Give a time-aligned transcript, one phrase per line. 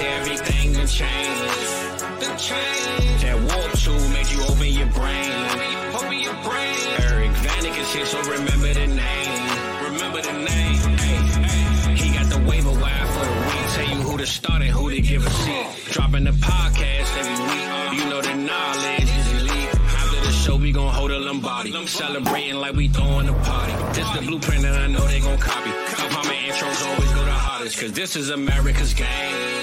[0.00, 2.00] everything done changed.
[2.20, 3.22] Done changed.
[3.22, 5.32] That WoRP tool made you open your brain.
[5.94, 6.76] Open your brain.
[7.06, 9.48] Eric Vanek is here, so remember the name.
[9.90, 10.76] Remember the name.
[10.98, 11.16] Hey,
[11.48, 11.94] hey.
[11.94, 13.66] He got the waiver wire for the week.
[13.74, 15.66] Tell you who to start and who to give a seat.
[15.92, 17.66] Dropping the podcast every week.
[17.98, 19.74] You know the knowledge is elite.
[19.74, 21.86] After the show, we gon' hold a Lombardi.
[21.86, 23.72] Celebrating like we throwing a party.
[23.94, 25.70] This the blueprint and I know they gon' copy.
[25.70, 27.78] My intros always go the hardest.
[27.80, 29.55] Cause this is America's game.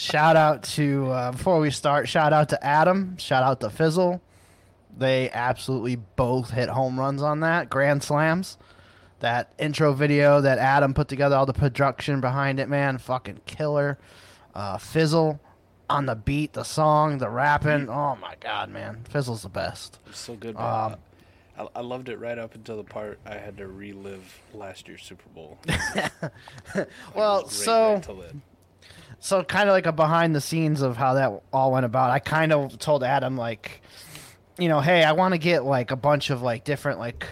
[0.00, 2.08] Shout out to uh, before we start.
[2.08, 3.16] Shout out to Adam.
[3.18, 4.20] Shout out to Fizzle.
[4.96, 8.58] They absolutely both hit home runs on that grand slams.
[9.20, 13.98] That intro video that Adam put together, all the production behind it, man, fucking killer.
[14.54, 15.38] Uh, Fizzle
[15.90, 17.88] on the beat, the song, the rapping.
[17.90, 19.98] Oh my god, man, Fizzle's the best.
[20.12, 20.56] So good.
[20.56, 20.96] Um,
[21.58, 25.02] I, I loved it right up until the part I had to relive last year's
[25.02, 25.58] Super Bowl.
[27.14, 28.34] Well, so right.
[29.20, 32.10] So kind of like a behind the scenes of how that all went about.
[32.10, 33.82] I kind of told Adam like,
[34.58, 37.26] you know, hey, I want to get like a bunch of like different like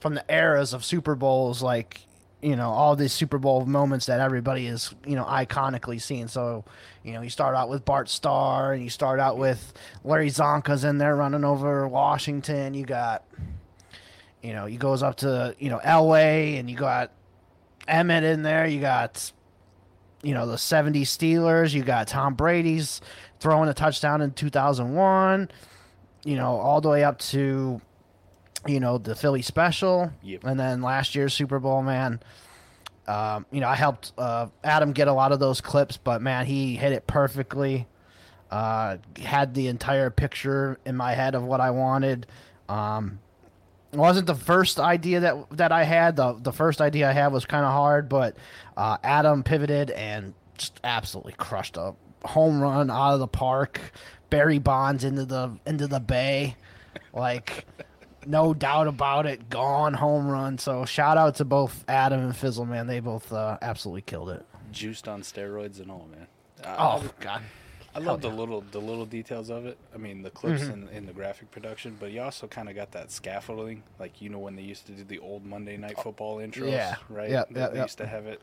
[0.00, 2.00] from the eras of Super Bowls, like
[2.42, 6.28] you know all these Super Bowl moments that everybody is you know iconically seen.
[6.28, 6.64] So
[7.02, 9.72] you know you start out with Bart Starr, and you start out with
[10.04, 12.74] Larry Csonka's in there running over Washington.
[12.74, 13.24] You got
[14.42, 17.10] you know, he goes up to, you know, Elway and you got
[17.88, 18.66] Emmitt in there.
[18.66, 19.32] You got,
[20.22, 21.72] you know, the 70 Steelers.
[21.72, 23.00] You got Tom Brady's
[23.38, 25.50] throwing a touchdown in 2001,
[26.24, 27.80] you know, all the way up to,
[28.66, 30.12] you know, the Philly special.
[30.22, 30.44] Yep.
[30.44, 32.20] And then last year's Super Bowl, man.
[33.06, 36.46] Um, you know, I helped uh, Adam get a lot of those clips, but man,
[36.46, 37.88] he hit it perfectly.
[38.50, 42.26] Uh, had the entire picture in my head of what I wanted.
[42.68, 43.20] Um,
[43.92, 46.16] wasn't the first idea that that I had.
[46.16, 48.36] The the first idea I had was kind of hard, but
[48.76, 53.80] uh, Adam pivoted and just absolutely crushed a home run out of the park.
[54.28, 56.56] Barry Bonds into the into the bay,
[57.12, 57.66] like
[58.26, 59.48] no doubt about it.
[59.50, 60.58] Gone home run.
[60.58, 62.86] So shout out to both Adam and Fizzle, man.
[62.86, 64.44] They both uh, absolutely killed it.
[64.70, 66.26] Juiced on steroids and all, man.
[66.64, 67.42] I, Oh God,
[67.94, 69.76] I love the little the little details of it.
[69.94, 72.92] I mean, the clips in, in the graphic production, but you also kind of got
[72.92, 76.36] that scaffolding, like you know when they used to do the old Monday Night Football
[76.38, 76.96] intros, yeah.
[77.08, 77.30] right?
[77.30, 78.40] Yeah, they, yep, they used to have it,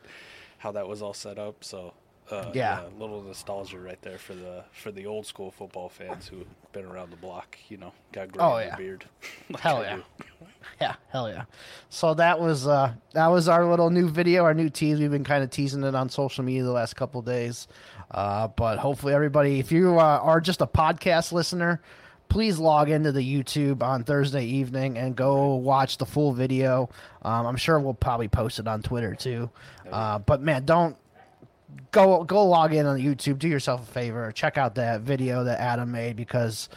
[0.57, 1.63] how that was all set up.
[1.63, 1.93] So,
[2.29, 2.87] uh, Yeah.
[2.87, 6.85] a little nostalgia right there for the for the old school football fans who've been
[6.85, 7.57] around the block.
[7.69, 8.75] You know, got gray Oh, yeah.
[8.75, 9.05] beard.
[9.49, 9.99] like Hell I yeah.
[10.81, 11.45] Yeah, hell yeah.
[11.89, 14.99] So that was uh that was our little new video, our new tease.
[14.99, 17.67] We've been kind of teasing it on social media the last couple days.
[18.11, 21.81] Uh but hopefully everybody if you uh, are just a podcast listener,
[22.29, 26.89] please log into the YouTube on Thursday evening and go watch the full video.
[27.21, 29.49] Um, I'm sure we'll probably post it on Twitter too.
[29.91, 30.97] Uh, but man, don't
[31.91, 33.39] go go log in on YouTube.
[33.39, 34.31] Do yourself a favor.
[34.31, 36.69] Check out that video that Adam made because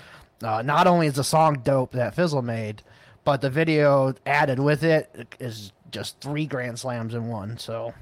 [0.43, 2.83] uh, not only is the song dope that Fizzle made,
[3.25, 7.59] but the video added with it is just three grand slams in one.
[7.59, 7.93] So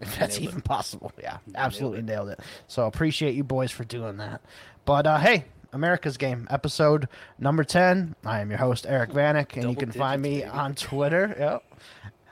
[0.00, 0.50] if that's Nailed it.
[0.50, 2.40] even possible, yeah, absolutely nailed it.
[2.68, 4.40] So appreciate you boys for doing that.
[4.84, 5.44] But uh, hey.
[5.72, 7.06] America's Game, episode
[7.38, 8.14] number 10.
[8.24, 10.44] I am your host, Eric Vanek, and you Double can find me baby.
[10.44, 11.34] on Twitter.
[11.38, 11.64] Yep.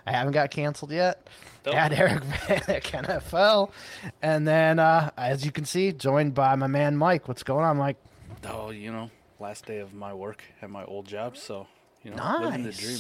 [0.07, 1.29] I haven't got canceled yet.
[1.63, 1.77] Double.
[1.77, 3.71] At Eric Vanek NFL.
[4.23, 7.29] And then, uh, as you can see, joined by my man Mike.
[7.29, 7.99] What's going on, Mike?
[8.47, 9.11] Oh, you know,
[9.41, 11.67] last day of my work at my old job, so
[12.03, 12.99] you know, living the dream,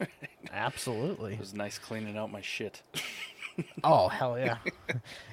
[0.00, 0.08] right?
[0.52, 1.34] Absolutely.
[1.34, 2.82] It was nice cleaning out my shit.
[3.84, 4.56] Oh, hell yeah.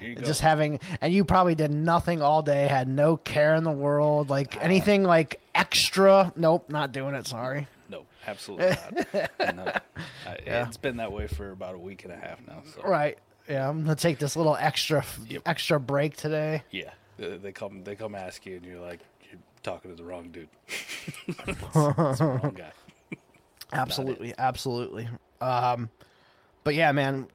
[0.22, 4.30] Just having, and you probably did nothing all day, had no care in the world,
[4.30, 6.32] like anything like extra.
[6.36, 7.26] Nope, not doing it.
[7.26, 7.66] Sorry.
[7.88, 8.76] No, absolutely
[9.14, 9.30] not.
[9.56, 9.72] no.
[10.26, 12.62] I, It's been that way for about a week and a half now.
[12.74, 13.18] So Right.
[13.48, 15.42] Yeah, I'm gonna take this little extra, Yep.
[15.46, 16.62] extra break today.
[16.70, 20.04] yeah, they, they come they come ask you, and you're like, you're talking to the
[20.04, 20.48] wrong dude.
[21.26, 22.70] it's the wrong guy.
[23.72, 25.08] Absolutely, absolutely.
[25.40, 25.90] Um,
[26.62, 27.26] but yeah, man,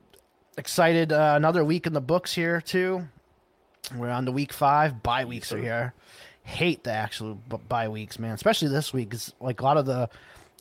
[0.57, 1.11] excited.
[1.11, 3.07] Uh, another week in the books here too.
[3.95, 5.01] We're on to week five.
[5.03, 5.93] Bye weeks are here.
[6.43, 8.33] Hate the actual b- bye weeks, man.
[8.33, 10.09] Especially this week, 'cause, like a lot of the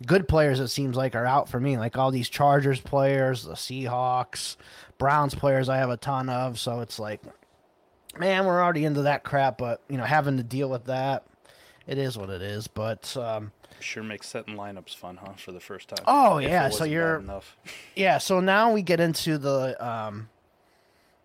[0.07, 0.61] good players.
[0.61, 1.79] It seems like are out for me.
[1.79, 4.57] Like all these Chargers players, the Seahawks,
[4.99, 5.69] Browns players.
[5.69, 6.59] I have a ton of.
[6.59, 7.21] So it's like,
[8.19, 9.59] man, we're already into that crap.
[9.59, 11.25] But you know, having to deal with that
[11.87, 12.67] it is what it is.
[12.67, 15.33] But um, Sure makes setting lineups fun, huh?
[15.37, 16.05] For the first time.
[16.07, 17.57] Oh, If yeah, so you're- enough.
[17.97, 20.29] yeah, so now we get into the um,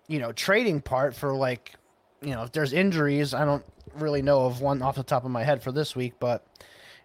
[0.07, 1.73] you know trading part for like
[2.21, 3.33] you know if there's injuries.
[3.33, 3.63] I don't
[3.95, 6.45] really know of one off the top of my head for this week, but.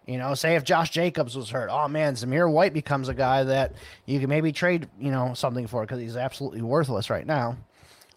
[0.09, 3.43] You know, say if Josh Jacobs was hurt, oh man, Zamir White becomes a guy
[3.43, 3.73] that
[4.05, 7.57] you can maybe trade, you know, something for because he's absolutely worthless right now.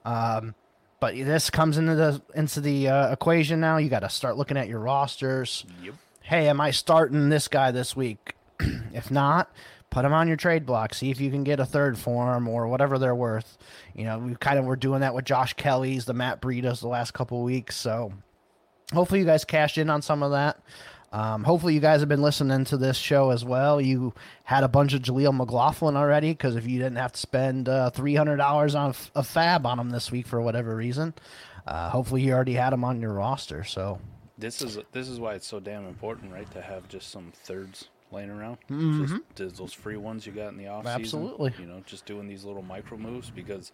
[0.05, 0.55] Um,
[1.01, 3.79] but this comes into the into the uh, equation now.
[3.79, 5.67] You got to start looking at your rosters.
[5.83, 5.95] Yep.
[6.23, 8.35] Hey, am I starting this guy this week?
[8.93, 9.51] if not,
[9.91, 10.95] put him on your trade block.
[10.95, 13.59] See if you can get a third for him or whatever they're worth.
[13.95, 16.89] You know, we kind of were doing that with Josh Kelley's, the Matt Breidas the
[16.89, 17.77] last couple weeks.
[17.77, 18.13] So
[18.93, 20.61] hopefully you guys cashed in on some of that.
[21.13, 23.81] Um, hopefully you guys have been listening to this show as well.
[23.81, 24.15] You
[24.45, 27.91] had a bunch of Jaleel McLaughlin already because if you didn't have to spend uh,
[27.91, 31.13] three hundred dollars on f- a fab on him this week for whatever reason,
[31.67, 33.65] uh, hopefully you already had him on your roster.
[33.65, 33.99] So
[34.41, 36.51] This is this is why it's so damn important, right?
[36.53, 38.59] To have just some thirds laying around.
[38.69, 39.07] Mhm.
[39.09, 41.01] Just, just those free ones you got in the off season.
[41.01, 41.55] Absolutely.
[41.61, 43.71] You know, just doing these little micro moves because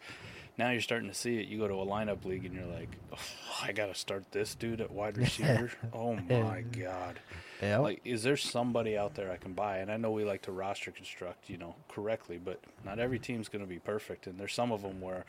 [0.58, 1.46] now you're starting to see it.
[1.48, 3.18] You go to a lineup league and you're like, oh,
[3.62, 5.70] I got to start this dude at wide receiver.
[5.94, 7.18] oh my god.
[7.62, 9.78] yeah, Like, is there somebody out there I can buy?
[9.78, 13.48] And I know we like to roster construct, you know, correctly, but not every team's
[13.48, 14.26] going to be perfect.
[14.26, 15.24] And there's some of them where,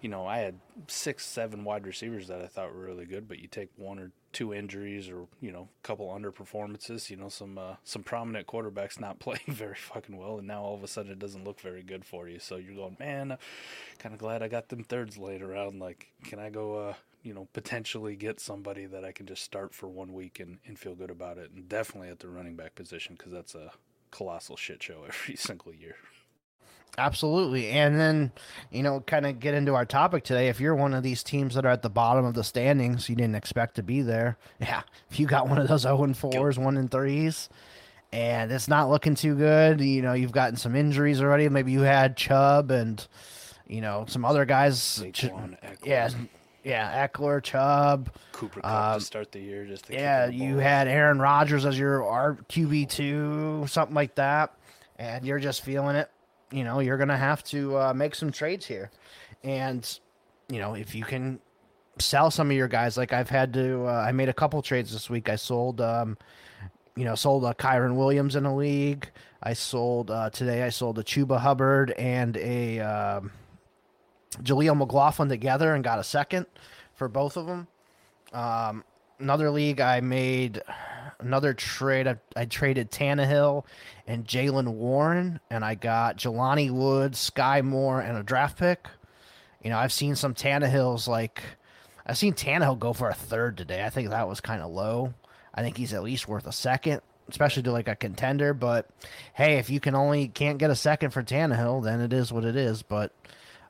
[0.00, 3.40] you know, I had six, seven wide receivers that I thought were really good, but
[3.40, 7.58] you take one or two injuries or you know, a couple underperformances, you know, some
[7.58, 11.12] uh, some prominent quarterbacks not playing very fucking well, and now all of a sudden
[11.12, 12.38] it doesn't look very good for you.
[12.38, 13.36] So you're going, man,
[13.98, 15.80] kind of glad I got them thirds laid around.
[15.80, 16.88] Like, can I go?
[16.88, 16.94] Uh,
[17.24, 20.78] you know, potentially get somebody that I can just start for one week and, and
[20.78, 23.72] feel good about it, and definitely at the running back position because that's a
[24.10, 25.96] colossal shit show every single year.
[26.96, 27.68] Absolutely.
[27.70, 28.32] And then,
[28.70, 30.48] you know, kind of get into our topic today.
[30.48, 33.14] If you're one of these teams that are at the bottom of the standings, you
[33.14, 34.36] didn't expect to be there.
[34.60, 34.82] Yeah.
[35.10, 37.48] If you got one of those 0 and 4s, 1 and 3s,
[38.12, 41.48] and it's not looking too good, you know, you've gotten some injuries already.
[41.48, 43.06] Maybe you had Chubb and,
[43.68, 45.04] you know, some other guys.
[45.12, 45.30] Ch-
[45.84, 46.08] yeah.
[46.64, 47.06] Yeah.
[47.06, 48.10] Ekeler, Chubb.
[48.32, 49.64] Cooper Kupp Um, to start the year.
[49.66, 54.52] Just to Yeah, you had Aaron Rodgers as your R- QB2, something like that,
[54.98, 56.10] and you're just feeling it.
[56.50, 58.90] You know, you're going to have to uh, make some trades here.
[59.44, 59.98] And,
[60.48, 61.40] you know, if you can
[61.98, 64.92] sell some of your guys, like I've had to, uh, I made a couple trades
[64.92, 65.28] this week.
[65.28, 66.16] I sold, um,
[66.96, 69.10] you know, sold a Kyren Williams in a league.
[69.42, 73.30] I sold, uh, today I sold a Chuba Hubbard and a um,
[74.42, 76.46] Jaleel McLaughlin together and got a second
[76.94, 77.68] for both of them.
[78.32, 78.84] Um,
[79.18, 80.62] another league, I made
[81.20, 82.06] another trade.
[82.06, 83.64] I, I traded Tannehill
[84.06, 88.86] and Jaylen Warren, and I got Jelani Woods, Skyy Moore, and a draft pick.
[89.62, 91.42] You know, I've seen some Tannehills like
[92.06, 93.84] I've seen Tannehill go for a third today.
[93.84, 95.12] I think that was kind of low.
[95.54, 98.54] I think he's at least worth a second, especially to like a contender.
[98.54, 98.88] But
[99.34, 102.44] hey, if you can only can't get a second for Tannehill, then it is what
[102.44, 102.82] it is.
[102.82, 103.12] But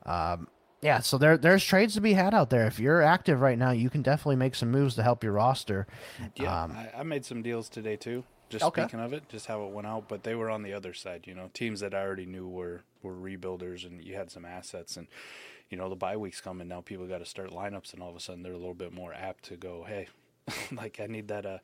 [0.05, 0.47] um,
[0.81, 2.65] yeah, so there there's trades to be had out there.
[2.67, 5.87] If you're active right now, you can definitely make some moves to help your roster.
[6.35, 8.23] Yeah, Um, I, I made some deals today too.
[8.49, 8.65] Just Okay.
[8.65, 11.27] speaking of it, just how it went out, but they were on the other side.
[11.27, 14.97] You know, teams that I already knew were were rebuilders, and you had some assets,
[14.97, 15.07] and
[15.69, 16.81] you know the bye weeks coming now.
[16.81, 19.13] People got to start lineups, and all of a sudden they're a little bit more
[19.13, 19.83] apt to go.
[19.87, 20.07] Hey,
[20.71, 21.45] like I need that.
[21.45, 21.59] Uh,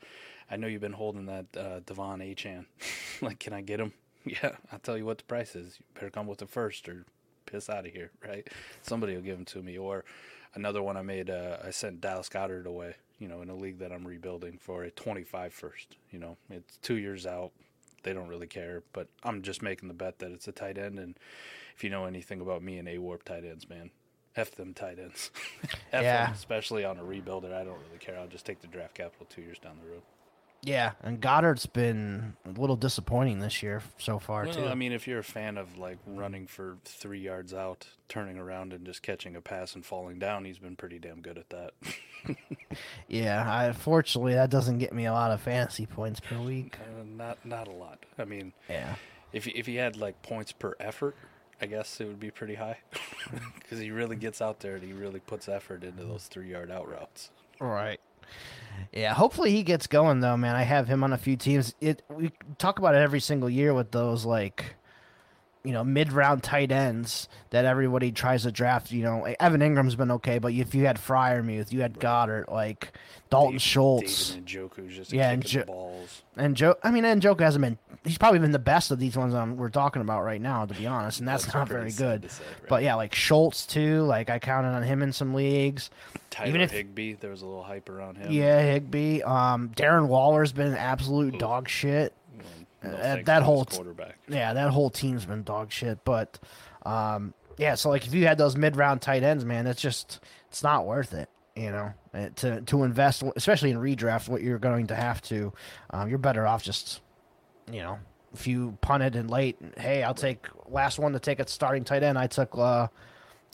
[0.49, 2.65] I know you've been holding that uh, De'Von Achane.
[3.21, 3.93] like, can I get him?
[4.25, 5.77] Yeah, I'll tell you what the price is.
[5.79, 7.05] You better come with the first, or
[7.45, 8.47] piss out of here, right?
[8.81, 10.03] Somebody will give them to me, or
[10.53, 11.29] another one I made.
[11.29, 12.95] Uh, I sent Dallas Goedert away.
[13.17, 15.95] You know, in a league that I'm rebuilding for a 25 first.
[16.11, 17.51] You know, it's two years out.
[18.03, 20.99] They don't really care, but I'm just making the bet that it's a tight end.
[20.99, 21.17] And
[21.77, 23.89] if you know anything about me and A Warp tight ends, man,
[24.35, 25.31] F them tight ends.
[25.93, 26.25] F Yeah.
[26.25, 27.53] them, especially on a rebuilder.
[27.53, 28.19] I don't really care.
[28.19, 30.01] I'll just take the draft capital two years down the road.
[30.61, 34.65] Yeah, and Goedert's been a little disappointing this year so far Well, too.
[34.65, 38.73] I mean, if you're a fan of like running for three yards out, turning around
[38.73, 41.73] and just catching a pass and falling down, he's been pretty damn good at that.
[43.07, 46.77] yeah, I, fortunately that doesn't get me a lot of fantasy points per week.
[46.79, 47.99] Uh, not not a lot.
[48.17, 48.95] I mean, Yeah.
[49.33, 51.15] if if he had like points per effort,
[51.61, 52.79] I guess it would be pretty high
[53.59, 56.71] because he really gets out there and he really puts effort into those three yard
[56.71, 57.29] out routes.
[57.59, 57.99] Right.
[58.91, 60.55] Yeah, hopefully he gets going though, man.
[60.55, 61.75] I have him on a few teams.
[61.81, 64.75] It we talk about it every single year with those like
[65.65, 70.11] you know, mid-round tight ends that everybody tries to draft, you know, Evan Engram's been
[70.11, 72.93] okay, but if you had Freiermuth, you had Goedert, like
[73.29, 75.93] Dalton Dave- Schultz, David Njoku just Yeah, and Jo-
[76.37, 76.75] and Joe.
[76.83, 79.57] I mean, and Joke hasn't been he's probably been the best of these ones um,
[79.57, 82.29] we're talking about right now, to be honest, and that's, That's not very good.
[82.29, 82.69] say, right?
[82.69, 84.03] But yeah, like Schultz too.
[84.03, 85.89] Like I counted on him in some leagues.
[86.29, 88.31] Tyler even if- Higbee, there was a little hype around him.
[88.31, 89.21] Yeah, Higbee.
[89.23, 91.39] Um, Darren Waller's been an absolute Ooh.
[91.39, 92.13] dog shit.
[92.91, 94.17] No that whole quarterback.
[94.27, 96.03] Yeah, that whole team's been dog shit.
[96.03, 96.39] But
[96.85, 100.19] um, yeah, so like if you had those mid round tight ends, man, it's just
[100.49, 101.29] it's not worth it.
[101.55, 105.53] You know, uh, to to invest, especially in redraft, what you're going to have to,
[105.91, 107.01] um, you're better off just,
[107.71, 107.99] you know,
[108.33, 112.03] if you punted in late, hey, I'll take last one to take a starting tight
[112.03, 112.17] end.
[112.17, 112.87] I took, uh,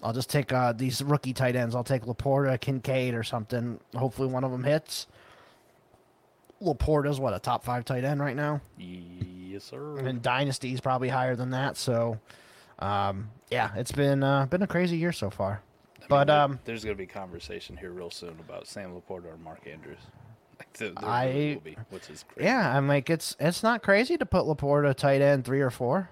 [0.02, 1.76] I'll just take uh, these rookie tight ends.
[1.76, 3.80] I'll take Laporta, Kincaid, or something.
[3.96, 5.06] Hopefully, one of them hits.
[6.62, 8.62] Laporta's what a top five tight end right now.
[8.78, 9.98] Yes, sir.
[9.98, 11.76] And Dynasty's probably higher than that.
[11.78, 12.20] So,
[12.80, 15.62] um, yeah, it's been uh, been a crazy year so far.
[16.02, 19.38] I but there- um, there's gonna be conversation here real soon about Sam Laporta or
[19.44, 19.98] Mark Andrews.
[20.62, 22.46] Like, there, there I- really be, which is crazy.
[22.46, 26.08] yeah, I'm like it's it's not crazy to put Laporta tight end three or four.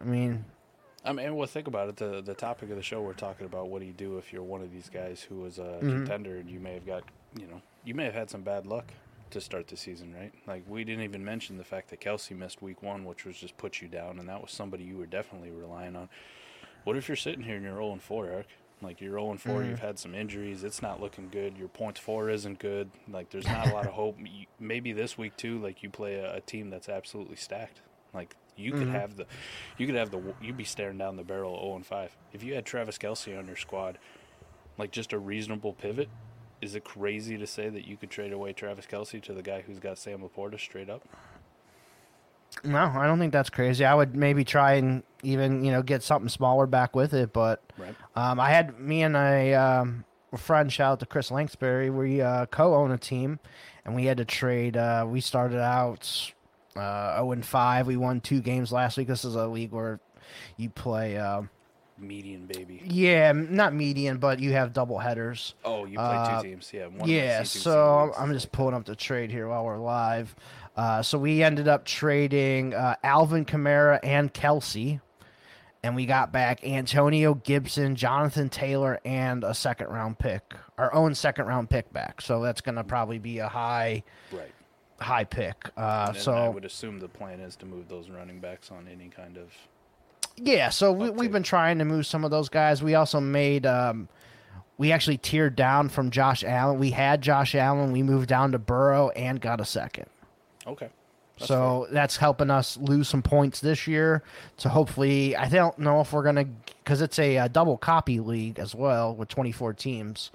[0.00, 0.46] I mean,
[1.04, 1.96] I mean, well, think about it.
[1.96, 4.42] The the topic of the show we're talking about what do you do if you're
[4.42, 5.90] one of these guys who was a Mm-hmm.
[5.90, 7.04] contender and you may have got,
[7.38, 8.86] you know, you may have had some bad luck
[9.34, 10.32] to start the season, right?
[10.46, 13.56] Like we didn't even mention the fact that Kelce missed week one, which was just
[13.56, 16.08] put you down, and that was somebody you were definitely relying on.
[16.84, 18.46] What if you're sitting here and you're 0 4, Eric?
[18.82, 19.70] Like you're 0 4, Mm-hmm.
[19.70, 21.56] you've had some injuries, it's not looking good.
[21.56, 22.90] Your points for isn't good.
[23.10, 24.18] Like there's not a lot of hope.
[24.58, 27.80] Maybe this week too, like you play a, a team that's absolutely stacked.
[28.12, 28.96] Like you could Mm-hmm.
[28.96, 29.26] have the,
[29.78, 32.16] you could have the, you'd be staring down the barrel of 0 and 5.
[32.32, 33.98] If you had Travis Kelce on your squad,
[34.78, 36.08] like just a reasonable pivot,
[36.64, 39.60] is it crazy to say that you could trade away Travis Kelce to the guy
[39.60, 41.02] who's got Sam Laporta straight up?
[42.62, 43.84] no, I don't think that's crazy.
[43.84, 47.62] I would maybe try and even you know get something smaller back with it, but
[47.76, 47.94] Right.
[48.16, 51.90] um, I had me and a um, a friend shout out to Chris Lanksbury.
[51.92, 53.40] We uh, co-own a team,
[53.84, 54.76] and we had to trade.
[54.76, 56.32] Uh, we started out
[56.76, 57.86] uh, 0 and 5.
[57.88, 59.08] We won two games last week.
[59.08, 59.98] This is a league where
[60.56, 61.16] you play.
[61.18, 61.50] Um,
[61.98, 62.82] Median baby.
[62.84, 65.54] Yeah, not median, but you have double headers.
[65.64, 66.70] Oh, you play Uh, two teams.
[66.72, 66.86] Yeah.
[66.86, 70.34] One yeah, C2, so C1, I'm, just pulling up the trade here while we're live.
[70.76, 75.00] Uh, so we ended up trading uh, Alvin Kamara and Kelce,
[75.84, 81.14] and we got back Antonio Gibson, Jonathan Taylor, and a second round pick, our own
[81.14, 82.20] second round pick back.
[82.20, 84.50] So that's gonna probably be a high Right.
[85.00, 85.70] high pick.
[85.76, 89.08] Uh, And I would assume the plan is to move those running backs on any
[89.08, 89.52] kind of.
[90.36, 92.82] Yeah, so we, we've been trying to move some of those guys.
[92.82, 94.08] We also made, um,
[94.78, 96.78] we actually tiered down from Josh Allen.
[96.78, 97.92] We had Josh Allen.
[97.92, 100.06] We moved down to Burrow and got a second.
[100.66, 100.88] Okay.
[101.38, 104.22] That's so that's helping us lose some points this year.
[104.56, 108.60] So hopefully, I don't know if we're gonna, because it's a, uh double copy league
[108.60, 110.30] as well with 24 teams.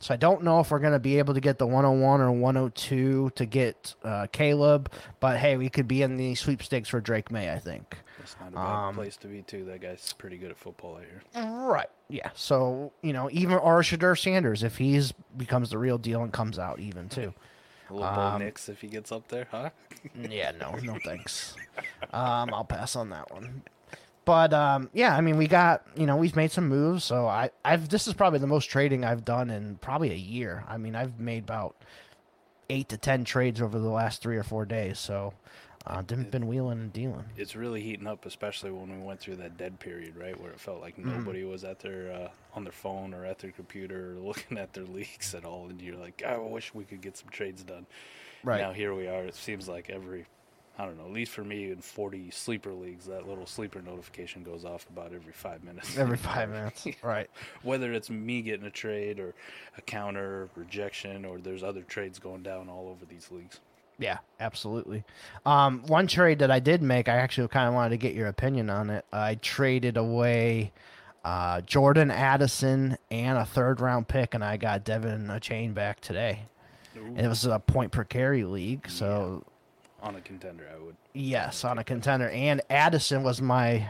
[0.00, 3.32] So I don't know if we're gonna be able to get the 101 or 102
[3.34, 4.92] to get uh, Caleb.
[5.20, 7.50] But hey, we could be in the sweepstakes for Drake Maye.
[7.50, 7.96] I think.
[8.22, 9.64] That's not a bad Um, place to be too.
[9.64, 10.98] That guy's pretty good at football.
[10.98, 11.50] I hear.
[11.66, 11.88] Right.
[12.08, 12.30] Yeah.
[12.34, 16.58] So you know, even or Shedeur Sanders, if he's becomes the real deal and comes
[16.58, 17.34] out even too.
[17.90, 19.70] A little Um, Nix if he gets up there, huh?
[20.30, 20.52] yeah.
[20.58, 20.74] No.
[20.82, 21.54] No thanks.
[22.12, 23.62] Um, I'll pass on that one.
[24.26, 27.04] But um, yeah, I mean, we got you know we've made some moves.
[27.04, 30.64] So I I've this is probably the most trading I've done in probably a year.
[30.68, 31.74] I mean, I've made about
[32.70, 34.98] eight to ten trades over the last three or four days.
[34.98, 35.32] So
[35.86, 37.24] uh, been been wheeling and dealing.
[37.36, 40.60] It's really heating up, especially when we went through that dead period, right, where it
[40.60, 41.18] felt like Mm-hmm.
[41.18, 44.72] nobody was at their uh, on their phone or at their computer or looking at
[44.72, 47.86] their leaks at all, and you're like, I wish we could get some trades done.
[48.44, 48.60] Right.
[48.60, 49.24] now, here we are.
[49.24, 50.26] It seems like every,
[50.76, 54.42] I don't know, at least for me in 40 sleeper leagues, that little sleeper notification
[54.42, 55.96] goes off about every five minutes.
[55.98, 56.86] Every five minutes.
[57.02, 57.30] Right.
[57.62, 59.34] Whether it's me getting a trade or
[59.78, 63.60] a counter rejection, or there's other trades going down all over these leagues.
[63.98, 65.04] Yeah, absolutely.
[65.46, 68.26] Um, one trade that I did make, I actually kind of wanted to get your
[68.28, 69.04] opinion on it.
[69.12, 70.72] I traded away
[71.24, 76.46] uh, Jordan Addison and a third round pick, and I got De'Von Achane back today.
[76.94, 79.44] And it was a point per carry league, so
[80.02, 80.96] On a contender, I would.
[81.14, 82.28] yes, on a contender.
[82.28, 83.88] And Addison was my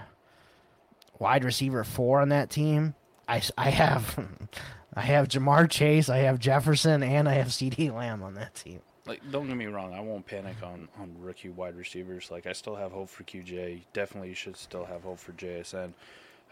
[1.19, 2.95] wide receiver four on that team.
[3.29, 4.19] I I have
[4.95, 8.81] I have Ja'Marr Chase, I have Jefferson, and I have CeeDee Lamb on that team.
[9.05, 12.31] Like, don't get me wrong, I won't panic on, on rookie wide receivers.
[12.31, 13.83] Like, I still have hope for QJ.
[13.93, 15.93] Definitely, you should still have hope for JSN.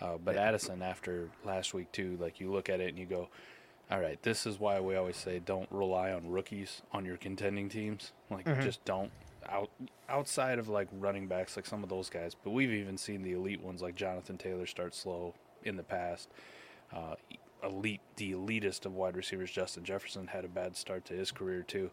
[0.01, 3.29] Uh, but Addison, after last week too, like you look at it and you go,
[3.91, 7.69] "All right, this is why we always say don't rely on rookies on your contending
[7.69, 8.13] teams.
[8.31, 9.13] Like, just don't
[9.49, 9.71] out
[10.09, 12.35] outside of like running backs, like some of those guys.
[12.35, 16.31] But we've even seen the elite ones, like Jonathan Taylor, start slow in the past.
[16.95, 17.17] Uh,
[17.63, 21.63] elite, the elitist of wide receivers, Justin Jefferson, had a bad start to his career
[21.63, 21.91] too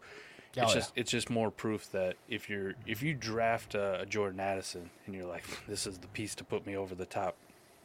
[0.56, 0.80] Oh, it's yeah.
[0.80, 4.90] just it's just more proof that if you're if you draft a, a Jordan Addison
[5.06, 7.36] and you're like this is the piece to put me over the top,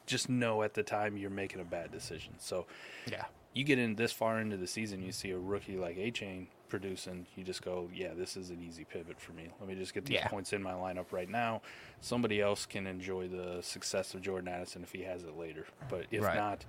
[0.08, 2.34] just know at the time you're making a bad decision.
[2.40, 2.66] So
[3.10, 3.26] Yeah.
[3.54, 7.28] you get in this far into the season, you see a rookie like Achane producing,
[7.36, 9.50] you just go, yeah, this is an easy pivot for me.
[9.60, 10.28] Let me just get these Yeah.
[10.30, 11.62] points in my lineup right now.
[12.02, 15.68] Somebody else can enjoy the success of Jordan Addison if he has it later.
[15.90, 16.36] But if Right.
[16.36, 16.66] not,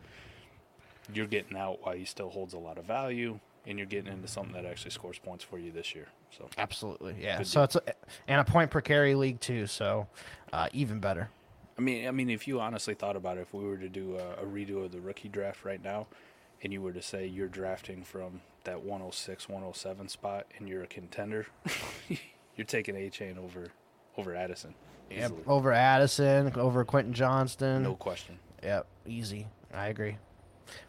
[1.12, 4.28] you're getting out while he still holds a lot of value, and you're getting into
[4.28, 6.08] something that actually scores points for you this year.
[6.36, 7.16] So Absolutely.
[7.20, 7.38] Yeah.
[7.38, 7.82] Good so it's a,
[8.28, 9.66] and a point per carry league too.
[9.66, 10.06] So
[10.52, 11.30] uh, even better.
[11.76, 14.16] I mean, I mean, if you honestly thought about it, if we were to do
[14.16, 16.06] a, a redo of the rookie draft right now,
[16.62, 20.86] and you were to say you're drafting from that 106, 107 spot, and you're a
[20.86, 21.46] contender,
[22.56, 23.68] you're taking Achane over
[24.16, 24.74] over Addison.
[25.10, 25.24] Yep.
[25.24, 25.42] easily.
[25.46, 27.82] Over Addison, over Quentin Johnston.
[27.82, 28.38] No question.
[28.62, 28.86] Yep.
[29.06, 29.48] Easy.
[29.72, 30.16] I agree.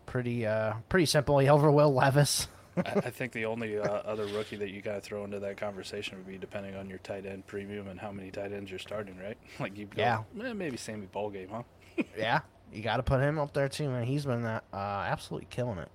[0.05, 1.37] Pretty uh pretty simple.
[1.37, 2.47] Over Will Levis.
[2.77, 5.57] I, I think the only uh, other rookie that you got to throw into that
[5.57, 8.79] conversation would be depending on your tight end premium and how many tight ends you're
[8.79, 9.37] starting, right?
[9.59, 10.23] Like you, Yeah.
[10.43, 11.63] eh, maybe Sammy Ballgame, huh?
[12.17, 12.41] yeah.
[12.73, 14.03] You got to put him up there too, man.
[14.03, 15.89] He's been uh, absolutely killing it.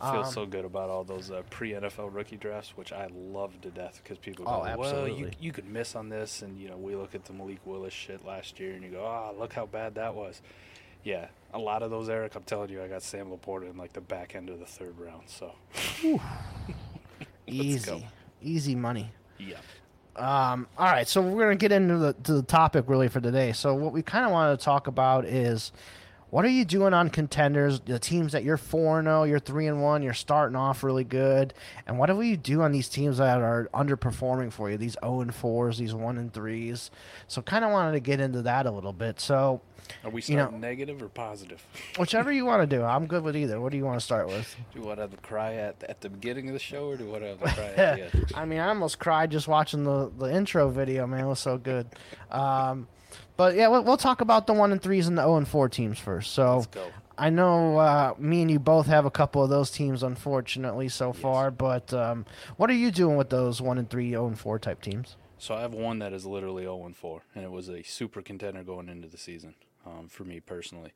[0.00, 3.06] I feel Um, so good about all those uh, pre NFL rookie drafts, which I
[3.14, 5.36] love to death because people go, Oh, "Well, you absolutely.
[5.40, 8.26] you could miss on this," and you know we look at the Malik Willis shit
[8.26, 10.42] last year, and you go, "Ah, look how bad that was."
[11.04, 12.34] Yeah, a lot of those, Eric.
[12.34, 14.98] I'm telling you, I got Sam Laporta in like the back end of the third
[14.98, 15.24] round.
[15.28, 15.52] So
[17.46, 17.90] Easy.
[17.90, 18.02] go.
[18.42, 19.10] Easy money.
[19.38, 19.56] yeah,
[20.16, 23.52] Um, all right, so we're gonna get into the to the topic really for today.
[23.52, 25.72] So what we kind of wanted to talk about is
[26.34, 29.68] what are you doing on contenders, the teams that you're four and zero, you're three
[29.68, 31.54] and one, you're starting off really good,
[31.86, 35.20] and what do you do on these teams that are underperforming for you, these zero
[35.20, 36.90] and fours, these one and threes?
[37.28, 39.20] So kind of wanted to get into that a little bit.
[39.20, 39.60] So
[40.02, 41.64] are we You know- starting negative or positive?
[41.98, 43.60] whichever you want to do, I'm good with either.
[43.60, 44.56] What do you want to start with?
[44.72, 47.10] do you want to cry at at the beginning of the show, or do you
[47.12, 48.32] want to cry at the end?
[48.34, 51.20] I mean, I almost cried just watching the, the intro video, man.
[51.20, 51.86] It was so good.
[52.32, 52.88] Um,
[53.36, 55.68] but yeah, we'll, we'll talk about the one and threes and the zero and four
[55.68, 56.32] teams first.
[56.32, 56.86] So Let's go.
[57.16, 61.12] I know uh, me and you both have a couple of those teams, unfortunately, so
[61.12, 61.50] far.
[61.52, 64.82] But um, what are you doing with those one and three, zero and four type
[64.82, 65.16] teams?
[65.44, 68.22] So I have one that is literally 0 and 4, and it was a super
[68.22, 70.94] contender going into the season um, for me personally.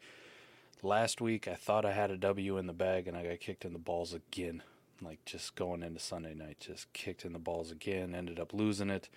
[0.82, 3.66] Last week, I thought I had a W in the bag, and I got kicked
[3.66, 4.62] in the balls again.
[5.02, 8.14] Like just going into Sunday night, just kicked in the balls again.
[8.14, 9.10] Ended up losing it.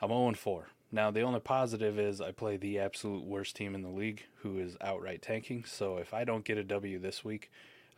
[0.00, 0.68] I'm 0 and 4.
[0.92, 4.58] Now the only positive is I play the absolute worst team in the league, who
[4.58, 5.64] is outright tanking.
[5.64, 7.50] So if I don't get a W this week,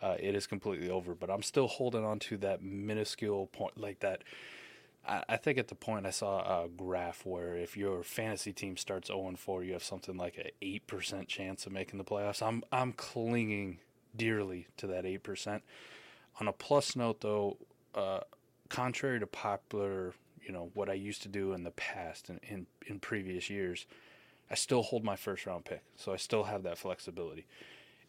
[0.02, 1.14] uh, it is completely over.
[1.14, 4.22] But I'm still holding on to that minuscule point, like that
[5.06, 8.76] I, I think at the point I saw a graph where if your fantasy team
[8.76, 12.42] starts 0 4, you have something like an eight percent chance of making the playoffs.
[12.42, 13.78] I'm I'm clinging
[14.16, 15.62] dearly to that eight percent.
[16.40, 17.58] On a plus note, though,
[17.94, 18.20] uh,
[18.68, 22.66] contrary to popular, you know, what I used to do in the past and in,
[22.86, 23.86] in previous years,
[24.50, 27.46] I still hold my first round pick, so I still have that flexibility.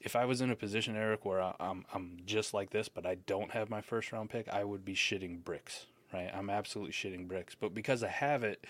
[0.01, 3.05] If I was in a position, Eric, where I, I'm I'm just like this, but
[3.05, 6.29] I don't have my first round pick, I would be shitting bricks, right?
[6.33, 7.55] I'm absolutely shitting bricks.
[7.55, 8.65] But because I have it,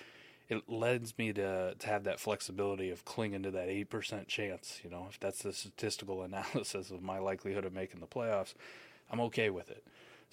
[0.49, 4.79] it lends me to to have that flexibility of clinging to that eight percent chance.
[4.83, 8.53] You know, if that's the statistical analysis of my likelihood of making the playoffs,
[9.09, 9.83] I'm okay with it.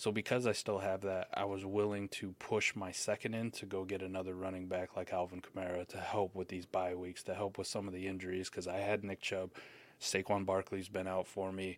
[0.00, 3.66] So because I still have that, I was willing to push my second in to
[3.66, 7.34] go get another running back like Alvin Kamara to help with these bye weeks, to
[7.34, 9.50] help with some of the injuries because I had Nick Chubb,
[10.00, 11.76] Saquon Barkley's been out for me.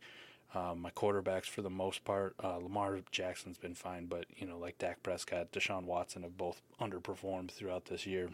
[0.54, 4.56] Um, my quarterbacks, for the most part, uh, Lamar Jackson's been fine, but you know,
[4.56, 8.30] like Dak Prescott, Deshaun Watson have both underperformed throughout this year,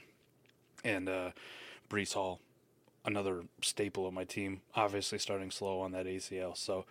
[0.85, 1.31] and uh,
[1.89, 2.41] Breece Hall,
[3.07, 6.55] another staple of my team, obviously starting slow on that ACL.
[6.55, 6.85] So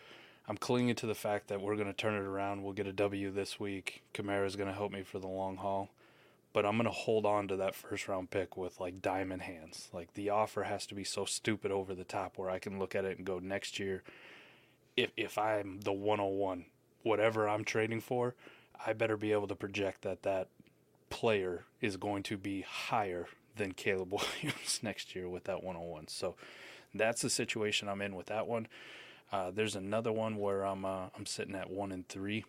[0.48, 2.64] I'm clinging to the fact that we're going to turn it around.
[2.64, 4.04] We'll get a W this week.
[4.14, 5.90] Kamara's going to help me for the long haul.
[6.54, 9.90] But I'm going to hold on to that first round pick with like diamond hands.
[9.94, 12.96] Like the offer has to be so stupid over the top where I can look
[12.96, 14.04] at it and go next year
[14.98, 16.66] if if I'm the 101
[17.04, 18.36] whatever I'm trading for,
[18.86, 20.50] I better be able to project that that
[21.10, 24.12] player is going to be higher than Caleb
[24.44, 26.10] Williams next year with that 101.
[26.10, 26.36] So
[26.94, 28.68] that's the situation I'm in with that one.
[29.32, 32.46] Uh, there's another one where I'm uh, I'm sitting at one and three,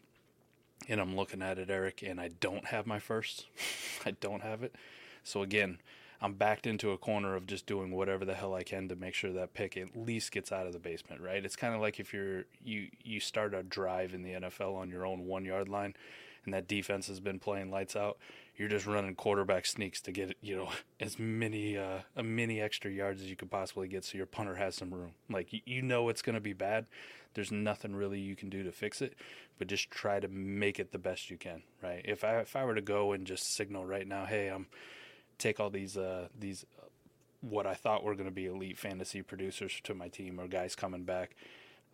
[0.89, 3.47] and I'm looking at it, Eric, and I don't have my first.
[4.07, 4.75] I don't have it.
[5.25, 5.79] So again,
[6.21, 9.15] I'm backed into a corner of just doing whatever the hell I can to make
[9.15, 11.45] sure that pick at least gets out of the basement, right?
[11.45, 14.91] It's kind of like if you're you you start a drive in the NFL on
[14.91, 15.95] your own one yard line,
[16.45, 18.19] and that defense has been playing lights out,
[18.59, 20.69] you're just running quarterback sneaks to get you know
[21.01, 24.57] as many uh, a many extra yards as you could possibly get, so your punter
[24.57, 25.13] has some room.
[25.31, 26.87] Like you, you know it's going to be bad.
[27.35, 29.15] There's nothing really you can do to fix it,
[29.59, 31.63] but just try to make it the best you can.
[31.83, 32.03] Right?
[32.05, 34.67] If I if I were to go and just signal right now, hey, I'm
[35.39, 36.87] take all these uh, these uh,
[37.41, 40.75] what I thought were going to be elite fantasy producers to my team or guys
[40.75, 41.37] coming back.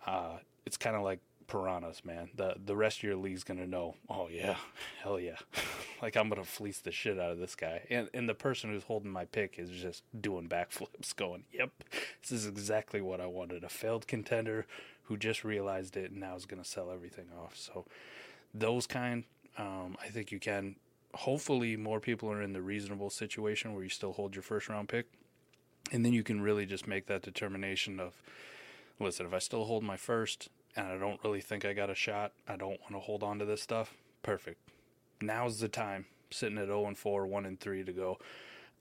[0.06, 2.30] Uh, it's kind of like piranhas, man.
[2.34, 3.94] The the rest of your league's gonna know.
[4.08, 4.56] Oh yeah,
[5.02, 5.36] hell yeah.
[6.02, 7.82] like I'm gonna fleece the shit out of this guy.
[7.90, 11.70] And and the person who's holding my pick is just doing backflips, going, "Yep,
[12.22, 14.66] this is exactly what I wanted." A failed contender
[15.04, 17.56] who just realized it and now is gonna sell everything off.
[17.56, 17.84] So
[18.52, 19.24] those kind,
[19.58, 20.76] um, I think you can.
[21.14, 24.88] Hopefully, more people are in the reasonable situation where you still hold your first round
[24.88, 25.06] pick,
[25.92, 28.14] and then you can really just make that determination of.
[29.00, 31.94] Listen, if I still hold my first and I don't really think I got a
[31.94, 33.94] shot, I don't want to hold on to this stuff.
[34.22, 34.60] Perfect.
[35.20, 36.06] Now's the time.
[36.30, 38.18] Sitting at 0 and 4, 1 and 3 to go.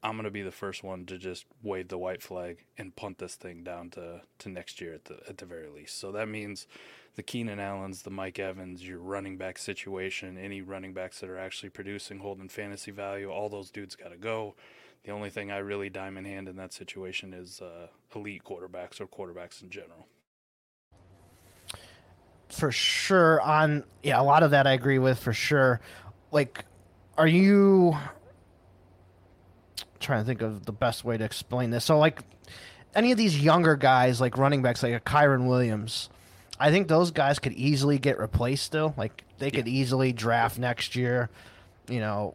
[0.01, 3.19] I'm going to be the first one to just wave the white flag and punt
[3.19, 5.97] this thing down to, to next year at the at the very least.
[5.97, 6.67] So that means
[7.15, 11.37] the Keenan Allens, the Mike Evans, your running back situation, any running backs that are
[11.37, 14.55] actually producing, holding fantasy value, all those dudes got to go.
[15.05, 19.07] The only thing I really diamond hand in that situation is uh, elite quarterbacks or
[19.07, 20.07] quarterbacks in general
[22.63, 25.81] for sure on yeah a lot of that i agree with for sure.
[26.31, 26.63] Like
[27.17, 27.97] are you
[29.99, 31.83] trying to think of the best way to explain this?
[31.83, 32.21] So like
[32.95, 36.09] any of these younger guys like running backs like a Kyren williams
[36.57, 38.93] i think those guys could easily get replaced still.
[38.95, 39.81] Like they could yeah.
[39.81, 41.29] easily draft next year
[41.89, 42.33] you know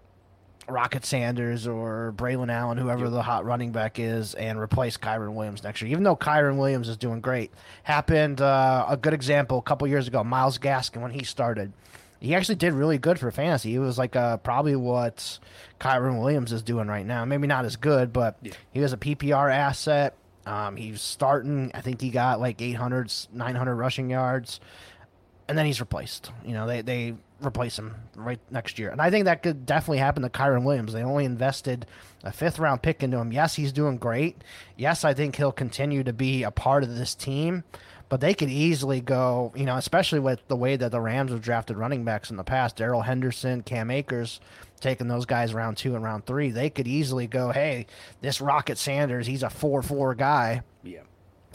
[0.69, 3.13] Rocket Sanders or Braelon Allen, whoever yep.
[3.13, 5.91] the hot running back is, and replace Kyren Williams next year.
[5.91, 7.53] Even though Kyren Williams is doing great,
[7.83, 10.23] happened uh, a good example a couple years ago.
[10.23, 11.73] Myles Gaskin when he started,
[12.21, 13.71] he actually did really good for fantasy.
[13.71, 15.39] He was like uh, probably what
[15.81, 17.25] Kyren Williams is doing right now.
[17.25, 18.53] Maybe not as good, but yeah.
[18.73, 20.15] he was a PPR asset.
[20.47, 21.71] Um, he's starting.
[21.75, 24.61] I think he got like 800, 900 rushing yards,
[25.47, 26.31] and then he's replaced.
[26.45, 28.91] You know, they they replace him right next year.
[28.91, 30.93] And I think that could definitely happen to Kyren Williams.
[30.93, 31.87] They only invested
[32.25, 33.33] a fifth round pick into him.
[33.33, 34.43] Yes, he's doing great.
[34.77, 37.65] Yes, I think he'll continue to be a part of this team.
[38.09, 41.43] But they could easily go, you know, especially with the way that the Rams have
[41.43, 44.41] drafted running backs in the past, Darrell Henderson, Cam Akers,
[44.81, 46.51] taking those guys round two and round three.
[46.51, 47.87] They could easily go, hey,
[48.23, 50.63] this Rocket Sanders, he's a 4 4 guy.
[50.83, 51.01] Yeah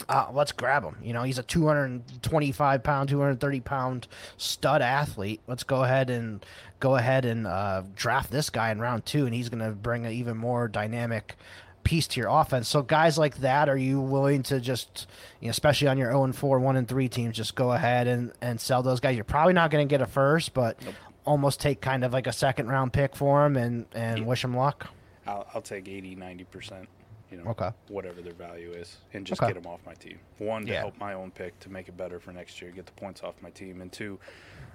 [0.08, 0.96] uh, let's grab him.
[1.02, 5.40] You know, he's a 225 pound, 230 pound stud athlete.
[5.46, 6.44] Let's go ahead and
[6.80, 10.04] go ahead and uh, draft this guy in round two, and he's going to bring
[10.04, 11.36] an even more dynamic
[11.82, 12.68] piece to your offense.
[12.68, 15.06] So guys like that, are you willing to just,
[15.40, 18.06] you know, especially on your 0 and 4, 1 and 3 teams, just go ahead
[18.06, 19.14] and, and sell those guys?
[19.14, 20.94] You're probably not going to get a first, but nope.
[21.24, 24.24] almost take kind of like a second round pick for him and, and yeah.
[24.24, 24.88] wish him luck.
[25.26, 26.86] I'll, I'll take 80, 90%
[27.34, 27.70] you know, okay.
[27.88, 29.52] whatever their value is, and just okay.
[29.52, 30.18] get them off my team.
[30.38, 30.80] One to yeah.
[30.80, 33.34] help my own pick to make it better for next year, get the points off
[33.42, 34.20] my team, and two,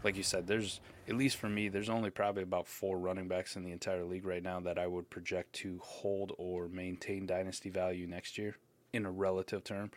[0.03, 3.55] like you said, there's at least for me, there's only probably about four running backs
[3.55, 7.69] in the entire league right now that I would project to hold or maintain dynasty
[7.69, 8.57] value next year
[8.91, 9.91] in a relative term.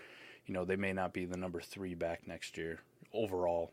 [0.47, 2.81] You know, they may not be the number three back next year
[3.13, 3.73] overall,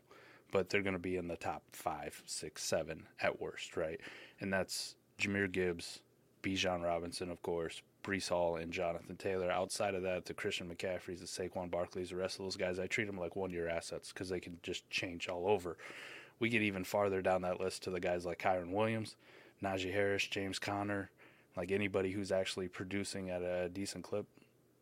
[0.50, 4.00] but they're going to be in the top five, six, seven at worst, right?
[4.40, 6.00] And that's Jahmyr Gibbs,
[6.42, 9.50] Bijan Robinson, of course, Breece Hall and Jonathan Taylor.
[9.50, 12.86] Outside of that, the Christian McCaffreys, the Saquon Barkleys, the rest of those guys, I
[12.86, 15.76] treat them like one year assets because they can just change all over.
[16.38, 19.16] We get even farther down that list to the guys like Kyren Williams,
[19.62, 21.10] Najee Harris, James Conner,
[21.56, 24.26] like anybody who's actually producing at a decent clip.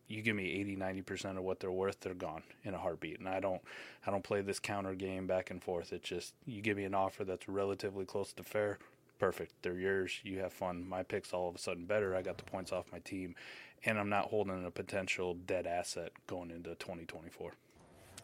[0.07, 3.19] You give me 80, 90% of what they're worth, they're gone in a heartbeat.
[3.19, 3.61] And I don't
[4.07, 5.93] I don't play this counter game back and forth.
[5.93, 8.79] It's just you give me an offer that's relatively close to fair,
[9.19, 9.53] perfect.
[9.63, 10.21] They're yours.
[10.23, 10.89] You have fun.
[10.89, 12.15] My pick's all of a sudden better.
[12.15, 13.35] I got the points off my team,
[13.85, 17.53] and I'm not holding a potential dead asset going into 2024.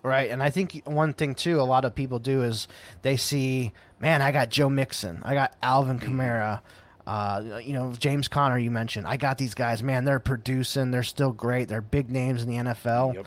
[0.02, 2.68] Right, and I think one thing too, a lot of people do is
[3.00, 6.20] they see, man, I got Joe Mixon, I got Alvin mm-hmm.
[6.20, 6.60] Kamara,
[7.06, 8.58] uh, you know, James Conner.
[8.58, 10.04] You mentioned, I got these guys, man.
[10.04, 10.90] They're producing.
[10.90, 11.68] They're still great.
[11.68, 13.14] They're big names in the NFL.
[13.14, 13.26] Yep.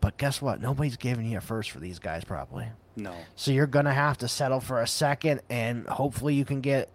[0.00, 0.60] But guess what?
[0.60, 2.66] Nobody's giving you a first for these guys, probably.
[2.96, 3.14] No.
[3.36, 6.90] So you're gonna have to settle for a second, and hopefully you can get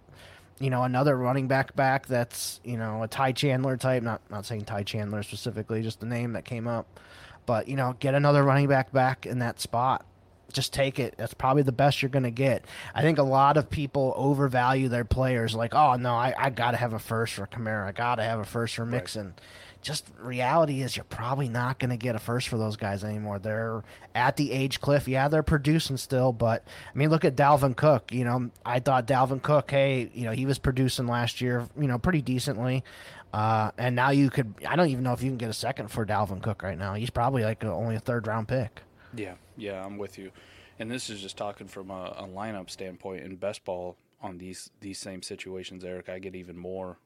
[0.59, 4.45] you know, another running back back that's, you know, a Ty Chandler type, not not
[4.45, 6.99] saying Ty Chandler specifically, just the name that came up.
[7.45, 10.05] But, you know, get another running back back in that spot
[10.53, 11.15] just take it.
[11.17, 12.65] That's probably the best you're going to get.
[12.95, 15.53] I think a lot of people overvalue their players.
[15.55, 17.87] Like, oh no, I, I got to have a first for Kamara.
[17.87, 19.25] I got to have a first for Mixon.
[19.27, 19.41] Right.
[19.87, 23.39] Just reality is, you're probably not going to get a first for those guys anymore.
[23.39, 25.07] They're at the age cliff.
[25.07, 28.11] Yeah, they're producing still, but I mean, look at Dalvin Cook.
[28.11, 31.87] You know, I thought Dalvin Cook, hey, you know, he was producing last year, you
[31.87, 32.83] know, pretty decently.
[33.31, 35.87] Uh, and now you could, I don't even know if you can get a second
[35.87, 36.93] for Dalvin Cook right now.
[36.95, 38.81] He's probably like a, only a third round pick.
[39.15, 40.31] Yeah, yeah, I'm with you.
[40.79, 43.23] And this is just talking from a, a lineup standpoint.
[43.23, 46.97] In best ball, on these these same situations, Eric, I get even more.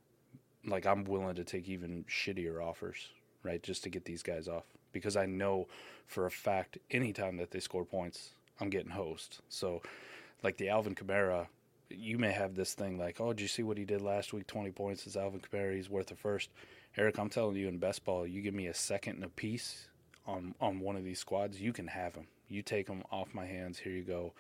[0.65, 3.09] Like I'm willing to take even shittier offers,
[3.43, 5.67] right, just to get these guys off because I know
[6.07, 9.41] for a fact anytime that they score points, I'm getting host.
[9.49, 9.81] So,
[10.43, 11.47] like the Alvin Kamara,
[11.89, 14.47] you may have this thing like, oh, did you see what he did last week?
[14.47, 15.75] 20 points is Alvin Kamara.
[15.75, 16.49] He's worth a first.
[16.97, 19.87] Eric, I'm telling you, in best ball, you give me a second and a piece
[20.27, 22.27] on on one of these squads, you can have him.
[22.49, 23.79] You take him off my hands.
[23.79, 24.33] Here you go.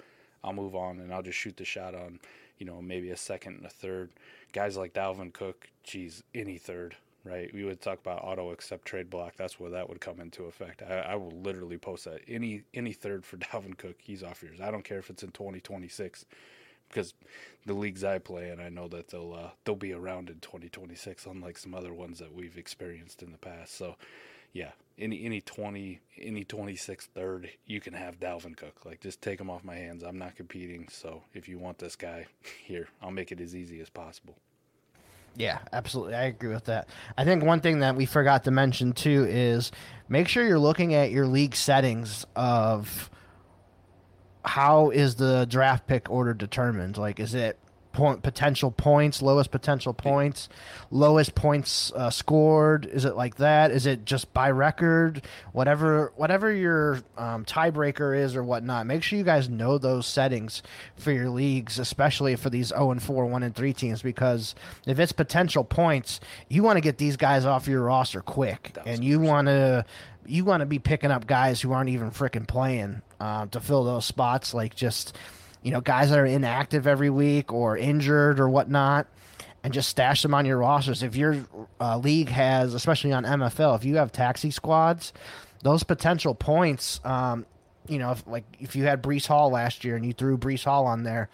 [0.43, 2.19] I'll move on and I'll just shoot the shot on,
[2.61, 4.11] you know, maybe a second and a third.
[4.53, 6.95] Guys like Dalvin Cook, geez, any third,
[7.25, 7.51] right?
[7.51, 9.33] We would talk about auto accept trade block.
[9.35, 10.83] That's where that would come into effect.
[10.87, 14.61] I, I will literally post that any any third for Dalvin Cook, he's off yours.
[14.61, 16.27] I don't care if it's in 2026
[16.87, 17.15] because
[17.65, 21.25] the leagues I play and I know that they'll uh, they'll be around in 2026,
[21.25, 23.75] unlike some other ones that we've experienced in the past.
[23.75, 23.95] So
[24.53, 28.85] yeah, any any twenty any twenty sixth third you can have Dalvin Cook.
[28.85, 30.03] Like just take him off my hands.
[30.03, 30.87] I'm not competing.
[30.89, 32.27] So if you want this guy,
[32.63, 34.35] here I'll make it as easy as possible.
[35.35, 36.15] Yeah, absolutely.
[36.15, 36.89] I agree with that.
[37.17, 39.71] I think one thing that we forgot to mention too is
[40.09, 43.09] make sure you're looking at your league settings of
[44.43, 46.97] how is the draft pick order determined?
[46.97, 47.57] Like, is it
[47.93, 50.49] point potential points, lowest potential points,
[50.89, 52.85] lowest points uh, scored?
[52.85, 53.71] Is it like that?
[53.71, 55.21] Is it just by record?
[55.51, 58.87] Whatever, whatever your um, tiebreaker is or whatnot.
[58.87, 60.63] Make sure you guys know those settings
[60.95, 64.99] for your leagues, especially for these zero and four, one and three teams, because if
[64.99, 69.19] it's potential points, you want to get these guys off your roster quick, and you
[69.19, 69.85] want to
[70.25, 73.83] you want to be picking up guys who aren't even freaking playing uh, to fill
[73.83, 75.17] those spots, like just
[75.61, 79.07] you know, guys that are inactive every week or injured or whatnot,
[79.63, 81.03] and just stash them on your rosters.
[81.03, 81.45] If your
[81.79, 85.13] uh, league has, especially on MFL, if you have taxi squads,
[85.61, 87.45] those potential points, um,
[87.87, 90.63] you know, if, like if you had Breece Hall last year and you threw Breece
[90.63, 91.29] Hall on there,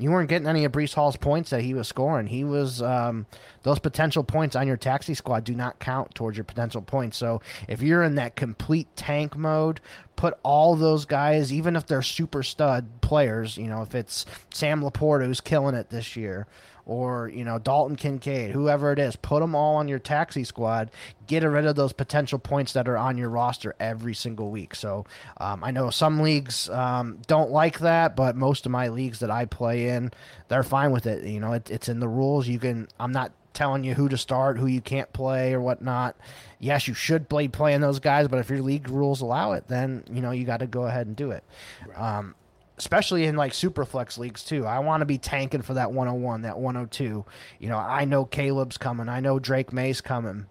[0.00, 2.26] you weren't getting any of Breece Hall's points that he was scoring.
[2.26, 3.26] He was um,
[3.62, 7.18] those potential points on your taxi squad do not count towards your potential points.
[7.18, 9.80] So if you're in that complete tank mode,
[10.16, 13.58] put all those guys, even if they're super stud players.
[13.58, 16.46] You know, if it's Sam LaPorta who's killing it this year,
[16.86, 20.90] or you know Dalton Kincaid, whoever it is, put them all on your taxi squad.
[21.26, 24.74] Get rid of those potential points that are on your roster every single week.
[24.74, 25.06] So
[25.38, 29.30] um, I know some leagues um, don't like that, but most of my leagues that
[29.30, 30.10] I play in,
[30.48, 31.24] they're fine with it.
[31.24, 32.48] You know, it, it's in the rules.
[32.48, 32.88] You can.
[32.98, 36.16] I'm not telling you who to start, who you can't play, or whatnot.
[36.58, 40.04] Yes, you should play playing those guys, but if your league rules allow it, then
[40.10, 41.44] you know you got to go ahead and do it.
[41.86, 42.18] Right.
[42.18, 42.34] Um,
[42.80, 44.64] especially in like super flex leagues too.
[44.64, 47.26] I want to be tanking for that 101, that 102.
[47.58, 49.06] You know, I know Caleb's coming.
[49.06, 50.46] I know Drake Maye's coming.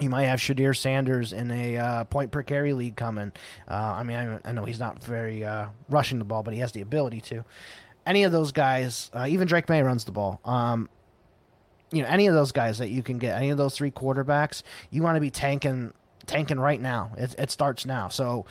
[0.00, 3.30] You might have Shedeur Sanders in a uh, point per carry league coming.
[3.70, 6.58] Uh, I mean, I, I, know he's not very uh, rushing the ball, but he
[6.60, 7.44] has the ability to.
[8.04, 10.40] Any of those guys, uh, even Drake Maye runs the ball.
[10.44, 10.88] Um,
[11.92, 14.64] you know, any of those guys that you can get, any of those three quarterbacks,
[14.90, 15.92] you want to be tanking
[16.26, 17.12] tanking right now.
[17.16, 18.08] It, it starts now.
[18.08, 18.46] So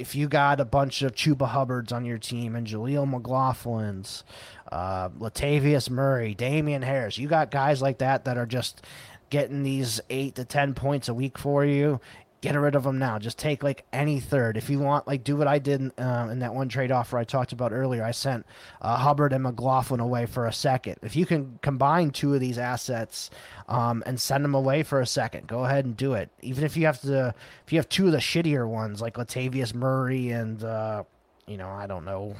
[0.00, 4.24] if you got a bunch of Chuba Hubbards on your team and Jaleel McLaughlin's,
[4.72, 8.82] uh, Latavius Murray, Damien Harris, you got guys like that that are just
[9.28, 12.00] getting these eight to ten points a week for you.
[12.40, 13.18] Get rid of them now.
[13.18, 14.56] Just take like any third.
[14.56, 17.24] If you want, like, do what I did uh, in that one trade offer I
[17.24, 18.02] talked about earlier.
[18.02, 18.46] I sent
[18.80, 20.96] uh, Hubbard and McLaughlin away for a second.
[21.02, 23.28] If you can combine two of these assets
[23.68, 26.30] um, and send them away for a second, go ahead and do it.
[26.40, 27.34] Even if you have to,
[27.66, 31.04] if you have two of the shittier ones like Latavius Murray and, uh,
[31.46, 32.36] you know, I don't know,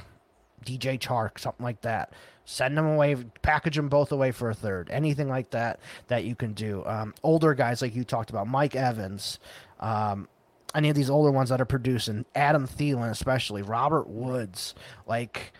[0.65, 2.13] DJ Chark, something like that.
[2.45, 4.89] Send them away, package them both away for a third.
[4.89, 6.83] Anything like that that you can do.
[6.85, 9.39] Um, older guys like you talked about, Mike Evans,
[9.81, 10.27] um,
[10.73, 14.73] any of these older ones that are producing, Adam Thielen especially, Robert Woods,
[15.05, 15.53] like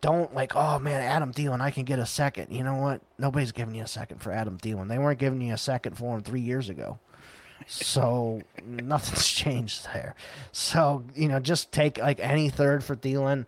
[0.00, 2.54] don't like, oh man, Adam Thielen, I can get a second.
[2.54, 3.02] You know what?
[3.18, 4.88] Nobody's giving you a second for Adam Thielen.
[4.88, 6.98] They weren't giving you a second for him three years ago.
[7.66, 10.14] So nothing's changed there.
[10.52, 13.46] So, you know, just take like any third for Thielen.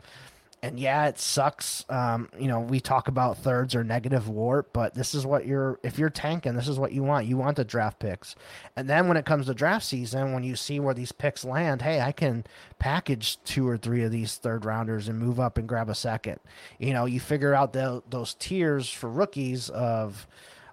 [0.65, 1.85] And yeah, it sucks.
[1.89, 5.81] Um, you know, we talk about thirds or negative WoRP, but this is what you're
[5.83, 7.27] if you're tanking, this is what you want.
[7.27, 8.37] You want the draft picks.
[8.77, 11.83] And then when it comes to draft season, when you see where these picks land,
[11.83, 12.45] hey, I can
[12.79, 16.39] package two or three of these third rounders and move up and grab a second.
[16.79, 20.29] You know, you figure out the, those tiers for rookies of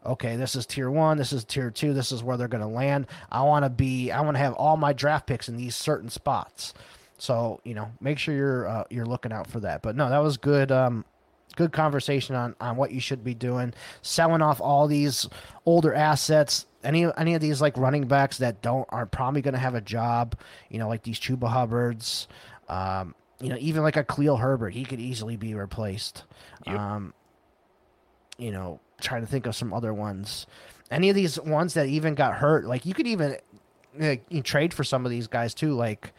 [0.05, 2.67] okay, this is tier one, this is tier two, this is where they're going to
[2.67, 3.07] land.
[3.31, 6.09] I want to be, I want to have all my draft picks in these certain
[6.09, 6.73] spots.
[7.19, 9.81] So you know, make sure you're uh, you're looking out for that.
[9.81, 10.71] But no, that was good.
[10.71, 11.05] Um,
[11.55, 13.73] good conversation on on what you should be doing.
[14.01, 15.27] Selling off all these
[15.65, 16.65] older assets.
[16.83, 19.81] Any any of these like running backs that don't are probably going to have a
[19.81, 20.39] job.
[20.69, 22.27] You know, like these Chuba Hubbards.
[22.69, 26.23] Um, you know, even like a Khalil Herbert, he could easily be replaced.
[26.67, 26.77] Yep.
[26.77, 27.13] Um,
[28.37, 30.45] you know, trying to think of some other ones.
[30.91, 33.37] Any of these ones that even got hurt, like you could even
[34.29, 35.73] you trade for some of these guys too.
[35.73, 36.13] Like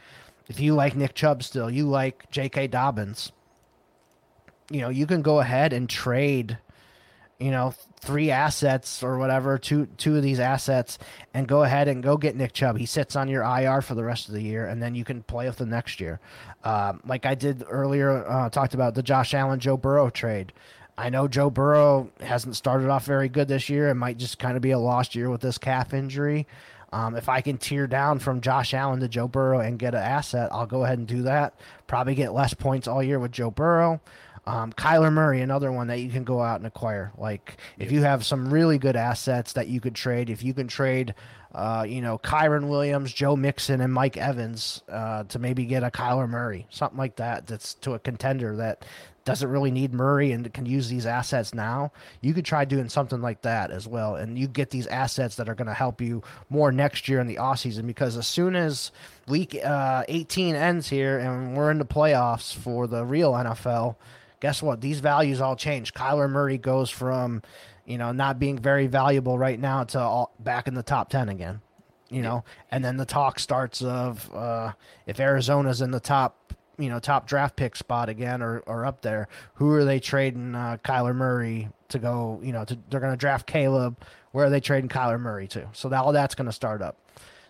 [0.51, 2.67] if you like Nick Chubb still, you like J.K.
[2.67, 3.31] Dobbins,
[4.69, 6.59] you know, you can go ahead and trade,
[7.39, 10.99] you know, three assets or whatever, two two of these assets,
[11.33, 12.79] and go ahead and go get Nick Chubb.
[12.79, 15.23] He sits on your IR for the rest of the year, and then you can
[15.23, 16.19] play with him next year.
[16.65, 20.53] Um, like I did earlier, uh, talked about the Josh Allen Joe Burrow trade.
[20.99, 23.89] I know Joe Burrow hasn't started off very good this year.
[23.89, 26.49] It might just kind of be a lost year with this calf injury.
[26.93, 30.03] Um, if I can tear down from Josh Allen to Joe Burrow and get an
[30.03, 31.55] asset, I'll go ahead and do that.
[31.87, 34.01] Probably get less points all year with Joe Burrow.
[34.47, 37.13] Um, Kyler Murray, another one that you can go out and acquire.
[37.17, 40.67] Like if you have some really good assets that you could trade, if you can
[40.67, 41.15] trade,
[41.55, 45.91] uh, you know, Kyren Williams, Joe Mixon, and Mike Evans uh, to maybe get a
[45.91, 47.47] Kyler Murray, something like that.
[47.47, 48.85] That's to a contender that
[49.25, 53.21] doesn't really need Murray and can use these assets now, you could try doing something
[53.21, 54.17] like that as well.
[54.17, 57.27] And you get these assets that are going to help you more next year in
[57.27, 58.93] the offseason because as soon as
[59.29, 63.97] week uh, 18 ends here and we're in the playoffs for the real NFL,
[64.41, 64.81] guess what?
[64.81, 65.93] These values all change.
[65.93, 67.43] Kyler Murray goes from,
[67.85, 71.29] you know, not being very valuable right now to all, back in the top 10
[71.29, 71.61] again.
[72.13, 74.73] You know, and then the talk starts of uh,
[75.07, 79.03] if Arizona's in the top you know top draft pick spot again or, or up
[79.03, 82.41] there, who are they trading uh, Kyler Murray to go?
[82.43, 83.97] You know, to, they're going to draft Caleb.
[84.33, 85.69] Where are they trading Kyler Murray to?
[85.73, 86.97] So that, all that's going to start up.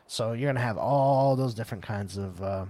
[0.07, 2.65] So you're going to have all those different kinds of uh,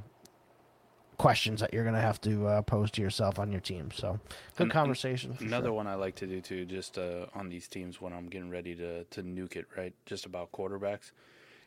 [1.16, 3.90] questions that you're going to have to uh, pose to yourself on your team.
[3.94, 4.18] So
[4.56, 5.36] good and, conversation.
[5.40, 5.74] Another sure.
[5.74, 8.74] one I like to do too, just uh, on these teams when I'm getting ready
[8.74, 9.94] to to nuke it, right?
[10.06, 11.12] Just about quarterbacks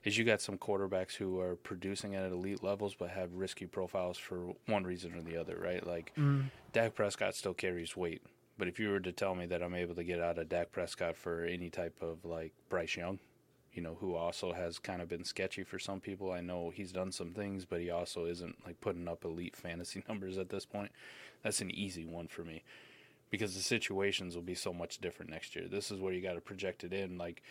[0.03, 4.17] is you got some quarterbacks who are producing at elite levels but have risky profiles
[4.17, 5.85] for one reason or the other, right?
[5.85, 6.45] Like mm.
[6.71, 8.21] Dak Prescott still carries weight.
[8.57, 10.71] But if you were to tell me that I'm able to get out of Dak
[10.71, 13.19] Prescott for any type of like Bryce Young,
[13.73, 16.31] you know, who also has kind of been sketchy for some people.
[16.31, 20.03] I know he's done some things, but he also isn't like putting up elite fantasy
[20.07, 20.91] numbers at this point.
[21.43, 22.63] That's an easy one for me
[23.31, 25.67] because the situations will be so much different next year.
[25.67, 27.17] This is where you got to project it in.
[27.17, 27.41] Like,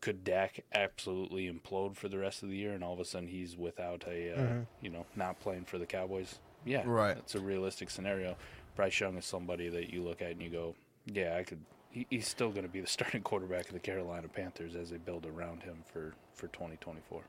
[0.00, 3.28] could Dak absolutely implode for the rest of the year, and all of a sudden
[3.28, 4.60] he's without a, uh, mm-hmm.
[4.80, 6.38] you know, not playing for the Cowboys?
[6.64, 7.16] Yeah, right.
[7.16, 8.36] It's a realistic scenario.
[8.74, 10.74] Bryce Young is somebody that you look at and you go,
[11.06, 11.60] yeah, I could.
[11.90, 14.98] He, he's still going to be the starting quarterback of the Carolina Panthers as they
[14.98, 17.22] build around him for for 2024.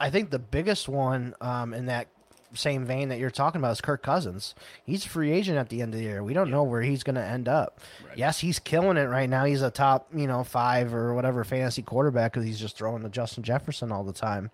[0.00, 2.08] I think the biggest one um, in that
[2.54, 4.54] same vein that you're talking about is Kirk Cousins.
[4.84, 6.22] He's a free agent at the end of the year.
[6.22, 6.54] We don't yeah.
[6.54, 7.80] know where he's going to end up.
[8.06, 8.18] Right.
[8.18, 9.44] Yes, he's killing it right now.
[9.44, 13.08] He's a top, you know, five or whatever fantasy quarterback because he's just throwing to
[13.08, 14.50] Justin Jefferson all the time.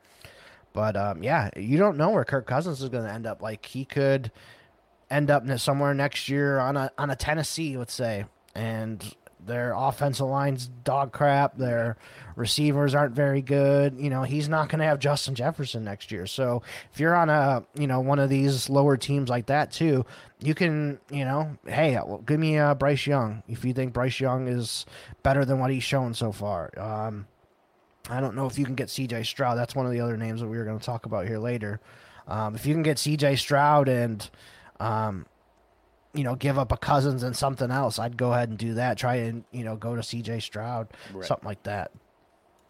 [0.72, 3.42] But um, yeah, you don't know where Kirk Cousins is going to end up.
[3.42, 4.30] Like he could
[5.10, 9.14] end up somewhere next year on a on a Tennessee, let's say, and
[9.48, 11.56] their offensive line's dog crap.
[11.56, 11.96] Their
[12.36, 13.98] receivers aren't very good.
[13.98, 16.26] You know, he's not going to have Justin Jefferson next year.
[16.26, 20.06] So if you're on a, you know, one of these lower teams like that too,
[20.38, 24.20] you can, you know, hey, well, give me uh, Bryce Young if you think Bryce
[24.20, 24.86] Young is
[25.24, 26.70] better than what he's shown so far.
[26.78, 27.26] Um,
[28.08, 29.24] I don't know if you can get C.J.
[29.24, 29.58] Stroud.
[29.58, 31.80] That's one of the other names that we were going to talk about here later.
[32.26, 33.36] Um, if you can get C.J.
[33.36, 34.28] Stroud and
[34.80, 35.26] um,
[36.14, 38.98] you know, give up a Cousins and something else, I'd go ahead and do that.
[38.98, 40.40] Try and you know go to C.J.
[40.40, 41.26] Stroud, right.
[41.26, 41.92] something like that.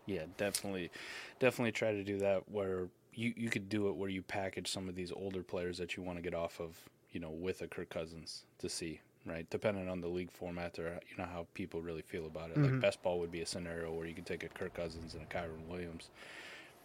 [0.06, 0.90] Yeah, definitely,
[1.38, 2.50] definitely try to do that.
[2.50, 5.96] Where you you could do it where you package some of these older players that
[5.96, 6.76] you want to get off of,
[7.12, 9.48] you know, with a Kirk Cousins to see, right?
[9.50, 12.56] Depending on the league format or you know how people really feel about it.
[12.56, 12.74] Mm-hmm.
[12.74, 15.22] Like best ball would be a scenario where you could take a Kirk Cousins and
[15.22, 16.10] a Kyren Williams,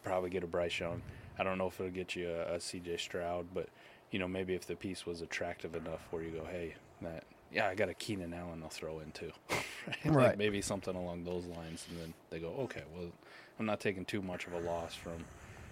[0.04, 1.02] probably get a Bryce Young.
[1.38, 2.98] I don't know if it'll get you a, a C.J.
[2.98, 3.70] Stroud, but
[4.14, 7.68] you know, maybe if the piece was attractive enough where you go, hey, that yeah,
[7.68, 9.32] I got a Keenan Allen I'll throw in too.
[9.50, 9.66] right?
[10.06, 10.28] right.
[10.28, 13.12] Like maybe something along those lines, and then they go, okay, well,
[13.60, 15.26] I'm not taking too much of a loss from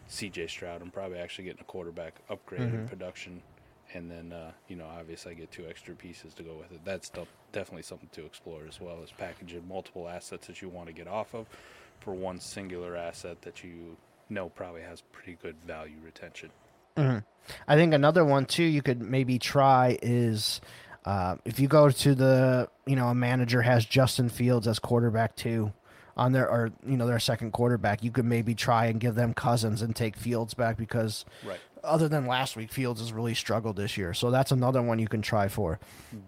[0.08, 0.48] C.J.
[0.48, 0.82] Stroud.
[0.82, 2.80] I'm probably actually getting a quarterback upgrade mm-hmm.
[2.80, 3.42] in production
[3.94, 6.80] and then uh, you know obviously I get two extra pieces to go with it.
[6.86, 10.88] That's de- definitely something to explore as well as packaging multiple assets that you want
[10.88, 11.48] to get off of
[12.00, 13.98] for one singular asset that you
[14.30, 16.50] know probably has pretty good value retention.
[16.98, 17.20] Mm-hmm.
[17.68, 20.62] I think another one too you could maybe try is
[21.06, 25.36] uh, if you go to the you know a manager has Justin Fields as quarterback
[25.36, 25.74] too
[26.18, 29.34] on their or you know their second quarterback, you could maybe try and give them
[29.34, 31.60] Cousins and take Fields back because Right.
[31.84, 34.14] other than last week, Fields has really struggled this year.
[34.14, 35.80] So that's another one you can try for.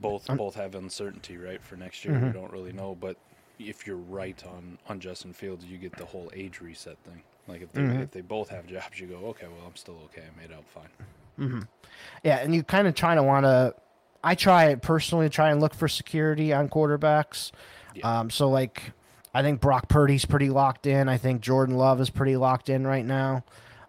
[0.01, 1.61] both um, both have uncertainty, right?
[1.61, 2.31] For next year, we mm-hmm.
[2.31, 2.95] don't really know.
[2.99, 3.17] But
[3.59, 7.21] if you're right on on Justin Fields, you get the whole age reset thing.
[7.47, 10.21] Like if they if they both have jobs, you go, okay, well, I'm still okay.
[10.21, 11.67] I made out fine.
[12.23, 13.75] Yeah, and you kind of try to want to.
[14.23, 17.51] I try personally try and look for security on quarterbacks.
[17.93, 18.19] Yeah.
[18.19, 18.93] Um, so like,
[19.33, 21.09] I think Brock Purdy's pretty locked in.
[21.09, 23.43] I think Jordan Love is pretty locked in right now.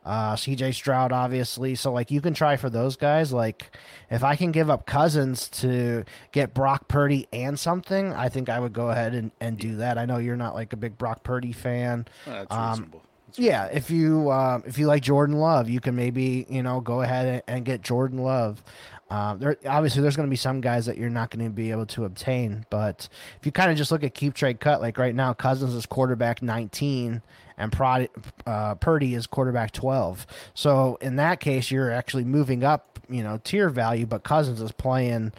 [0.05, 0.73] Uh, C.J.
[0.73, 1.75] Stroud, obviously.
[1.77, 3.33] So like, you can try for those guys.
[3.33, 3.75] Like,
[4.11, 8.59] if I can give up Cousins to get Brock Purdy and something, I think I
[8.61, 9.97] would go ahead and, and do that.
[9.97, 12.07] I know you're not like a big Brock Purdy fan.
[12.27, 13.03] Well, that's Um, reasonable.
[13.37, 17.03] Yeah, if you um, if you like Jordan Love, you can maybe you know go
[17.03, 18.63] ahead and, get Jordan Love.
[19.11, 21.71] Um, there obviously there's going to be some guys that you're not going to be
[21.71, 23.09] able to obtain, but
[23.39, 25.85] if you kind of just look at keep trade cut, like right now, Cousins is
[25.85, 27.23] quarterback 19
[27.57, 28.09] and Prod,
[28.47, 30.27] uh, Purdy is quarterback 12.
[30.55, 34.73] So in that case, you're actually moving up, you know, tier value, but Cousins is
[34.73, 35.33] playing.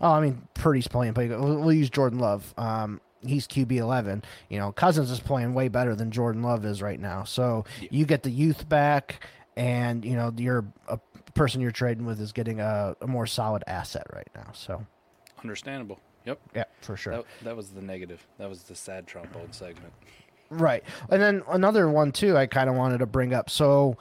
[0.00, 2.52] Oh, I mean, Purdy's playing, but we'll use Jordan Love.
[2.58, 4.22] Um, he's QB eleven.
[4.48, 7.24] You know, Cousins is playing way better than Jordan Love is right now.
[7.24, 9.24] So you get the youth back,
[9.56, 10.98] and you know, you're a
[11.34, 14.50] person you're trading with is getting a, a more solid asset right now.
[14.52, 14.84] So
[15.42, 16.00] understandable.
[16.24, 16.40] Yep.
[16.56, 17.12] yeah, for sure.
[17.12, 18.26] That, that was the negative.
[18.38, 19.92] That was the sad trombone segment.
[20.50, 20.82] Right.
[21.08, 23.48] And then another one too I kind of wanted to bring up.
[23.48, 23.96] So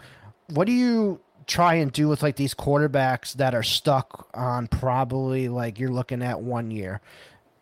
[0.49, 5.49] what do you try and do with like these quarterbacks that are stuck on probably
[5.49, 6.99] like you're looking at one year?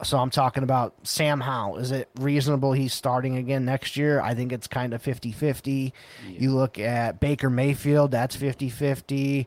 [0.03, 1.77] So I'm talking about Sam Howell.
[1.77, 4.21] Is it reasonable he's starting again next year?
[4.21, 5.91] I think it's kind of 50-50.
[6.27, 9.45] You look at Baker Mayfield, that's 50-50.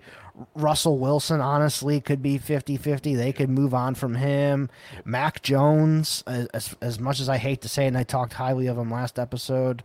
[0.55, 3.17] Russell Wilson honestly could be 50-50.
[3.17, 4.69] They could move on from him.
[5.05, 8.35] Mac Jones, as, as as much as I hate to say it, and I talked
[8.35, 9.83] highly of him last episode,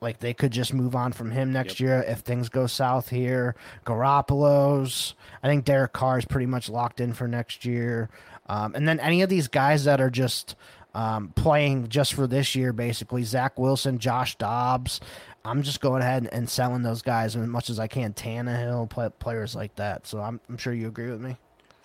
[0.00, 1.80] like they could just move on from him next Yep.
[1.80, 3.54] year if things go south here.
[3.84, 8.08] Garoppolo's, I think Derek Carr is pretty much locked in for next year.
[8.48, 10.54] Um, and then any of these guys that are just
[10.94, 15.00] um, playing just for this year, basically Zach Wilson, Josh Dobbs.
[15.44, 18.12] I'm just going ahead and, and selling those guys as much as I can.
[18.12, 20.06] Tannehill, play, players like that.
[20.06, 21.36] So I'm, I'm sure you agree with me.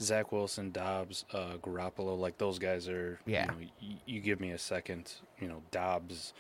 [0.02, 3.20] Zach Wilson, Dobbs, uh, Garoppolo, like those guys are.
[3.26, 3.44] Yeah.
[3.44, 5.14] You, know, y- you give me a second.
[5.40, 6.34] You know, Dobbs.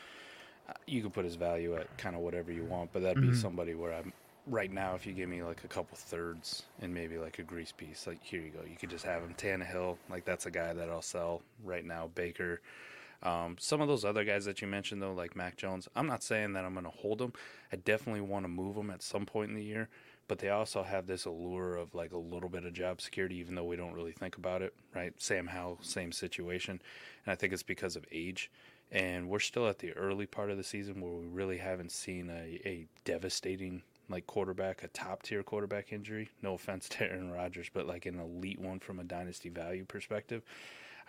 [0.67, 3.31] uh, You can put his value at kind of whatever you want, but that'd Mm-hmm.
[3.31, 4.11] be somebody where I'm
[4.47, 4.95] right now.
[4.95, 8.21] If you give me like a couple thirds and maybe like a grease piece, like
[8.23, 8.59] here you go.
[8.69, 9.33] You could just have him.
[9.37, 12.09] Tannehill, like that's a guy that I'll sell right now.
[12.13, 12.61] Baker.
[13.21, 16.23] Um, some of those other guys that you mentioned though, like Mac Jones, I'm not
[16.23, 17.31] saying that I'm going to hold them.
[17.71, 19.87] I definitely want to move them at some point in the year,
[20.27, 23.55] but they also have this allure of like a little bit of job security, even
[23.55, 25.13] though we don't really think about it, right?
[25.17, 26.81] Sam Howell, same situation,
[27.25, 28.51] and I think it's because of age.
[28.91, 32.29] And we're still at the early part of the season where we really haven't seen
[32.29, 36.29] a, a devastating like quarterback, a top tier quarterback injury.
[36.41, 40.43] No offense to Aaron Rodgers, but like an elite one from a dynasty value perspective.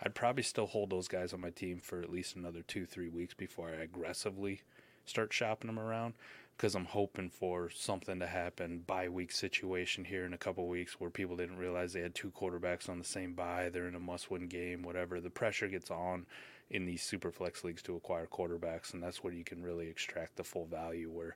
[0.01, 3.07] I'd probably still hold those guys on my team for at least another two, three
[3.07, 4.61] weeks before I aggressively
[5.05, 6.15] start shopping them around
[6.57, 10.99] because I'm hoping for something to happen bye week situation here in a couple weeks
[10.99, 13.69] where people didn't realize they had two quarterbacks on the same bye.
[13.71, 15.19] They're in a must win game, whatever.
[15.19, 16.25] The pressure gets on
[16.69, 20.37] in these super flex leagues to acquire quarterbacks, and that's where you can really extract
[20.37, 21.09] the full value.
[21.09, 21.35] Where,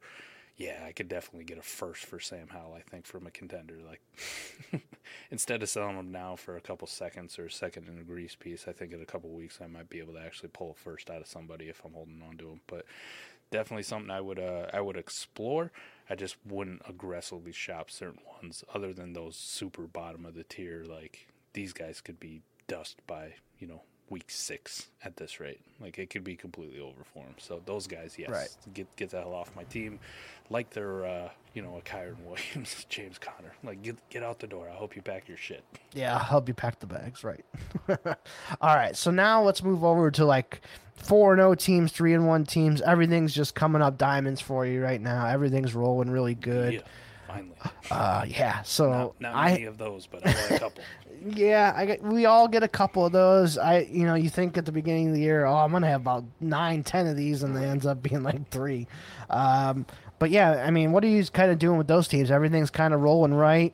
[0.59, 3.77] yeah, I could definitely get a first for Sam Howell, I think, from a contender.
[3.87, 4.01] Like,
[5.31, 8.35] instead of selling him now for a couple seconds or a second in a grease
[8.35, 10.73] piece, I think in a couple weeks I might be able to actually pull a
[10.73, 12.59] first out of somebody if I'm holding on to him.
[12.67, 12.85] But
[13.51, 15.71] definitely something I would uh, I would explore.
[16.09, 20.83] I just wouldn't aggressively shop certain ones other than those super bottom of the tier.
[20.85, 25.59] Like these guys could be dust by you know week six at this rate.
[25.79, 27.35] Like it could be completely over for them.
[27.37, 28.49] So those guys, yes, Right.
[28.73, 29.99] get get the hell off my team.
[30.49, 33.53] Like they're uh, you know a Kyren Williams, James Conner.
[33.63, 34.67] Like get get out the door.
[34.69, 35.63] I hope you pack your shit.
[35.93, 37.43] Yeah, I'll help you pack the bags, right?
[38.61, 40.61] All right, so now let's move over to like
[40.95, 42.81] four and zero teams, three and one teams.
[42.81, 45.27] Everything's just coming up diamonds for you right now.
[45.27, 46.73] Everything's rolling really good.
[46.73, 46.79] Yeah,
[47.29, 47.55] finally.
[47.91, 48.61] Uh, yeah.
[48.63, 50.83] So Not, not I many of those, but I got a couple.
[51.25, 53.57] yeah, I get, we all get a couple of those.
[53.57, 56.01] I you know you think at the beginning of the year, oh, I'm gonna have
[56.01, 58.87] about nine, ten of these, and they ends up being like three.
[59.29, 59.85] Um,
[60.17, 62.31] but yeah, I mean, what are you kind of doing with those teams?
[62.31, 63.73] Everything's kind of rolling right.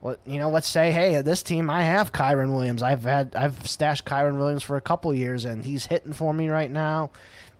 [0.00, 2.82] well, you know, let's say, hey, this team I have Kyren Williams.
[2.82, 6.48] I've had I've stashed Kyren Williams for a couple years, and he's hitting for me
[6.48, 7.10] right now.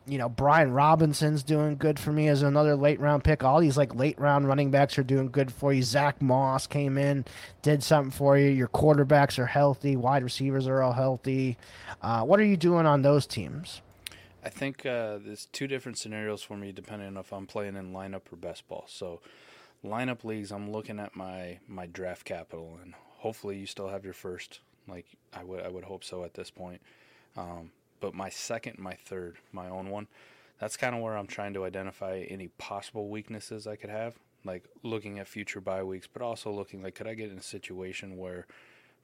[0.06, 3.44] You know, Brian Robinson's doing good for me as another late round pick.
[3.44, 5.82] All these like late round running backs are doing good for you.
[5.82, 7.24] Zach Moss came in,
[7.62, 8.50] did something for you.
[8.50, 9.94] Your quarterbacks are healthy.
[9.96, 11.56] Wide receivers are all healthy.
[12.00, 13.80] Uh, what are you doing on those teams?
[14.44, 17.92] I think uh, there's two different scenarios for me depending on if I'm playing in
[17.92, 18.84] lineup or best ball.
[18.88, 19.20] So,
[19.84, 24.14] lineup leagues, I'm looking at my my draft capital, and hopefully you still have your
[24.14, 24.60] first.
[24.88, 26.80] Like I would I would hope so at this point.
[27.36, 27.70] Um,
[28.02, 30.08] but my second, my third, my own one,
[30.58, 34.16] that's kind of where I'm trying to identify any possible weaknesses I could have.
[34.44, 37.42] Like looking at future bye weeks, but also looking like could I get in a
[37.42, 38.46] situation where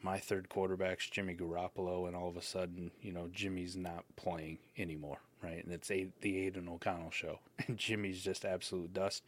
[0.02, 4.58] my third quarterback's Jimmy Garoppolo, and all of a sudden, you know, Jimmy's not playing
[4.76, 5.64] anymore, right?
[5.64, 9.22] And it's a, the Aidan O'Connell show, and Jimmy's just absolute dust.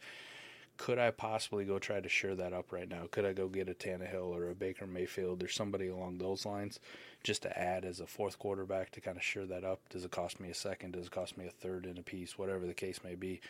[0.77, 3.07] Could I possibly go try to shore that up right now?
[3.11, 6.79] Could I go get a Tannehill or a Baker Mayfield or somebody along those lines
[7.23, 9.81] just to add as a fourth quarterback to kind of shore that up?
[9.89, 10.93] Does it cost me a second?
[10.93, 12.37] Does it cost me a third in a piece?
[12.37, 13.41] Whatever the case may be.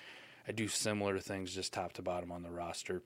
[0.47, 3.01] I do similar things just top to bottom on the roster.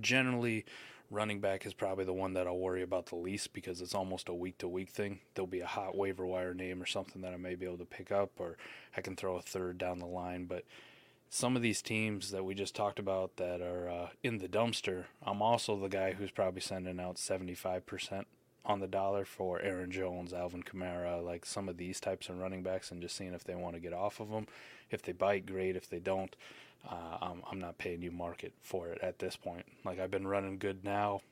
[0.00, 0.64] Generally,
[1.10, 4.28] running back is probably the one that I'll worry about the least because it's almost
[4.28, 5.20] a week to week thing.
[5.34, 7.84] There'll be a hot waiver wire name or something that I may be able to
[7.84, 8.56] pick up, or
[8.96, 10.46] I can throw a third down the line.
[10.46, 10.64] But
[11.34, 15.06] some of these teams that we just talked about that are uh, in the dumpster,
[15.20, 18.26] I'm also the guy who's probably sending out 75%
[18.64, 22.62] on the dollar for Aaron Jones, Alvin Kamara, like some of these types of running
[22.62, 24.46] backs, and just seeing if they want to get off of them.
[24.92, 25.74] If they bite, great.
[25.74, 26.36] If they don't,
[26.88, 29.66] uh, I'm, I'm not paying you market for it at this point.
[29.84, 31.22] Like I've been running good now.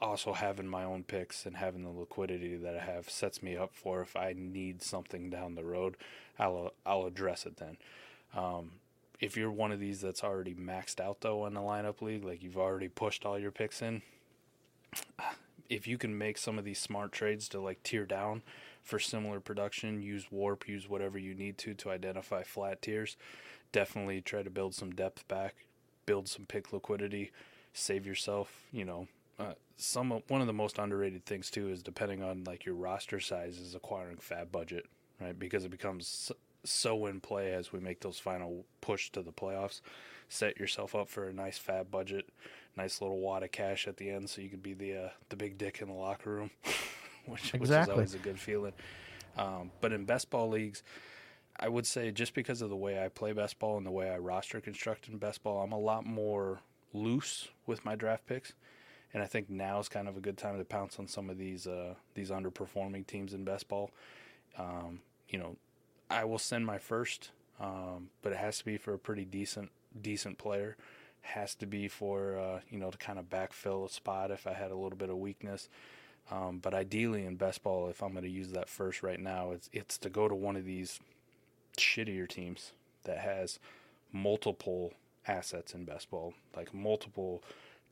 [0.00, 3.74] Also having my own picks and having the liquidity that I have sets me up
[3.74, 5.98] for if I need something down the road,
[6.38, 7.76] I'll I'll address it then.
[8.34, 8.70] Um,
[9.20, 12.42] if you're one of these that's already maxed out though in the lineup league, like
[12.42, 14.02] you've already pushed all your picks in,
[15.68, 18.42] if you can make some of these smart trades to like tier down
[18.82, 23.16] for similar production, use WoRP, use whatever you need to to identify flat tiers
[23.74, 25.66] definitely try to build some depth back,
[26.06, 27.32] build some pick liquidity,
[27.72, 28.62] save yourself.
[28.72, 29.08] You know,
[29.38, 33.18] uh, some one of the most underrated things too is depending on like your roster
[33.18, 34.86] size is acquiring FAAB budget,
[35.20, 35.36] right?
[35.36, 36.30] Because it becomes
[36.64, 39.80] so in play as we make those final push to the playoffs.
[40.28, 42.28] Set yourself up for a nice FAAB budget,
[42.76, 45.36] nice little wad of cash at the end, so you could be the uh, the
[45.36, 46.50] big dick in the locker room,
[47.26, 47.58] which, exactly.
[47.58, 48.72] which is always a good feeling.
[49.36, 50.82] Um, but in best ball leagues,
[51.58, 54.10] I would say just because of the way I play best ball and the way
[54.10, 56.60] I roster construct in best ball, I'm a lot more
[56.92, 58.54] loose with my draft picks.
[59.12, 61.38] And I think now is kind of a good time to pounce on some of
[61.38, 63.92] these uh, these underperforming teams in best ball.
[64.58, 65.56] Um, you know,
[66.10, 67.30] I will send my first,
[67.60, 70.76] um, but it has to be for a pretty decent decent player.
[71.22, 74.52] Has to be for uh, you know to kind of backfill a spot if I
[74.52, 75.68] had a little bit of weakness.
[76.30, 79.50] Um, but ideally in best ball, if I'm going to use that first right now,
[79.52, 81.00] it's it's to go to one of these
[81.78, 82.72] shittier teams
[83.04, 83.58] that has
[84.12, 84.92] multiple
[85.26, 87.42] assets in best ball, like multiple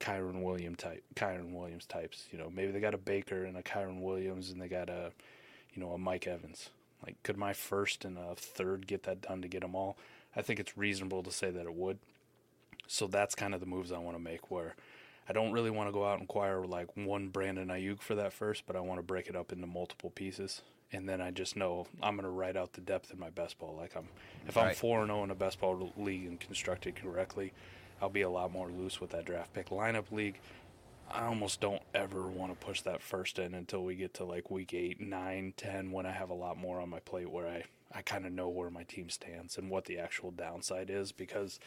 [0.00, 2.26] Kyren Williams type Kyren Williams types.
[2.32, 5.12] You know, maybe they got a Baker and a Kyren Williams and they got a
[5.74, 6.70] you know, a Mike Evans.
[7.04, 9.96] Like could my first and a third get that done to get them all?
[10.34, 11.98] I think it's reasonable to say that it would.
[12.86, 14.74] So that's kind of the moves I want to make where
[15.28, 18.32] I don't really want to go out and acquire like one Brandon Aiyuk for that
[18.32, 21.56] first, but I want to break it up into multiple pieces and then I just
[21.56, 23.74] know I'm going to write out the depth in my best ball.
[23.78, 24.08] Like I'm,
[24.46, 27.52] if I'm four and zero oh in a best ball league and constructed correctly,
[28.00, 29.70] I'll be a lot more loose with that draft pick.
[29.70, 30.38] Lineup league,
[31.12, 34.50] I almost don't ever want to push that first in until we get to like
[34.50, 37.64] week eight, nine, ten, when I have a lot more on my plate where I
[37.94, 41.58] I kind of know where my team stands and what the actual downside is because.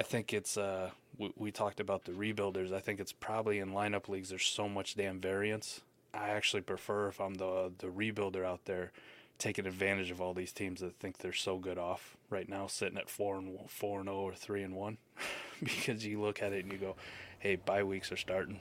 [0.00, 2.72] I think it's uh we, we talked about the rebuilders.
[2.72, 5.80] I think it's probably in lineup leagues there's so much damn variance
[6.14, 8.92] I actually prefer if I'm the the rebuilder out there
[9.38, 12.98] taking advantage of all these teams that think they're so good off right now, sitting
[12.98, 14.98] at four and four and zero oh or three and one,
[15.62, 16.96] because you look at it and you go,
[17.38, 18.60] "Hey, bye weeks are starting,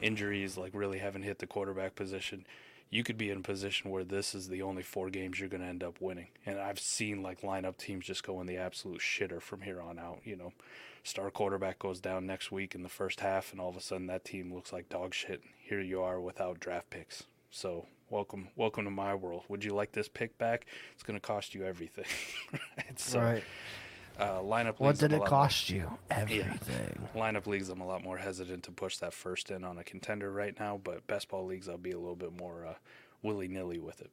[0.00, 2.44] injuries like really haven't hit the quarterback position."
[2.90, 5.62] You could be in a position where this is the only four games you're going
[5.62, 9.00] to end up winning, and I've seen like lineup teams just go in the absolute
[9.00, 10.20] shitter from here on out.
[10.24, 10.52] You know,
[11.02, 14.08] star quarterback goes down next week in the first half, and all of a sudden
[14.08, 15.42] that team looks like dog shit.
[15.62, 17.24] Here you are without draft picks.
[17.50, 19.44] So welcome, welcome to my world.
[19.48, 20.66] Would you like this pick back?
[20.94, 22.04] It's going to cost you everything.
[22.96, 23.44] so, right.
[24.18, 24.78] Uh, lineup.
[24.78, 25.98] What did it cost more, you?
[26.10, 27.08] Everything.
[27.14, 27.20] Yeah.
[27.20, 30.30] Lineup leagues, I'm a lot more hesitant to push that first in on a contender
[30.30, 32.74] right now, but best ball leagues, I'll be a little bit more uh,
[33.22, 34.10] willy nilly with it.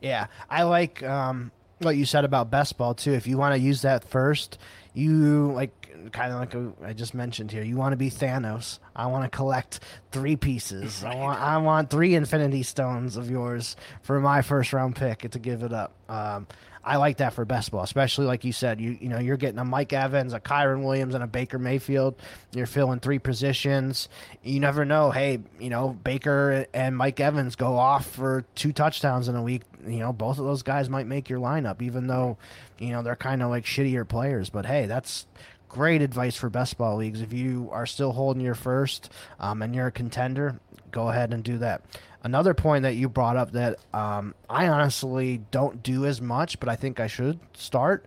[0.00, 1.02] Yeah, I like.
[1.02, 3.12] Um, what you said about best ball too.
[3.12, 4.58] If you want to use that first,
[4.92, 5.72] you like
[6.12, 7.62] kind of like a, I just mentioned here.
[7.62, 8.78] You want to be Thanos.
[8.94, 9.80] I want to collect
[10.12, 11.02] three pieces.
[11.04, 15.38] I want I want three Infinity Stones of yours for my first round pick to
[15.38, 15.92] give it up.
[16.08, 16.46] Um,
[16.82, 18.80] I like that for best ball, especially like you said.
[18.80, 22.14] You you know you're getting a Mike Evans, a Kyren Williams, and a Baker Mayfield.
[22.52, 24.08] You're filling three positions.
[24.42, 25.10] You never know.
[25.10, 29.62] Hey, you know Baker and Mike Evans go off for two touchdowns in a week.
[29.86, 32.38] You know both of those guys might make your lineup, even though
[32.78, 34.48] you know they're kind of like shittier players.
[34.48, 35.26] But hey, that's
[35.68, 37.20] great advice for best ball leagues.
[37.20, 40.58] If you are still holding your first um, and you're a contender,
[40.90, 41.82] go ahead and do that.
[42.22, 46.68] Another point that you brought up that um, I honestly don't do as much, but
[46.68, 48.06] I think I should start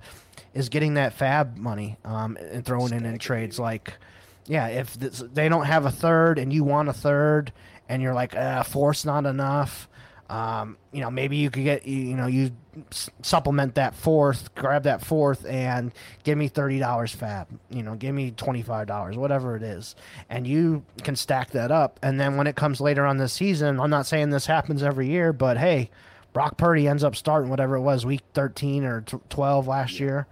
[0.54, 3.60] is getting that FAAB money um, and throwing in in trades.
[3.60, 3.96] Like,
[4.46, 7.52] yeah, if this, they don't have a third and you want a third,
[7.90, 9.88] and you're like, uh, fourth's not enough.
[10.30, 12.52] Um, you know, maybe you could get, you know, you
[13.22, 15.92] supplement that fourth, grab that fourth, and
[16.24, 17.48] give me thirty dollars FAAB.
[17.70, 19.96] You know, give me twenty five dollars, whatever it is,
[20.30, 22.00] and you can stack that up.
[22.02, 25.08] And then when it comes later on this season, I'm not saying this happens every
[25.08, 25.92] year, but hey,
[26.32, 30.26] Brock Purdy ends up starting whatever it was, week thirteen or twelve last year,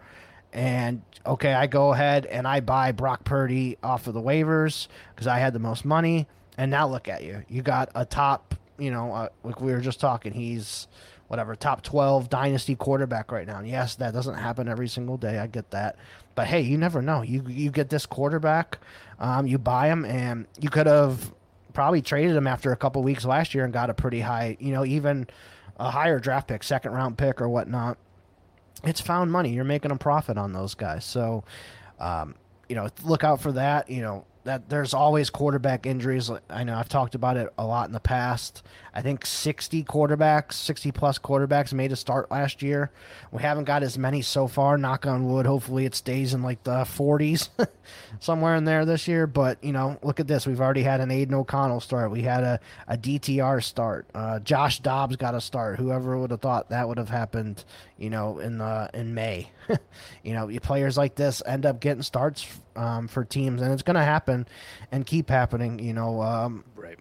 [0.54, 5.28] and okay, I go ahead and I buy Brock Purdy off of the waivers because
[5.28, 6.28] I had the most money.
[6.58, 7.44] And now look at you.
[7.50, 10.88] You got a top you know, uh, like we were just talking, he's
[11.28, 13.60] whatever top 12 dynasty quarterback right now.
[13.60, 15.40] And yes, that doesn't happen every single day.
[15.40, 15.96] I get that.
[16.36, 17.22] But hey, you never know.
[17.22, 18.80] You you get this quarterback,
[19.20, 21.32] um, you buy him and you could have
[21.74, 24.72] probably traded him after a couple weeks last year and got a pretty high, you
[24.74, 25.28] know, even
[25.80, 27.98] a higher draft pick, second round pick or whatnot.
[28.84, 29.54] It's found money.
[29.54, 31.06] You're making a profit on those guys.
[31.06, 31.44] So,
[32.00, 32.36] um,
[32.68, 33.90] you know, look out for that.
[33.90, 36.32] You know, that there's always quarterback injuries.
[36.50, 38.64] I know I've talked about it a lot in the past.
[38.94, 42.92] I think 60 quarterbacks, 60 plus quarterbacks made a start last year.
[43.32, 45.46] We haven't got as many so far, knock on wood.
[45.46, 47.50] Hopefully it stays in like the 40s,
[48.20, 49.28] somewhere in there this year.
[49.28, 50.46] But, you know, look at this.
[50.46, 52.12] We've already had an Aidan O'Connell start.
[52.12, 54.08] We had a, a DTR start.
[54.14, 55.80] Uh, Josh Dobbs got a start.
[55.80, 57.64] Whoever would have thought that would have happened,
[57.98, 59.52] you know, in, the, in May.
[60.24, 63.96] you know, players like this end up getting starts um, for teams, and it's going
[63.96, 64.48] to happen
[64.92, 66.22] and keep happening, you know.
[66.22, 67.00] Um, right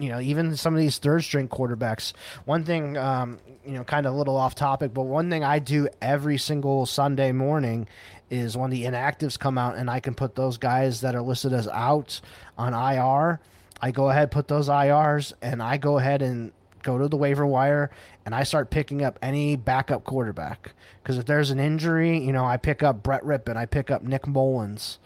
[0.00, 2.14] you know, even some of these third string quarterbacks.
[2.46, 5.58] One thing, um, you know, kind of a little off topic, but one thing I
[5.58, 7.86] do every single Sunday morning
[8.30, 11.52] is when the inactives come out and I can put those guys that are listed
[11.52, 12.20] as out
[12.56, 13.40] on IR.
[13.82, 16.52] I go ahead, put those IRs, and I go ahead and
[16.82, 17.90] go to the waiver wire
[18.30, 20.70] and I start picking up any backup quarterback.
[21.02, 24.04] Because if there's an injury, you know, I pick up Brett Rypien, I pick up
[24.04, 25.00] Nick Mullens,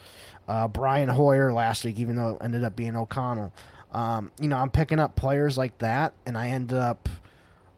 [0.47, 3.51] uh, Brian Hoyer last week, even though it ended up being O'Connell.
[3.93, 7.09] Um, you know, I'm picking up players like that, and I end up,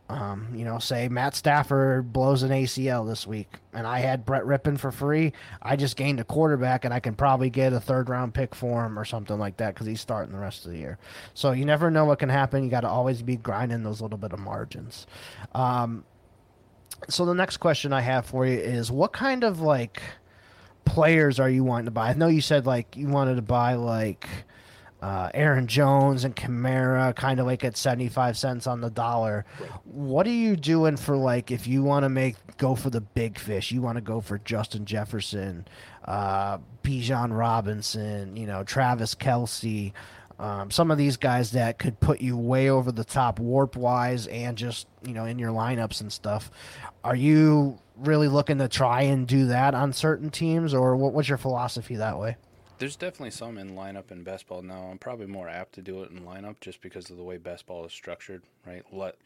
[0.08, 4.44] um, you know, say Matt Stafford blows an ACL this week, and I had Brett
[4.44, 5.32] Rypien for free.
[5.60, 8.84] I just gained a quarterback, and I can probably get a third round pick for
[8.84, 10.98] him or something like that because he's starting the rest of the year.
[11.34, 12.62] So you never know what can happen.
[12.62, 15.08] You got to always be grinding those little bit of margins.
[15.54, 16.04] Um,
[17.08, 20.02] so the next question I have for you is, what kind of like
[20.84, 22.10] players are you wanting to buy?
[22.10, 24.28] I know you said like you wanted to buy like
[25.02, 29.44] uh, Aaron Jones and Kamara kind of like at 75 cents on the dollar.
[29.60, 29.70] Right.
[29.84, 33.38] What are you doing for like if you want to make go for the big
[33.38, 33.70] fish?
[33.72, 35.66] You want to go for Justin Jefferson,
[36.04, 39.92] uh, Bijan Robinson, you know, Travis Kelce,
[40.38, 44.26] Um, some of these guys that could put you way over the top WoRP wise
[44.26, 46.50] and just you know in your lineups and stuff.
[47.04, 51.28] Are you really looking to try and do that on certain teams, or what, what's
[51.28, 52.36] your philosophy that way?
[52.78, 54.88] There's definitely some in lineup in best ball now.
[54.90, 57.66] I'm probably more apt to do it in lineup just because of the way best
[57.66, 58.84] ball is structured, right?
[58.92, 59.16] Let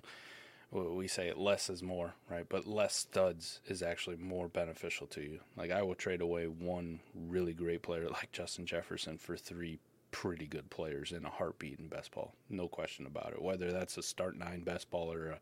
[0.71, 2.47] we say it less is more, right?
[2.49, 5.41] But less studs is actually more beneficial to you.
[5.57, 9.81] Like I will trade away one really great player like Justin Jefferson for three
[10.13, 12.35] pretty good players in a heartbeat in best ball.
[12.49, 13.43] No question about it.
[13.43, 15.41] Whether that's a start nine best ball or a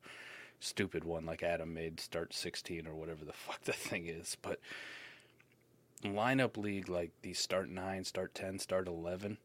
[0.61, 4.34] stupid one like Adam made start 16 or whatever the fuck the thing is.
[4.40, 4.61] But
[6.05, 9.38] lineup league like these start nine, start ten, start eleven.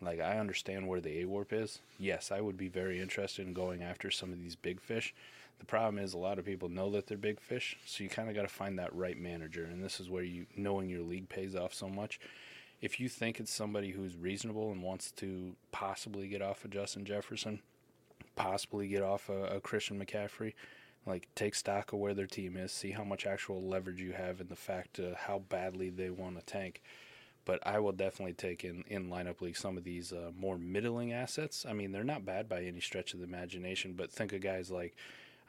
[0.00, 1.80] Like I understand where the A WoRP is.
[1.98, 5.14] Yes, I would be very interested in going after some of these big fish.
[5.58, 8.28] The problem is a lot of people know that they're big fish, so you kind
[8.28, 11.30] of got to find that right manager, and this is where you knowing your league
[11.30, 12.20] pays off so much.
[12.82, 17.06] If you think it's somebody who's reasonable and wants to possibly get off of Justin
[17.06, 17.60] Jefferson,
[18.34, 20.52] possibly get off a, a Christian McCaffrey,
[21.06, 24.40] like take stock of where their team is, see how much actual leverage you have
[24.40, 26.82] in the fact of how badly they want to tank.
[27.44, 31.12] But I will definitely take in in lineup league some of these uh, more middling
[31.12, 31.64] assets.
[31.68, 34.70] I mean, they're not bad by any stretch of the imagination, but think of guys
[34.70, 34.96] like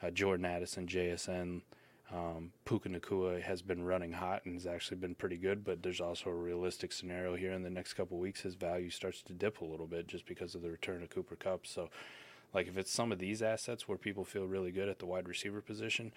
[0.02, 1.62] uh, Jordan Addison, JSN,
[2.10, 6.00] Um, Puka Nacua has been running hot and has actually been pretty good, but there's
[6.00, 8.40] also a realistic scenario here in the next couple weeks.
[8.42, 11.36] His value starts to dip a little bit just because of the return of Cooper
[11.36, 11.66] Kupp.
[11.66, 11.90] So,
[12.54, 15.28] like, if it's some of these assets where people feel really good at the wide
[15.28, 16.12] receiver position,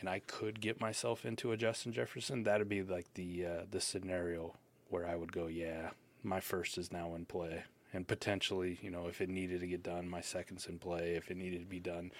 [0.00, 3.80] and I could get myself into a Justin Jefferson, that'd be like the uh, the
[3.80, 4.54] scenario
[4.88, 5.90] where I would go, yeah,
[6.22, 9.82] my first is now in play, and potentially, you know, if it needed to get
[9.82, 11.14] done, my second's in play.
[11.14, 12.12] If it needed to be done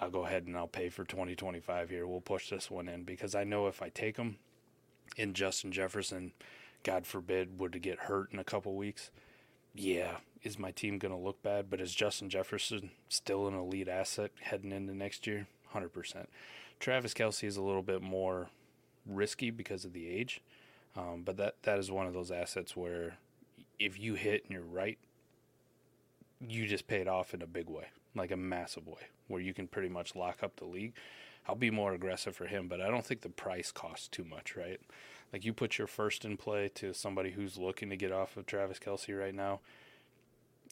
[0.00, 2.06] I'll go ahead and I'll pay for 2025 here.
[2.06, 4.36] We'll push this one in because I know if I take him
[5.16, 6.32] in Justin Jefferson,
[6.82, 9.10] God forbid, would get hurt in a couple weeks,
[9.74, 11.70] yeah, is my team going to look bad?
[11.70, 15.46] But is Justin Jefferson still an elite asset heading into next year?
[15.74, 16.26] 100%.
[16.80, 18.50] Travis Kelce is a little bit more
[19.06, 20.42] risky because of the age,
[20.96, 23.16] um, but that, that is one of those assets where
[23.78, 24.98] if you hit and you're right,
[26.40, 29.54] you just pay it off in a big way, like a massive way, where you
[29.54, 30.92] can pretty much lock up the league.
[31.46, 34.56] I'll be more aggressive for him, but I don't think the price costs too much,
[34.56, 34.80] right?
[35.32, 38.46] Like you put your first in play to somebody who's looking to get off of
[38.46, 39.60] Travis Kelce right now.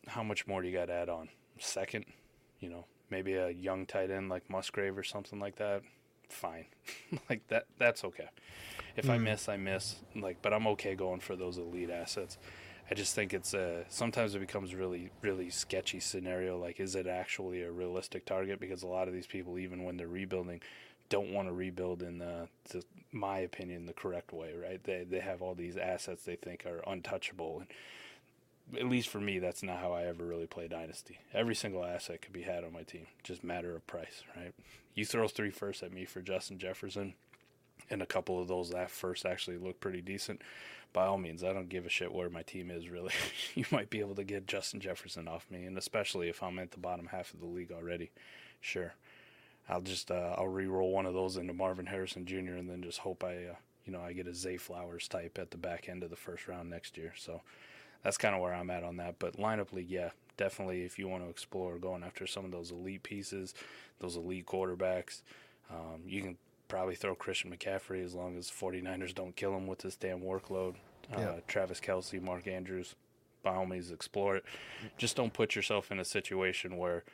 [0.07, 1.29] How much more do you got to add on?
[1.59, 2.05] Second,
[2.59, 5.83] you know, maybe a young tight end like Musgrave or something like that.
[6.29, 6.67] Fine,
[7.29, 7.67] like that.
[7.79, 8.29] That's okay.
[8.97, 9.11] If mm.
[9.11, 9.97] I miss, I miss.
[10.15, 12.39] Like, but I'm okay going for those elite assets.
[12.91, 16.59] I just think it's a sometimes it becomes really really sketchy scenario.
[16.59, 18.61] Like, is it actually a realistic target?
[18.61, 20.61] Because a lot of these people, even when they're rebuilding,
[21.09, 22.83] don't want to rebuild in the, the
[23.13, 24.53] my opinion, the correct way.
[24.55, 24.83] Right?
[24.83, 27.61] They they have all these assets they think are untouchable.
[27.61, 31.19] And at least for me, that's not how I ever really play Dynasty.
[31.35, 34.55] Every single asset could be had on my team, just matter of price, right?
[34.95, 37.15] You throw three first at me for Justin Jefferson,
[37.89, 40.41] and a couple of those that first actually look pretty decent
[40.93, 43.13] by all means, I don't give a shit where my team is really.
[43.55, 46.73] you might be able to get Justin Jefferson off me, and especially if I'm at
[46.73, 48.11] the bottom half of the league already.
[48.61, 48.95] Sure,
[49.69, 52.57] I'll just uh, I'll re-roll one of those into Marvin Harrison Jr.
[52.57, 53.55] and then just hope I uh,
[53.85, 56.49] you know I get a Zay Flowers type at the back end of the first
[56.49, 57.13] round next year.
[57.17, 57.43] So
[58.03, 59.19] that's kind of where I'm at on that.
[59.19, 62.71] But lineup league, yeah, definitely if you want to explore going after some of those
[62.71, 63.55] elite pieces,
[64.01, 65.23] those elite quarterbacks,
[65.71, 66.37] um, you can
[66.69, 70.77] probably throw Christian McCaffrey as long as 49ers don't kill him with this damn workload.
[71.15, 71.35] Uh, yeah.
[71.49, 72.95] Travis Kelce, Mark Andrews,
[73.43, 74.45] by all means, explore it.
[74.97, 77.05] Just don't put yourself in a situation where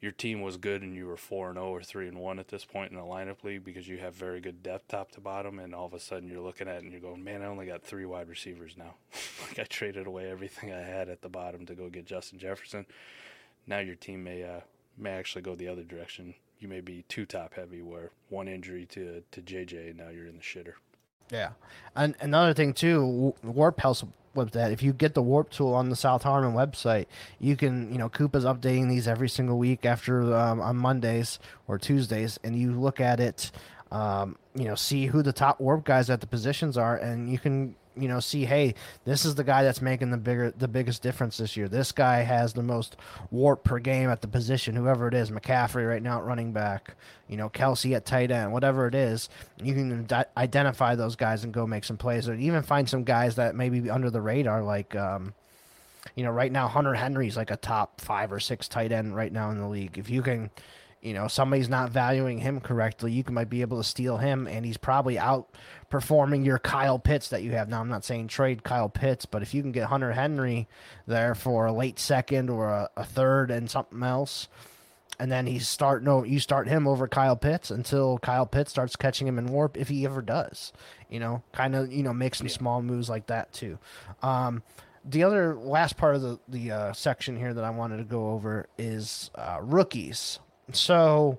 [0.00, 2.48] your team was good and you were 4 and 0 or 3 and 1 at
[2.48, 5.58] this point in the lineup league because you have very good depth top to bottom
[5.58, 7.66] and all of a sudden you're looking at it and you're going man I only
[7.66, 8.94] got 3 wide receivers now.
[9.48, 12.84] Like I traded away everything I had at the bottom to go get Justin Jefferson.
[13.66, 14.60] Now your team may uh,
[14.98, 16.34] may actually go the other direction.
[16.58, 20.36] You may be too top heavy where one injury to to JJ now you're in
[20.36, 20.74] the shitter.
[21.30, 21.50] Yeah,
[21.94, 24.04] and another thing too, WoRP helps
[24.34, 24.72] with that.
[24.72, 27.06] If you get the WoRP tool on the South Harmon website,
[27.38, 31.38] you can you know Coop is updating these every single week after um, on Mondays
[31.66, 33.50] or Tuesdays, and you look at it.
[33.90, 37.38] Um, you know, see who the top WoRP guys at the positions are, and you
[37.38, 38.74] can you know see hey
[39.04, 41.68] this is the guy that's making the bigger the biggest difference this year.
[41.68, 42.96] This guy has the most
[43.32, 46.94] WoRP per game at the position whoever it is mccaffrey right now at running back
[47.28, 49.28] you know kelce at tight end whatever it is
[49.62, 53.36] you can identify those guys and go make some plays or even find some guys
[53.36, 55.34] that maybe under the radar like um,
[56.14, 59.32] you know right now hunter henry's like a top five or six tight end right
[59.32, 59.98] now in the league.
[59.98, 60.50] If you can
[61.02, 64.64] you know somebody's not valuing him correctly you might be able to steal him and
[64.64, 68.88] he's probably outperforming your kyle pitts that you have now i'm not saying trade kyle
[68.88, 70.68] pitts but if you can get hunter henry
[71.06, 74.48] there for a late second or a, a third and something else
[75.20, 78.96] and then he's starting no you start him over kyle pitts until kyle pitts starts
[78.96, 80.72] catching him in WoRP if he ever does
[81.08, 82.52] you know kind of you know make some yeah.
[82.52, 83.78] small moves like that too
[84.22, 84.62] um,
[85.04, 88.30] the other last part of the the uh, section here that I wanted to go
[88.30, 90.38] over is uh, rookies.
[90.72, 91.38] So,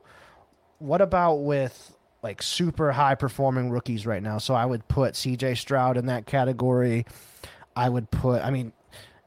[0.80, 4.38] what about with like super high performing rookies right now?
[4.38, 7.06] So I would put CJ Stroud in that category.
[7.76, 8.74] I would put, I mean,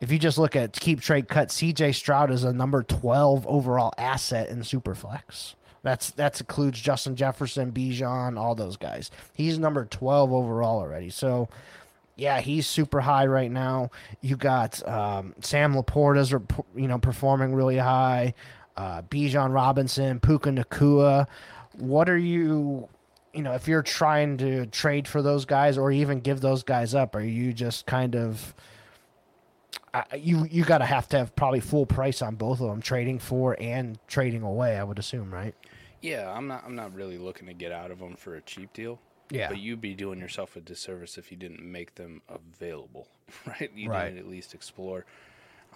[0.00, 3.92] if you just look at keep trade cut, CJ Stroud is a number 12 overall
[3.96, 5.54] asset in Superflex.
[5.82, 9.10] That's that includes Justin Jefferson, Bijan, all those guys.
[9.34, 11.10] He's number 12 overall already.
[11.10, 11.48] So
[12.16, 13.90] yeah, he's super high right now.
[14.20, 16.30] You got um, Sam LaPorta's,
[16.74, 18.34] you know, performing really high
[18.76, 21.26] uh, Bijan Robinson, Puka Nacua.
[21.74, 22.88] What are you,
[23.32, 26.94] you know, if you're trying to trade for those guys or even give those guys
[26.94, 28.54] up, are you just kind of,
[29.94, 32.80] uh, you you got to have to have probably full price on both of them,
[32.80, 34.78] trading for and trading away.
[34.78, 35.54] I would assume, right?
[36.00, 36.64] Yeah, I'm not.
[36.66, 38.98] I'm not really looking to get out of them for a cheap deal.
[39.30, 43.06] Yeah, but you'd be doing yourself a disservice if you didn't make them available,
[43.46, 43.70] right?
[43.74, 44.06] You right.
[44.06, 45.04] didn't at least explore.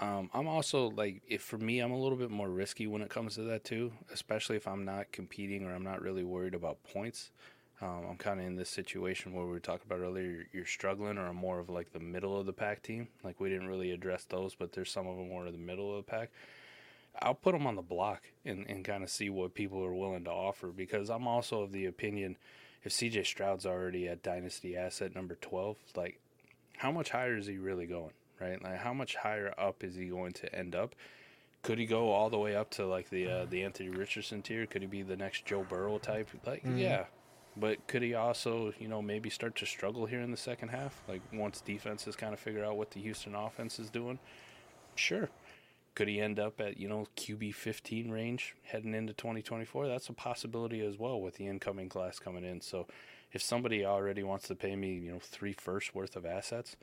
[0.00, 3.08] Um, I'm also like, if for me, I'm a little bit more risky when it
[3.08, 6.82] comes to that too, especially if I'm not competing or I'm not really worried about
[6.84, 7.30] points.
[7.80, 10.24] Um, I'm kind of in this situation where we were talking about earlier.
[10.24, 13.08] You're, you're struggling, or more of like the middle of the pack team.
[13.22, 15.96] Like we didn't really address those, but there's some of them more in the middle
[15.96, 16.30] of the pack.
[17.20, 20.24] I'll put them on the block and, and kind of see what people are willing
[20.24, 22.36] to offer because I'm also of the opinion
[22.84, 26.20] if CJ Stroud's already at dynasty asset number 12, like
[26.76, 28.62] how much higher is he really going, right?
[28.62, 30.94] Like how much higher up is he going to end up?
[31.62, 34.66] Could he go all the way up to like the uh, the Anthony Richardson tier?
[34.66, 36.28] Could he be the next Joe Burrow type?
[36.46, 37.06] Like yeah,
[37.56, 41.02] but could he also, you know, maybe start to struggle here in the second half?
[41.08, 44.18] Like once defenses kind of figure out what the Houston offense is doing?
[44.94, 45.30] Sure.
[45.94, 49.88] Could he end up at, you know, QB 15 range heading into 2024?
[49.88, 52.60] That's a possibility as well with the incoming class coming in.
[52.60, 52.86] So
[53.32, 56.76] if somebody already wants to pay me, you know, three first worth of assets,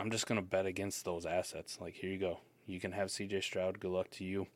[0.00, 1.78] I'm just going to bet against those assets.
[1.78, 2.40] Like, here you go.
[2.66, 3.80] You can have CJ Stroud.
[3.80, 4.46] Good luck to you.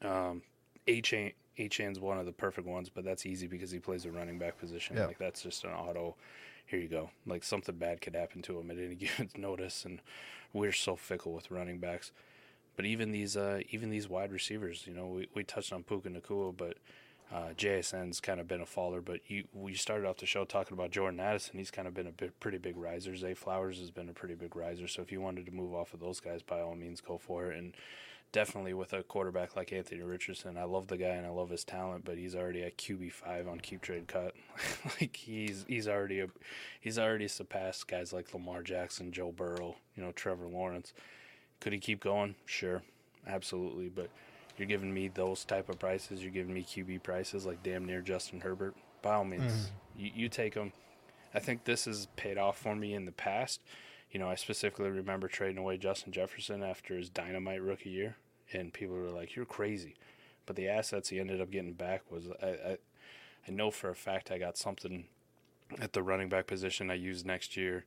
[0.00, 0.42] Um,
[0.88, 4.38] Achane, Achane's one of the perfect ones, but that's easy because he plays a running
[4.38, 4.96] back position.
[4.96, 5.06] Yeah.
[5.06, 6.16] Like, that's just an auto.
[6.64, 7.10] Here you go.
[7.26, 10.00] Like, something bad could happen to him at any given notice, and
[10.54, 12.10] we're so fickle with running backs.
[12.74, 16.08] But even these, uh, even these wide receivers, you know, we, we touched on Puka
[16.08, 16.78] Nacua, but
[17.32, 19.00] uh, JSN's kind of been a faller.
[19.00, 21.58] But you, we started off the show talking about Jordan Addison.
[21.58, 23.16] He's kind of been a pretty big riser.
[23.16, 24.86] Zay Flowers has been a pretty big riser.
[24.86, 27.50] So if you wanted to move off of those guys, by all means, go for
[27.50, 27.58] it.
[27.58, 27.74] And
[28.32, 31.64] definitely with a quarterback like Anthony Richardson, I love the guy and I love his
[31.64, 34.34] talent, but he's already at QB five on Keep Trade Cut.
[35.00, 36.28] like he's he's already a,
[36.80, 40.92] he's already surpassed guys like Lamar Jackson, Joe Burrow, you know, Trevor Lawrence.
[41.60, 42.34] Could he keep going?
[42.44, 42.82] Sure,
[43.26, 43.88] absolutely.
[43.88, 44.10] But
[44.56, 46.22] you're giving me those type of prices.
[46.22, 48.74] You're giving me QB prices like damn near Justin Herbert.
[49.00, 50.00] By all means, mm-hmm.
[50.04, 50.72] you, you take them.
[51.34, 53.60] I think this has paid off for me in the past.
[54.10, 58.16] You know, I specifically remember trading away Justin Jefferson after his dynamite rookie year,
[58.52, 59.94] and people were like, "You're crazy,"
[60.44, 62.78] but the assets he ended up getting back was I, I,
[63.48, 65.06] I know for a fact I got something
[65.80, 67.86] at the running back position I used next year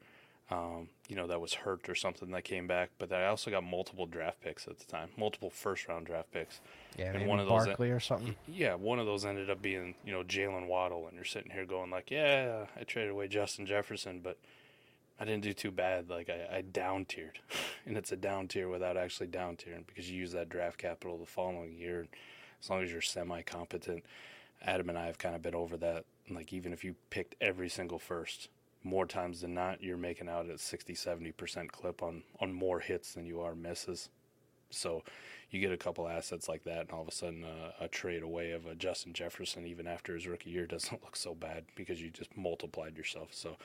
[0.52, 2.92] um, you know, that was hurt or something that came back.
[3.00, 6.62] But I also got multiple draft picks at the time, multiple first round draft picks.
[6.98, 8.36] Yeah, And one of those- Barkley or something.
[8.48, 11.66] Yeah, one of those ended up being, you know, Jalen Waddle, and you're sitting here
[11.66, 14.38] going like, yeah, I traded away Justin Jefferson, but
[15.20, 16.10] I didn't do too bad.
[16.10, 17.40] Like I, I down tiered,
[17.86, 21.18] and it's a down tier without actually down tiering because you use that draft capital
[21.18, 22.08] the following year.
[22.62, 24.04] As long as you're semi competent,
[24.62, 26.06] Adam and I have kind of been over that.
[26.30, 28.50] Like even if you picked every single first,
[28.86, 32.80] more times than not, you're making out at 60, 70 percent clip on on more
[32.80, 34.10] hits than you are misses.
[34.70, 35.04] So
[35.50, 38.24] you get a couple assets like that, and all of a sudden uh, a trade
[38.24, 42.02] away of a Justin Jefferson, even after his rookie year, doesn't look so bad because
[42.02, 43.30] you just multiplied yourself.
[43.32, 43.58] So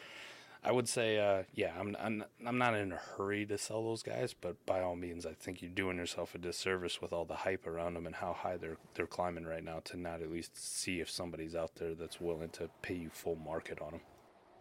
[0.62, 4.02] I would say, uh, yeah, I'm, I'm I'm not in a hurry to sell those
[4.02, 7.34] guys, but by all means, I think you're doing yourself a disservice with all the
[7.34, 10.56] hype around them and how high they're they're climbing right now to not at least
[10.56, 14.00] see if somebody's out there that's willing to pay you full market on them.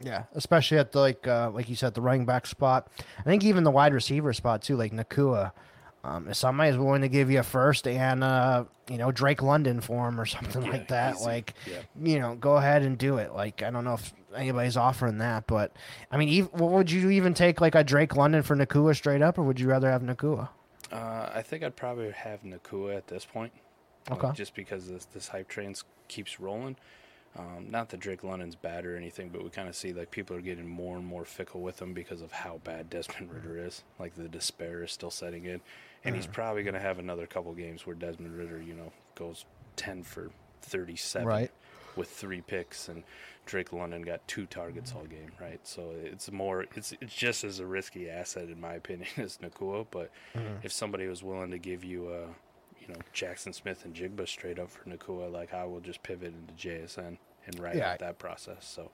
[0.02, 2.88] Yeah, especially at the like uh, like you said, the running back spot.
[3.18, 5.52] I think even the wide receiver spot too, like Nacua.
[6.02, 9.82] Um, if somebody's willing to give you a first and uh, you know Drake London
[9.82, 11.26] for him or something Yeah, like that, easy.
[11.26, 11.80] like Yeah.
[12.02, 13.34] you know, go ahead and do it.
[13.34, 15.74] Like I don't know if anybody's offering that, but
[16.10, 19.22] I mean, even, what would you even take like a Drake London for Nacua straight
[19.22, 20.48] up, or would you rather have Nacua?
[20.90, 23.52] Uh, I think I'd probably have Nacua at this point.
[24.10, 24.34] like, Okay.
[24.34, 25.76] just because this this hype train
[26.08, 26.78] keeps rolling.
[27.38, 30.36] Um, not that Drake London's bad or anything, but we kind of see like people
[30.36, 33.48] are getting more and more fickle with him because of how bad Desmond mm-hmm.
[33.48, 33.84] Ridder is.
[34.00, 35.62] Like the despair is still setting in,
[36.04, 39.46] and he's probably going to have another couple games where Desmond Ridder, you know, goes
[39.76, 41.52] ten for thirty-seven Right.
[41.96, 43.04] with three picks, and
[43.46, 45.00] Drake London got two targets mm-hmm.
[45.00, 45.60] all game, right?
[45.64, 49.86] So it's more, it's it's just as a risky asset in my opinion as Nacua.
[49.90, 50.56] But mm-hmm.
[50.64, 52.24] if somebody was willing to give you a,
[52.90, 57.18] you know, Jaxon Smith-Njigba straight up for Nacua, like I will just pivot into JSN
[57.46, 57.92] and ride Yeah.
[57.94, 58.66] out that process.
[58.66, 58.90] So.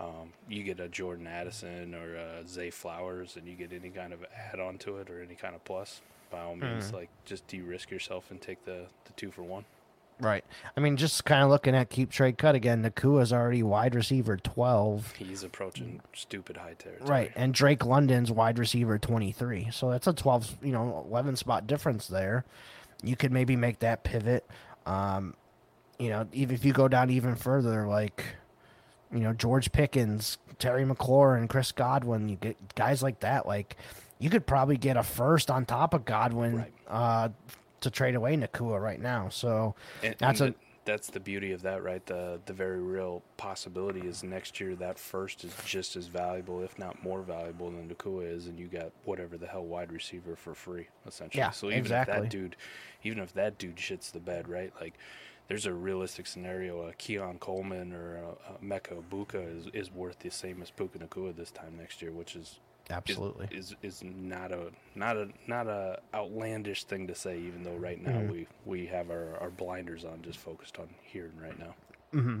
[0.00, 4.12] Um, you get a Jordan Addison or a Zay Flowers, and you get any kind
[4.12, 6.00] of add on to it or any kind of plus.
[6.30, 9.64] By all means, like just de-risk yourself and take the, the two for one.
[10.18, 10.44] Right.
[10.76, 12.82] I mean, just kind of looking at keep trade cut again.
[12.82, 15.12] Nacua's already wide receiver twelve.
[15.12, 17.08] He's approaching stupid high territory.
[17.08, 19.68] Right, and Drake London's wide receiver 23.
[19.72, 22.44] So that's a 12, you know, 11 spot difference there.
[23.02, 24.48] You could maybe make that pivot.
[24.86, 25.34] Um,
[25.98, 28.24] you know, even if you go down even further, like,
[29.12, 33.46] you know, George Pickens, Terry McLaurin, Chris Godwin, you get guys like that.
[33.46, 33.76] Like,
[34.18, 36.72] you could probably get a first on top of Godwin Right.
[36.88, 37.28] uh,
[37.80, 39.28] to trade away Nacua right now.
[39.28, 42.04] So And, that's and a that's the beauty of that, right?
[42.06, 46.78] The the very real possibility is next year that first is just as valuable, if
[46.78, 50.54] not more valuable, than Nacua is, and you got whatever the hell wide receiver for
[50.54, 51.40] free, essentially.
[51.40, 52.56] Yeah, so even if that dude,
[53.04, 54.72] even if that dude shits the bed, right?
[54.80, 54.94] Like
[55.48, 56.86] there's a realistic scenario.
[56.88, 60.98] A Keon Coleman or a, a Emeka Egbuka is, is worth the same as Puka
[60.98, 62.58] Nacua this time next year, which is
[62.90, 63.48] Absolutely.
[63.50, 67.38] is, is is not a not a not a outlandish thing to say.
[67.38, 68.30] Even though right now Mhm.
[68.30, 71.74] we we have our, our blinders on, just focused on here and right now.
[72.12, 72.40] hmm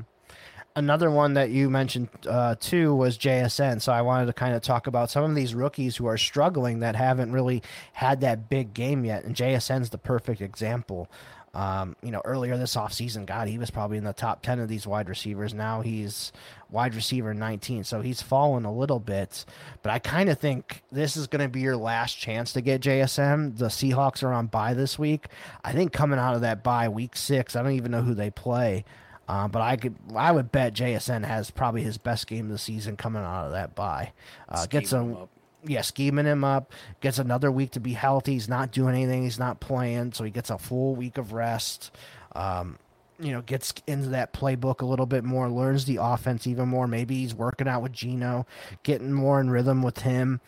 [0.74, 3.82] Another one that you mentioned uh, too was JSN.
[3.82, 6.78] So I wanted to kind of talk about some of these rookies who are struggling
[6.80, 7.62] that haven't really
[7.92, 11.10] had that big game yet, and JSN's the perfect example.
[11.54, 14.68] Um, you know, earlier this offseason, God, he was probably in the top 10 of
[14.68, 15.52] these wide receivers.
[15.52, 16.32] Now he's
[16.70, 17.84] wide receiver 19.
[17.84, 19.44] So he's fallen a little bit.
[19.82, 22.80] But I kind of think this is going to be your last chance to get
[22.80, 23.58] JSN.
[23.58, 25.26] The Seahawks are on bye this week.
[25.62, 28.30] I think coming out of that bye, week six, I don't even know who they
[28.30, 28.86] play.
[29.28, 32.58] Uh, but I could, I would bet JSN has probably his best game of the
[32.58, 34.12] season coming out of that bye.
[34.48, 35.30] Uh, gets Scheme a, him up.
[35.64, 36.72] Yeah, scheming him up.
[37.00, 38.32] Gets another week to be healthy.
[38.32, 39.22] He's not doing anything.
[39.22, 41.92] He's not playing, so he gets a full week of rest.
[42.34, 42.78] Um,
[43.20, 46.88] you know, gets into that playbook a little bit more, learns the offense even more.
[46.88, 48.46] Maybe he's working out with Geno,
[48.82, 50.40] getting more in rhythm with him.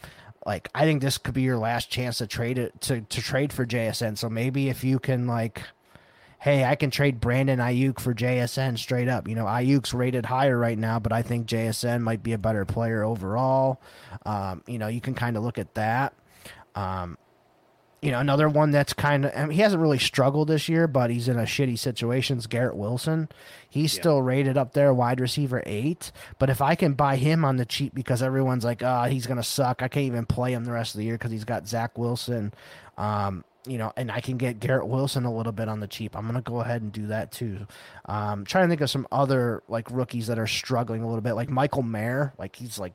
[0.45, 3.53] Like, I think this could be your last chance to trade it to to trade
[3.53, 4.19] for JSN.
[4.19, 5.63] So maybe if you can like
[6.45, 9.27] hey, I can trade Brandon Aiyuk for JSN straight up.
[9.27, 12.67] You know, Aiyuk's rated higher right now, but I think JSN might be a better
[12.67, 13.81] player overall.
[14.27, 16.13] Um, you know, you can kind of look at that.
[16.75, 17.17] Um,
[18.03, 20.87] you know, another one that's kind of I mean, he hasn't really struggled this year,
[20.87, 22.37] but he's in a shitty situation.
[22.37, 23.31] Is Garrett Wilson?
[23.71, 24.01] He's Yeah.
[24.03, 26.13] still rated up there, wide receiver eight.
[26.39, 29.43] But if I can buy him on the cheap because everyone's like, oh, he's gonna
[29.43, 29.83] suck.
[29.83, 32.53] I can't even play him the rest of the year because he's got Zach Wilson.
[32.99, 36.17] Um, you know, and I can get Garrett Wilson a little bit on the cheap.
[36.17, 37.67] I'm gonna go ahead and do that too.
[38.07, 41.33] Um, trying to think of some other like rookies that are struggling a little bit,
[41.35, 42.35] like Michael Mayer.
[42.39, 42.95] Like he's like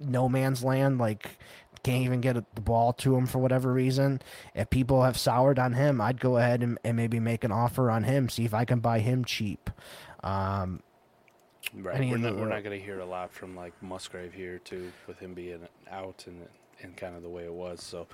[0.00, 0.98] no man's land.
[0.98, 1.38] Like
[1.84, 4.20] can't even get the ball to him for whatever reason.
[4.54, 7.88] If people have soured on him, I'd go ahead and, and maybe make an offer
[7.88, 9.70] on him, see if I can buy him cheap.
[10.24, 10.82] Um,
[11.74, 12.00] Right.
[12.10, 14.90] We're not, the- we're not going to hear a lot from like Musgrave here too,
[15.06, 15.60] with him being
[15.90, 16.46] out and
[16.82, 17.82] and kind of the way it was.
[17.82, 18.06] So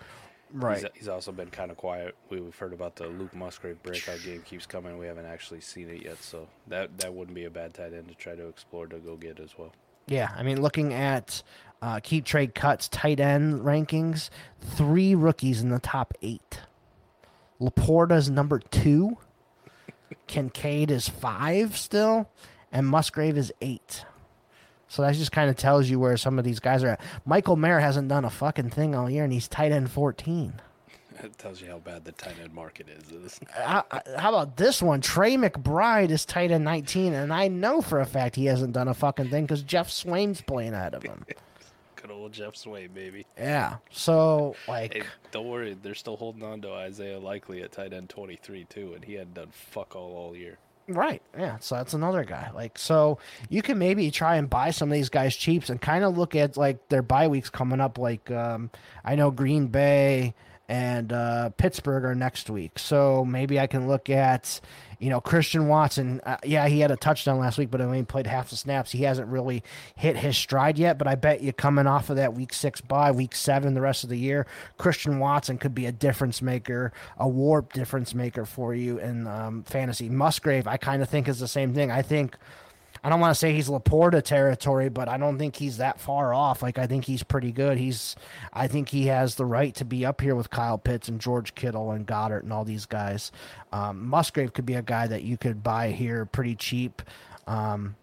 [0.52, 2.14] he's, he's also been kind of quiet.
[2.30, 4.98] We, we've heard about the Luke Musgrave breakout game keeps coming.
[4.98, 8.08] We haven't actually seen it yet, so that that wouldn't be a bad tight end
[8.08, 9.72] to try to explore to go get as well.
[10.06, 11.42] Yeah, I mean, looking at
[11.82, 14.30] uh, keep trade cuts tight end rankings,
[14.60, 16.60] three rookies in the top eight.
[17.60, 19.16] Laporta's number two.
[20.26, 22.30] Kincaid is five still,
[22.70, 24.04] and Musgrave is eight.
[24.94, 27.00] So that just kind of tells you where some of these guys are at.
[27.26, 30.52] Michael Mayer hasn't done a fucking thing all year, and he's tight end 14.
[31.20, 33.40] It tells you how bad the tight end market is.
[33.50, 35.00] How, uh, uh, how about this one?
[35.00, 38.86] Trey McBride is tight end 19, and I know for a fact he hasn't done
[38.86, 41.26] a fucking thing because Geoff Swaim's playing ahead of him.
[41.96, 43.26] Good old Geoff Swaim, baby.
[43.36, 43.78] Yeah.
[43.90, 48.10] So like, Hey, don't worry, they're still holding on to Isaiah Likely at tight end
[48.10, 50.58] 23 too, and he hadn't done fuck all all year.
[50.88, 51.22] Right?
[51.38, 51.58] Yeah.
[51.58, 52.50] So that's another guy.
[52.54, 53.18] Like, so
[53.48, 56.34] you can maybe try and buy some of these guys cheaps and kind of look
[56.34, 57.98] at like their bye weeks coming up.
[57.98, 58.70] Like, um,
[59.04, 60.34] I know Green Bay
[60.68, 64.60] and uh, Pittsburgh are next week, so maybe I can look at.
[65.00, 68.04] You know, Christian Watson, uh, yeah, he had a touchdown last week, but he only
[68.04, 68.92] played half the snaps.
[68.92, 69.62] He hasn't really
[69.96, 73.10] hit his stride yet, but I bet you coming off of that week six bye,
[73.10, 74.46] week seven, the rest of the year,
[74.78, 79.64] Christian Watson could be a difference maker, a WoRP difference maker for you in um,
[79.64, 80.08] fantasy.
[80.08, 81.90] Musgrave, I kind of think is the same thing.
[81.90, 82.38] I think
[83.04, 86.32] I don't want to say he's Laporta territory, but I don't think he's that far
[86.32, 86.62] off.
[86.62, 87.76] Like I think he's pretty good.
[87.76, 88.16] He's
[88.50, 91.54] I think he has the right to be up here with Kyle Pitts and George
[91.54, 93.30] Kittle and Goedert and all these guys.
[93.72, 97.02] Um, Musgrave could be a guy that you could buy here pretty cheap.
[97.46, 97.94] Um,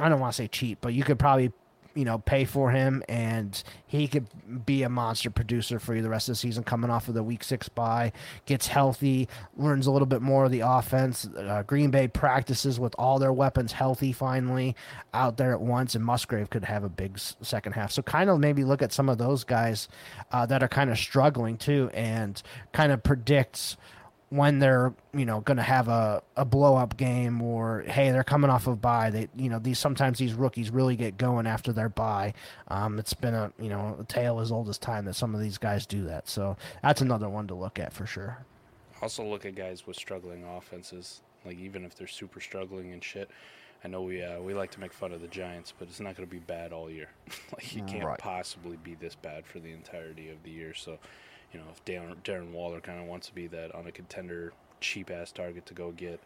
[0.00, 1.52] I don't want to say cheap, but you could probably
[1.98, 4.26] you know pay for him and he could
[4.64, 7.22] be a monster producer for you the rest of the season coming off of the
[7.24, 8.12] week six bye
[8.46, 11.26] gets healthy learns a little bit more of the offense.
[11.36, 14.76] Uh, green bay practices with all their weapons healthy finally
[15.12, 17.90] out there at once and musgrave could have a big second half.
[17.90, 19.88] So kind of maybe look at some of those guys
[20.30, 22.40] uh, that are kind of struggling too and
[22.72, 23.76] kind of predicts
[24.30, 28.22] when they're you know going to have a, a blow up game or hey they're
[28.24, 31.72] coming off of bye they you know these sometimes these rookies really get going after
[31.72, 32.34] their bye
[32.68, 35.40] um, it's been a you know a tale as old as time that some of
[35.40, 38.44] these guys do that so that's another one to look at for sure
[39.00, 41.22] Also, look at guys with struggling offenses.
[41.44, 43.30] Like even if they're super struggling and shit.
[43.84, 46.16] I know we uh, we like to make fun of the Giants, but it's not
[46.16, 47.08] going to be bad all year.
[47.52, 48.18] like you can't Right.
[48.18, 50.74] possibly be this bad for the entirety of the year.
[50.74, 50.98] So,
[51.52, 54.52] you know, if Darren, Darren Waller kind of wants to be that on a contender
[54.80, 56.20] cheap ass target to go get,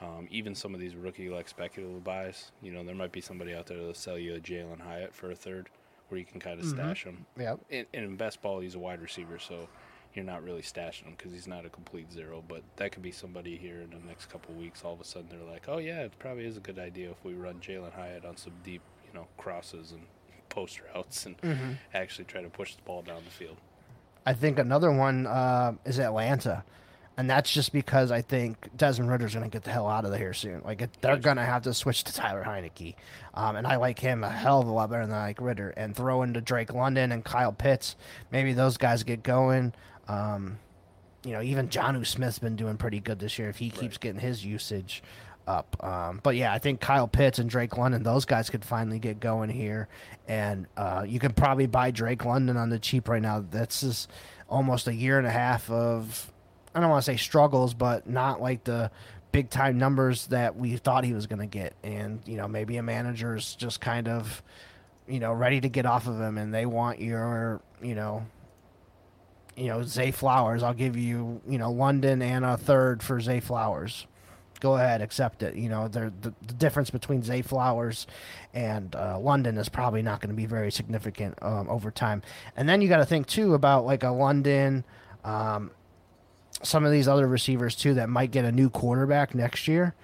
[0.00, 3.54] um, even some of these rookie like speculative buys, you know, there might be somebody
[3.54, 5.68] out there that'll sell you a Jalen Hyatt for a third,
[6.08, 9.00] where you can kind of stash him yep and in best ball, he's a wide
[9.02, 9.68] receiver, so
[10.14, 12.42] you're not really stashing him because he's not a complete zero.
[12.48, 14.82] But that could be somebody here in the next couple weeks.
[14.84, 17.22] All of a sudden, they're like, oh yeah, it probably is a good idea if
[17.24, 20.02] we run Jalen Hyatt on some deep, you know, crosses and
[20.48, 21.36] post routes and
[21.92, 23.58] actually try to push the ball down the field.
[24.28, 26.62] I think another one uh, is Atlanta.
[27.16, 30.14] And that's just because I think Desmond Ridder's going to get the hell out of
[30.14, 30.60] here soon.
[30.66, 32.94] Like it, they're going to have to switch to Tyler Heinicke,
[33.32, 35.70] um, and I like him a hell of a lot better than I like Ridder.
[35.70, 37.96] And throw into Drake London and Kyle Pitts.
[38.30, 39.72] Maybe those guys get going.
[40.08, 40.58] Um,
[41.24, 44.20] you know, even Jonnu Smith's been doing pretty good this year if he keeps getting
[44.20, 45.02] his usage
[45.48, 45.82] up.
[45.82, 49.18] Um, but yeah, I think Kyle Pitts and Drake London, those guys could finally get
[49.18, 49.88] going here,
[50.28, 53.44] and uh, you can probably buy Drake London on the cheap right now.
[53.50, 54.10] That's just
[54.48, 56.30] almost a year and a half of
[56.74, 58.90] I don't want to say struggles, but not like the
[59.32, 61.74] big time numbers that we thought he was going to get.
[61.82, 64.42] And you know, maybe a manager's just kind of
[65.08, 68.26] you know ready to get off of him, and they want your you know
[69.58, 70.62] you know, Zay Flowers.
[70.62, 74.06] I'll give you, you know, London and a third for Zay Flowers.
[74.60, 75.54] Go ahead, accept it.
[75.54, 78.06] You know, the, the difference between Zay Flowers
[78.52, 82.22] and uh, London is probably not going to be very significant um, over time.
[82.56, 84.84] And then you got to think too about like a London,
[85.24, 85.70] um,
[86.62, 89.94] some of these other receivers too that might get a new quarterback next year.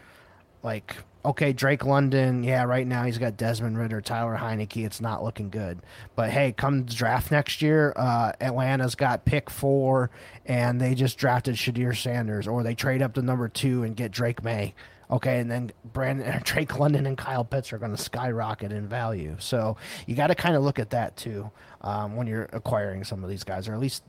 [0.63, 4.85] Like okay, Drake London, yeah, right now he's got Desmond Ridder, Tyler Heinicke.
[4.85, 5.81] It's not looking good.
[6.15, 10.11] But hey, come draft next year, uh, Atlanta's got pick four,
[10.45, 14.11] and they just drafted Shedeur Sanders, or they trade up to number two and get
[14.11, 14.75] Drake Maye.
[15.11, 19.37] Okay, and then Brandon, Drake London, and Kyle Pitts are going to skyrocket in value.
[19.39, 21.51] So you got to kind of look at that too
[21.81, 24.03] um, when you're acquiring some of these guys, or at least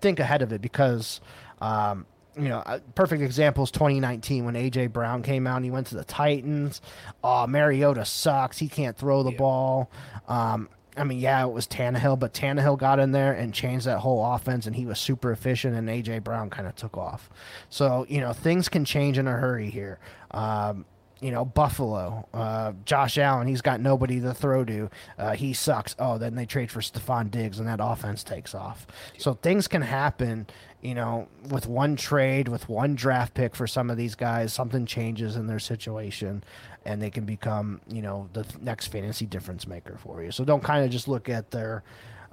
[0.00, 1.20] think ahead of it because.
[1.60, 2.06] Um,
[2.36, 5.86] you know, a perfect example is 2019 when AJ Brown came out and he went
[5.88, 6.80] to the Titans.
[7.22, 8.58] Oh, Mariota sucks.
[8.58, 9.38] He can't throw the Yeah.
[9.38, 9.90] ball.
[10.28, 13.98] Um, I mean, yeah, it was Tannehill, but Tannehill got in there and changed that
[13.98, 17.28] whole offense, and he was super efficient, and AJ Brown kind of took off.
[17.68, 19.98] So, you know, things can change in a hurry here.
[20.30, 20.84] Um,
[21.20, 24.90] you know, Buffalo, uh, Josh Allen, he's got nobody to throw to.
[25.18, 25.96] Uh, he sucks.
[25.98, 28.86] Oh, then they trade for Stefon Diggs, and that offense takes off.
[29.18, 30.46] So things can happen,
[30.84, 34.84] you know, with one trade, with one draft pick for some of these guys, something
[34.84, 36.44] changes in their situation,
[36.84, 40.30] and they can become, you know, the next fantasy difference maker for you.
[40.30, 41.82] So don't kind of just look at their.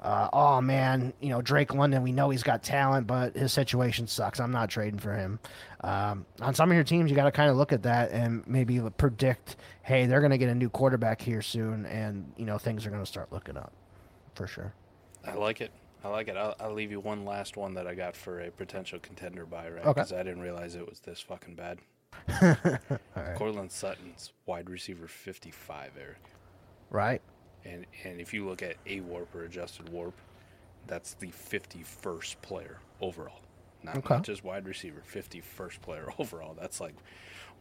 [0.01, 2.01] Uh, oh man, you know Drake London.
[2.01, 4.39] We know he's got talent, but his situation sucks.
[4.39, 5.39] I'm not trading for him.
[5.81, 8.45] Um, on some of your teams, you got to kind of look at that and
[8.47, 12.57] maybe predict, hey, they're going to get a new quarterback here soon, and you know
[12.57, 13.71] things are going to start looking up,
[14.33, 14.73] for sure.
[15.23, 15.71] I like it.
[16.03, 16.35] I like it.
[16.37, 19.69] I'll, I'll leave you one last one that I got for a potential contender buy,
[19.69, 19.81] right?
[19.85, 19.93] Okay.
[19.93, 21.79] Because I didn't realize it was this fucking bad.
[23.35, 26.17] Courtland Sutton's wide receiver 55, Eric.
[26.89, 27.21] Right.
[27.63, 30.13] And and if you look at a WoRP or adjusted WoRP,
[30.87, 33.39] that's the 51st player overall.
[33.83, 34.15] Not, Okay.
[34.15, 36.55] not just wide receiver, 51st player overall.
[36.59, 36.95] That's like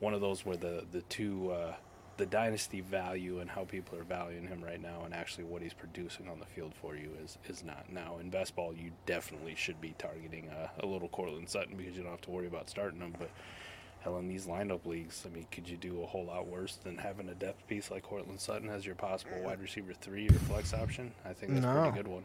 [0.00, 1.74] one of those where the the two uh,
[2.20, 5.72] the dynasty value and how people are valuing him right now and actually what he's
[5.72, 7.90] producing on the field for you is is not.
[7.90, 11.96] Now in best ball, you definitely should be targeting a, a little Courtland Sutton because
[11.96, 13.30] you don't have to worry about starting him, but.
[14.02, 16.96] Hell, in these lineup leagues, I mean, could you do a whole lot worse than
[16.96, 20.72] having a depth piece like Courtland Sutton as your possible wide receiver three or flex
[20.72, 21.12] option?
[21.22, 22.22] I think that's a pretty good one.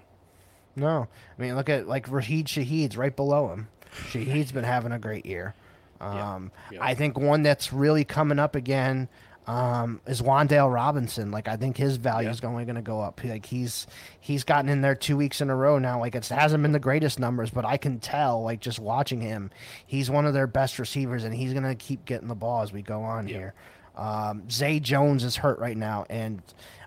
[0.77, 3.67] No, I mean look at like Rashid Shaheed's right below him.
[4.09, 5.53] Shaheed's been having a great year.
[6.01, 6.79] Um, Yeah.
[6.81, 9.07] I think one that's really coming up again
[9.47, 11.31] um, is Wan'Dale Robinson.
[11.31, 13.21] Like I think his value is only going to go up.
[13.23, 13.85] Like he's
[14.19, 15.99] he's gotten in there two weeks in a row now.
[15.99, 19.51] Like it hasn't been the greatest numbers, but I can tell like just watching him,
[19.85, 22.73] he's one of their best receivers, and he's going to keep getting the ball as
[22.73, 23.35] we go on Yeah.
[23.37, 23.53] here.
[23.95, 26.41] Um, Zay Jones is hurt right now, and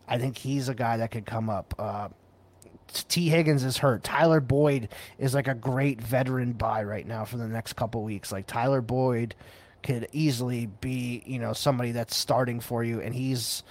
[0.06, 1.74] I think he's a guy that could come up.
[1.78, 2.09] Uh,
[3.09, 4.02] Tee Higgins is hurt.
[4.02, 4.88] Tyler Boyd
[5.18, 8.32] is like a great veteran buy right now for the next couple weeks.
[8.32, 9.34] Like Tyler Boyd
[9.83, 13.62] could easily be, you know, somebody that's starting for you, and he's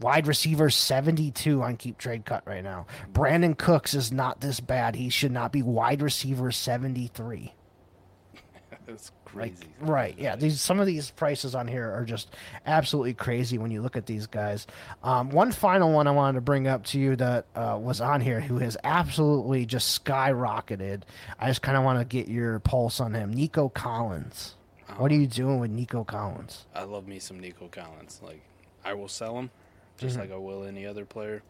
[0.00, 2.86] wide receiver 72 on keep trade cut right now.
[3.12, 4.96] Brandin Cooks is not this bad.
[4.96, 7.54] He should not be wide receiver 73.
[8.86, 9.72] That's Like, crazy.
[9.80, 10.36] right, yeah.
[10.36, 12.28] These some of these prices on here are just
[12.66, 14.66] absolutely crazy when you look at these guys.
[15.02, 18.20] Um, one final one I wanted to bring up to you that uh, was on
[18.20, 21.02] here, who has absolutely just skyrocketed.
[21.38, 24.54] I just kind of want to get your pulse on him, Nico Collins.
[24.96, 26.66] What are you doing with Nico Collins?
[26.74, 28.20] I love me some Nico Collins.
[28.22, 28.40] Like,
[28.84, 29.50] I will sell him
[29.98, 30.06] Mm-hmm.
[30.06, 31.42] just like I will any other player.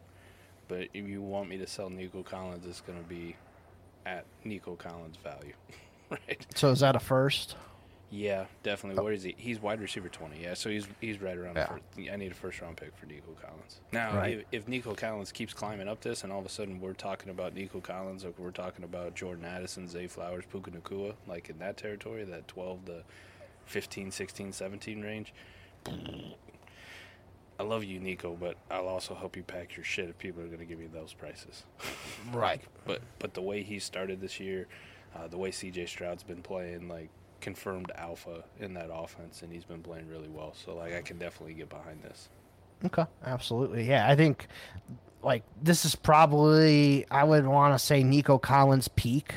[0.67, 3.35] But if you want me to sell Nico Collins, it's going to be
[4.05, 5.53] at Nico Collins value,
[6.09, 6.45] right?
[6.55, 7.55] So is that a first?
[8.11, 9.03] Yeah, definitely.
[9.03, 9.35] What is he?
[9.37, 10.41] He's wide receiver twenty.
[10.41, 11.55] Yeah, so he's he's right around.
[11.55, 11.65] Yeah.
[11.67, 13.81] First, I need a first round pick for Nico Collins.
[13.91, 14.39] Now, Right.
[14.39, 17.29] if, if Nico Collins keeps climbing up this, and all of a sudden we're talking
[17.29, 21.57] about Nico Collins, like we're talking about Jordan Addison, Zay Flowers, Puka Nacua, like in
[21.59, 23.03] that territory, that twelve to
[23.65, 25.33] 15, 16, 17 range.
[27.57, 30.47] I love you, Nico, but I'll also help you pack your shit if people are
[30.47, 31.63] going to give you those prices.
[32.31, 32.61] Right.
[32.85, 34.67] But but the way he started this year,
[35.15, 35.87] uh, the way C.J.
[35.87, 37.09] Stroud's been playing, like
[37.45, 40.55] confirmed alpha in that offense, and he's been playing really well.
[40.65, 42.27] So like I can definitely get behind this.
[42.83, 43.87] Okay, absolutely.
[43.87, 44.47] Yeah, I think
[45.21, 49.35] like this is probably I would want to say Nico Collins peak.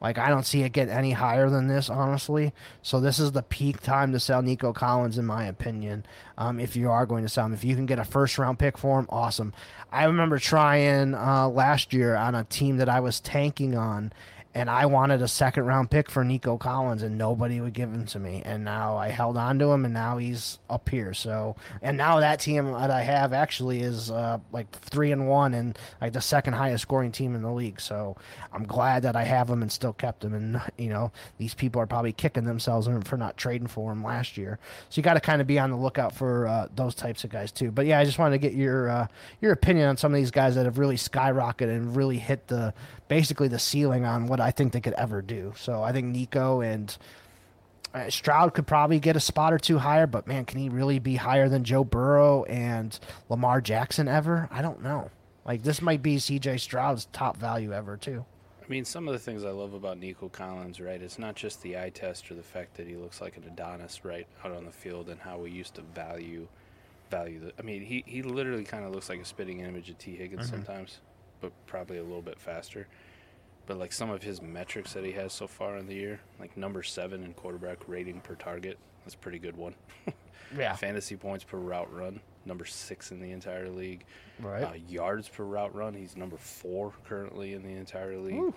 [0.00, 2.54] Like I don't see it get any higher than this, honestly.
[2.82, 6.06] So this is the peak time to sell Nico Collins, in my opinion.
[6.38, 8.60] Um, if you are going to sell him, if you can get a first round
[8.60, 9.52] pick for him, awesome.
[9.90, 14.12] I remember trying uh, last year on a team that I was tanking on,
[14.52, 18.04] and I wanted a second round pick for Nico Collins, and nobody would give him
[18.06, 18.42] to me.
[18.44, 21.14] And now I held on to him, and now he's up here.
[21.14, 25.54] So, and now that team that I have actually is uh, like three and one,
[25.54, 27.80] and like the second highest scoring team in the league.
[27.80, 28.16] So
[28.52, 30.34] I'm glad that I have him and still kept him.
[30.34, 34.36] And you know, these people are probably kicking themselves for not trading for him last
[34.36, 34.58] year.
[34.88, 37.30] So you got to kind of be on the lookout for uh, those types of
[37.30, 37.70] guys too.
[37.70, 39.06] But yeah, I just wanted to get your uh,
[39.40, 42.74] your opinion on some of these guys that have really skyrocketed and really hit the
[43.10, 45.52] basically the ceiling on what I think they could ever do.
[45.56, 46.96] So I think Nico and
[47.92, 51.00] uh, Stroud could probably get a spot or two higher, but man, can he really
[51.00, 52.96] be higher than Joe Burrow and
[53.28, 54.48] Lamar Jackson ever?
[54.52, 55.10] I don't know.
[55.44, 58.24] Like this might be CJ Stroud's top value ever too.
[58.62, 61.02] I mean, some of the things I love about Nico Collins, right?
[61.02, 64.04] It's not just the eye test or the fact that he looks like an Adonis,
[64.04, 66.46] right, out on the field, and how we used to value
[67.10, 67.52] value the.
[67.58, 70.48] I mean, he he literally kind of looks like a spitting image of Tee Higgins
[70.48, 71.00] sometimes,
[71.40, 72.86] but probably a little bit faster.
[73.66, 76.56] But like some of his metrics that he has so far in the year, like
[76.56, 79.74] number seven in quarterback rating per target, that's a pretty good one.
[80.58, 80.74] Yeah.
[80.74, 84.04] Fantasy points per route run, number six in the entire league.
[84.40, 84.64] Right.
[84.64, 88.52] Uh, yards per route run, he's number four currently in the entire league.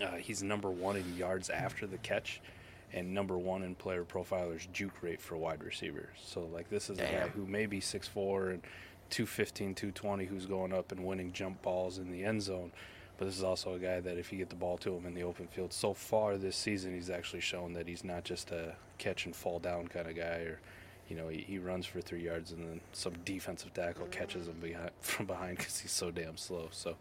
[0.00, 2.40] Uh, he's number one in yards after the catch,
[2.92, 6.14] and number one in player profilers juke rate for wide receivers.
[6.24, 8.62] So like this is a guy who may be six four and
[9.10, 12.72] 215, 220, who's going up and winning jump balls in the end zone.
[13.18, 15.14] But this is also a guy that if you get the ball to him in
[15.14, 18.76] the open field, so far this season he's actually shown that he's not just a
[18.98, 20.60] catch and fall down kind of guy, or
[21.08, 24.60] you know he, he runs for three yards and then some defensive tackle catches him
[24.60, 26.68] behind, from behind because he's so damn slow.
[26.70, 26.94] So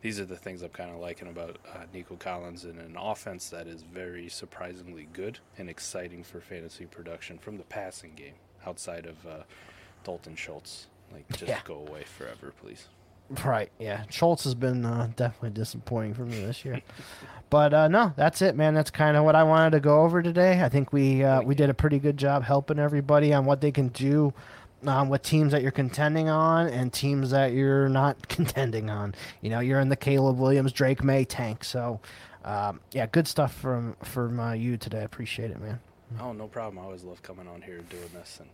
[0.00, 3.50] these are the things I'm kind of liking about uh, Nico Collins in an offense
[3.50, 8.34] that is very surprisingly good and exciting for fantasy production from the passing game
[8.64, 9.42] outside of uh,
[10.04, 10.86] Dalton Schultz.
[11.12, 11.60] Like, just Yeah.
[11.64, 12.86] go away forever, please.
[13.44, 13.70] Right.
[13.78, 14.04] Yeah.
[14.08, 16.80] Schultz has been uh, definitely disappointing for me this year.
[17.50, 18.72] but uh, no, that's it, man.
[18.74, 20.62] That's kind of what I wanted to go over today.
[20.62, 23.70] I think we uh, we did a pretty good job helping everybody on what they
[23.70, 24.32] can do
[24.86, 29.14] um, with teams that you're contending on and teams that you're not contending on.
[29.42, 31.64] You know, you're in the Caleb Williams, Drake Maye tank.
[31.64, 32.00] So,
[32.46, 35.00] um, yeah, good stuff from from uh, you today.
[35.00, 35.80] I appreciate it, man.
[36.18, 36.78] Oh, no problem.
[36.78, 38.38] I always love coming on here and doing this.
[38.40, 38.48] And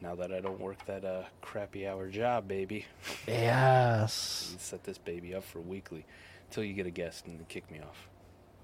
[0.00, 2.84] now that I don't work that uh, crappy hour job, baby,
[3.26, 4.54] Yes.
[4.58, 6.04] set this baby up for weekly
[6.48, 8.08] until you get a guest and kick me off.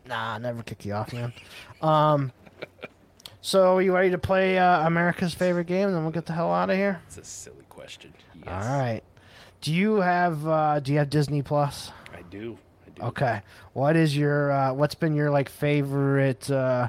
[0.06, 1.32] Nah, never kick you off, man.
[1.80, 2.32] Um,
[3.40, 5.92] so you ready to play uh, America's favorite game?
[5.92, 7.00] Then we'll get the hell out of here.
[7.06, 8.12] It's a silly question.
[8.34, 8.46] Yes.
[8.48, 9.02] All right.
[9.60, 11.92] Do you have uh, Do you have Disney Plus?
[12.12, 12.58] I do.
[12.86, 13.02] I do.
[13.08, 13.42] Okay.
[13.74, 16.88] What is your uh, What's been your like favorite uh,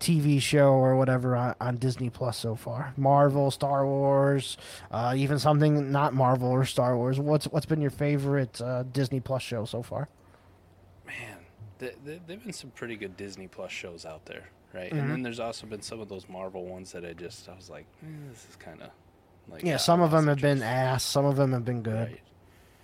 [0.00, 2.92] TV show or whatever on, on Disney Plus so far?
[2.96, 4.56] Marvel, Star Wars,
[4.90, 7.20] uh, even something not Marvel or Star Wars.
[7.20, 10.08] What's What's been your favorite uh, Disney Plus show so far?
[11.06, 11.38] Man,
[11.78, 14.90] th th there've been some pretty good Disney Plus shows out there, right?
[14.92, 14.98] Mhm.
[14.98, 17.68] And then there's also been some of those Marvel ones that I just I was
[17.70, 18.90] like, eh, this is kind of
[19.48, 21.04] like Yeah, some of them have been ass.
[21.04, 22.08] Some of them have been good.
[22.08, 22.20] Right.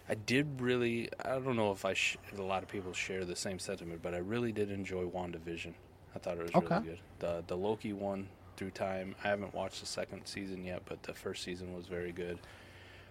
[0.08, 1.08] I did really.
[1.24, 4.02] I don't know if I sh- if a lot of people share the same sentiment,
[4.02, 5.74] but I really did enjoy WandaVision.
[6.16, 6.74] I thought it was Okay.
[6.74, 6.98] really good.
[7.20, 9.14] The the Loki one through time.
[9.22, 12.38] I haven't watched the second season yet, but the first season was very good.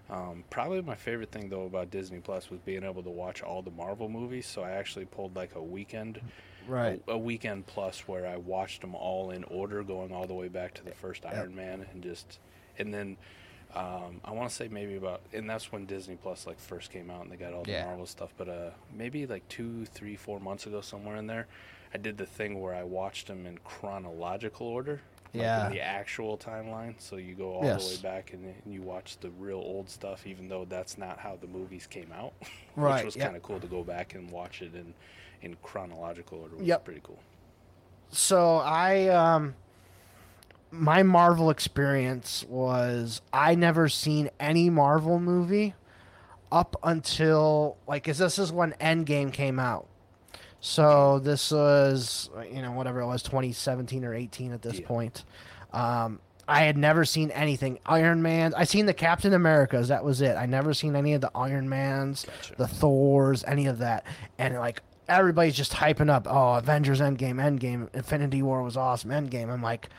[0.10, 3.62] Um, probably my favorite thing though about Disney Plus was being able to watch all
[3.62, 4.46] the Marvel movies.
[4.48, 6.20] So I actually pulled like a weekend,
[6.68, 7.02] Right.
[7.08, 10.48] a, a weekend plus where I watched them all in order, going all the way
[10.48, 12.40] back to the first Iron Man, and just
[12.80, 13.18] and then
[13.76, 17.10] um, I want to say maybe about and that's when Disney Plus like first came
[17.12, 17.86] out and they got all the Yeah.
[17.86, 18.34] Marvel stuff.
[18.38, 21.48] But uh, maybe like two, three, four months ago, somewhere in there,
[21.96, 25.00] I did the thing where I watched them in chronological order.
[25.34, 25.68] Like Yeah.
[25.68, 26.96] in the actual timeline.
[27.00, 27.82] So you go all Yes.
[27.84, 31.20] the way back and, and you watch the real old stuff, even though that's not
[31.20, 32.34] how the movies came out.
[32.78, 33.26] Right, Which was yeah.
[33.28, 34.94] kind of cool to go back and watch it in,
[35.42, 36.58] in chronological order.
[36.58, 36.80] Which Yep.
[36.82, 37.20] was pretty cool.
[38.12, 39.56] So I um
[40.72, 45.74] my Marvel experience was I never seen any Marvel movie
[46.52, 49.88] up until like is this is when Endgame came out.
[50.68, 54.88] So this was you know whatever it was 2017 or 18 at this Yeah.
[54.88, 55.24] point.
[55.72, 58.52] Um, I had never seen anything Iron Man.
[58.58, 59.90] I seen the Captain Americas.
[59.90, 60.36] That was it.
[60.36, 62.56] I never seen any of the Iron Mans, Gotcha.
[62.58, 64.06] the Thors, any of that.
[64.40, 66.26] And like everybody's just hyping up.
[66.28, 69.12] Oh, Avengers Endgame, Endgame, Infinity War was awesome.
[69.12, 69.52] Endgame.
[69.52, 69.90] I'm like,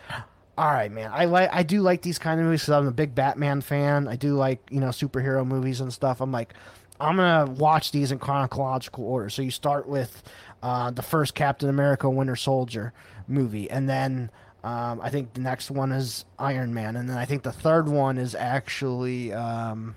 [0.58, 1.10] all right, man.
[1.14, 4.08] I like I do like these kind of movies because I'm a big Batman fan.
[4.08, 6.20] I do like you know superhero movies and stuff.
[6.20, 6.54] I'm like,
[7.00, 9.28] I'm gonna watch these in chronological order.
[9.30, 10.22] So you start with
[10.66, 12.92] uh, the first Captain America Winter Soldier
[13.28, 14.30] movie, and then
[14.64, 17.88] um, I think the next one is Iron Man, and then I think the third
[17.88, 19.94] one is actually um,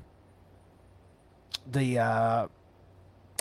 [1.71, 2.47] the uh,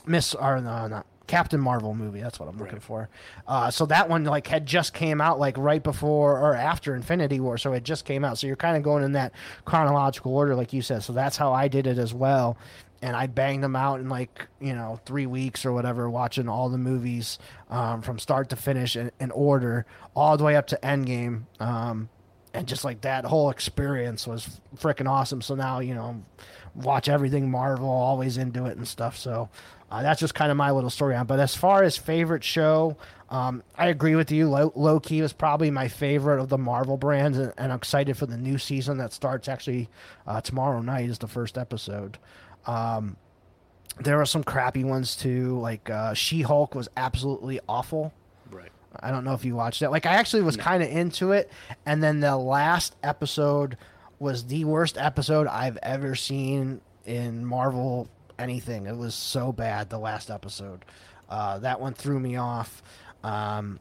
[0.06, 2.20] Miss or no, not Captain Marvel movie.
[2.22, 2.82] That's what I'm looking Right.
[2.82, 3.09] for.
[3.46, 7.40] Uh, so that one like had just came out like right before or after Infinity
[7.40, 8.38] War, so it just came out.
[8.38, 9.32] So you're kind of going in that
[9.66, 11.02] chronological order, like you said.
[11.02, 12.56] So that's how I did it as well.
[13.01, 16.69] And I banged them out in like you know three weeks or whatever, watching all
[16.69, 17.39] the movies
[17.70, 21.43] um, from start to finish in, in order, all the way up to Endgame.
[21.61, 22.09] Um,
[22.55, 25.43] and just like that whole experience was freaking awesome.
[25.43, 26.25] So now you know,
[26.75, 29.16] watch everything Marvel, always into it and stuff.
[29.16, 29.49] So
[29.91, 31.27] uh, that's just kind of my little story on.
[31.27, 32.97] But as far as favorite show,
[33.31, 34.49] um, I agree with you.
[34.49, 38.37] Loki was probably my favorite of the Marvel brands, and, and I'm excited for the
[38.37, 39.89] new season that starts actually
[40.27, 41.11] uh, tomorrow night.
[41.11, 42.19] Is the first episode.
[42.66, 43.16] Um,
[44.01, 48.12] there were some crappy ones too, like uh, She Hulk was absolutely awful.
[48.51, 48.70] Right.
[49.01, 49.90] I don't know if you watched it.
[49.90, 51.51] Like I actually was kind of into it,
[51.86, 53.76] and then the last episode
[54.18, 58.09] was the worst episode I've ever seen in Marvel
[58.39, 58.86] anything.
[58.86, 59.90] It was so bad.
[59.90, 60.85] The last episode,
[61.28, 62.82] uh, that one threw me off.
[63.24, 63.80] Um,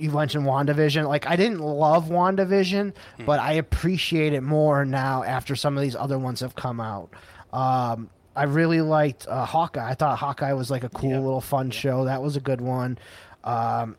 [0.00, 1.06] you mentioned WandaVision.
[1.08, 2.94] Like I didn't love WandaVision,
[3.26, 7.10] but I appreciate it more now after some of these other ones have come out.
[7.52, 9.90] Um, I really liked uh, Hawkeye.
[9.90, 11.18] I thought Hawkeye was like a cool Yeah.
[11.18, 12.04] little fun show.
[12.04, 12.98] That was a good one.
[13.44, 13.96] Um,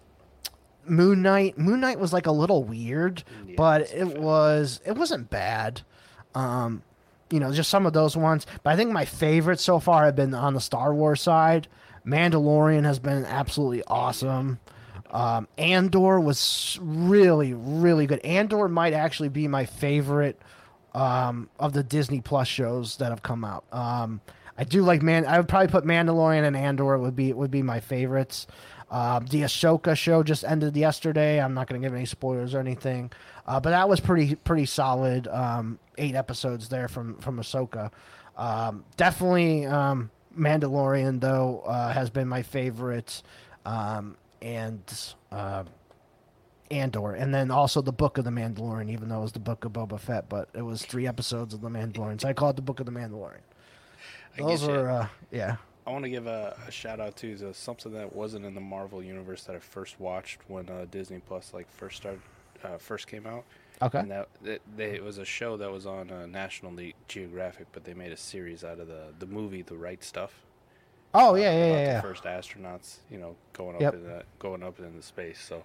[0.85, 1.57] Moon Knight.
[1.57, 5.81] Moon Knight was like a little weird, Yeah, but it was it wasn't bad.
[6.33, 6.81] Um,
[7.29, 8.45] you know, just some of those ones.
[8.63, 11.67] But I think my favorites so far have been on the Star Wars side.
[12.05, 14.59] Mandalorian has been absolutely awesome.
[15.11, 18.19] Um, Andor was really, really good.
[18.19, 20.41] Andor might actually be my favorite
[20.93, 23.65] um, of the Disney Plus shows that have come out.
[23.71, 24.21] Um,
[24.57, 25.25] I do like man.
[25.25, 28.47] I would probably put Mandalorian and Andor would be would be my favorites.
[28.89, 31.41] Um, the Ahsoka show just ended yesterday.
[31.41, 33.11] I'm not going to give any spoilers or anything,
[33.47, 35.27] uh, but that was pretty pretty solid.
[35.27, 37.91] Um, eight episodes there from from Ahsoka.
[38.37, 43.23] Um, definitely um, Mandalorian though uh, has been my favorite,
[43.65, 45.63] um, and uh,
[46.69, 49.65] Andor, and then also the Book of the Mandalorian, even though it was the Book
[49.65, 52.55] of Boba Fett, but it was three episodes of the Mandalorian, so I call it
[52.55, 53.41] the Book of the Mandalorian.
[54.37, 55.57] I Those were, uh, yeah.
[55.85, 58.61] I want to give a, a shout out to to something that wasn't in the
[58.61, 62.21] Marvel universe that I first watched when uh, Disney Plus like first started,
[62.63, 63.43] uh, first came out.
[63.81, 63.99] Okay.
[63.99, 66.71] And that, that they, it was a show that was on uh, National
[67.07, 70.31] Geographic, but they made a series out of the the movie The Right Stuff.
[71.13, 71.75] Oh uh, yeah, yeah, yeah.
[71.75, 72.01] the yeah.
[72.01, 73.93] first astronauts, you know, going up Yep.
[73.95, 75.39] in the, going up into space.
[75.39, 75.63] So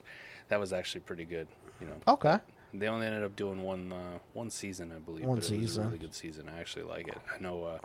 [0.49, 1.47] that was actually pretty good.
[1.81, 2.39] You know, Okay.
[2.75, 5.25] they only ended up doing one uh, one season, I believe.
[5.25, 5.85] One but It was a season.
[5.87, 6.49] really good season.
[6.55, 7.19] I actually like it.
[7.35, 7.79] I know uh,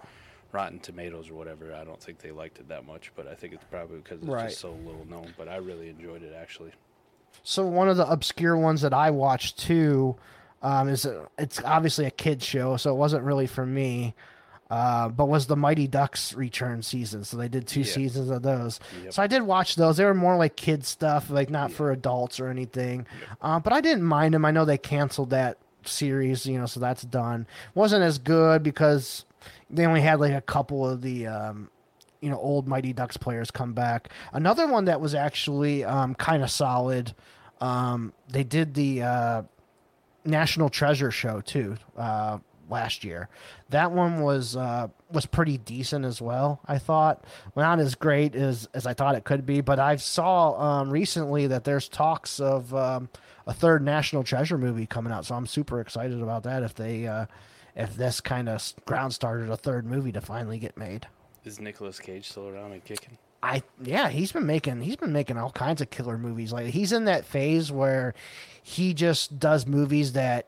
[0.52, 1.74] Rotten Tomatoes or whatever.
[1.74, 4.28] I don't think they liked it that much, but I think it's probably because it's
[4.28, 4.50] Right.
[4.50, 5.34] just so little known.
[5.38, 6.72] But I really enjoyed it actually.
[7.44, 10.16] So one of the obscure ones that I watched too
[10.62, 14.14] um, is a, it's obviously a kids show, so it wasn't really for me.
[14.72, 17.26] Uh, but was the Mighty Ducks return season?
[17.26, 17.92] So they did two Yeah.
[17.94, 18.80] seasons of those.
[19.04, 19.14] Yep.
[19.14, 19.98] So I did watch those.
[19.98, 23.06] They were more like kids stuff, like not for adults or anything.
[23.42, 24.46] Uh, but I didn't mind them.
[24.46, 27.48] I know they canceled that series, you know, so that's done.
[27.76, 29.26] wasn't as good because
[29.70, 31.70] they only had like a couple of the um,
[32.22, 34.10] you know old Mighty Ducks players come back.
[34.32, 37.14] Another one that was actually um, kind of solid.
[37.60, 39.42] Um, they did the uh,
[40.24, 42.38] National Treasure show too uh,
[42.72, 43.30] last year.
[43.70, 46.62] That one was uh, was pretty decent as well.
[46.66, 47.24] I thought
[47.54, 50.90] well, not as great as as I thought it could be, but I saw um,
[50.90, 53.10] recently that there's talks of um,
[53.46, 55.26] a third National Treasure movie coming out.
[55.26, 56.64] So I'm super excited about that.
[56.64, 57.26] If they uh,
[57.76, 61.08] if this kind of ground started a third movie to finally get made.
[61.44, 63.18] Is Nicolas Cage still around and kicking?
[63.44, 66.54] I yeah, he's been making he's been making all kinds of killer movies.
[66.54, 68.14] Like he's in that phase where
[68.62, 70.48] he just does movies that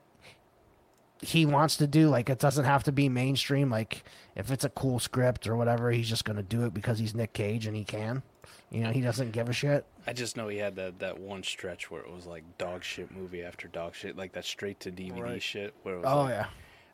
[1.24, 2.10] he wants to do.
[2.10, 3.70] Like it doesn't have to be mainstream.
[3.70, 4.04] Like
[4.36, 7.34] if it's a cool script or whatever, he's just gonna do it because he's Nick
[7.34, 8.22] Cage and he can.
[8.70, 9.86] You know, he doesn't give a shit.
[10.08, 13.12] I just know he had that, that one stretch where it was like dog shit
[13.12, 15.42] movie after dog shit, like that straight to DVD Right.
[15.42, 15.74] shit.
[15.84, 16.48] Where it was Oh like, yeah.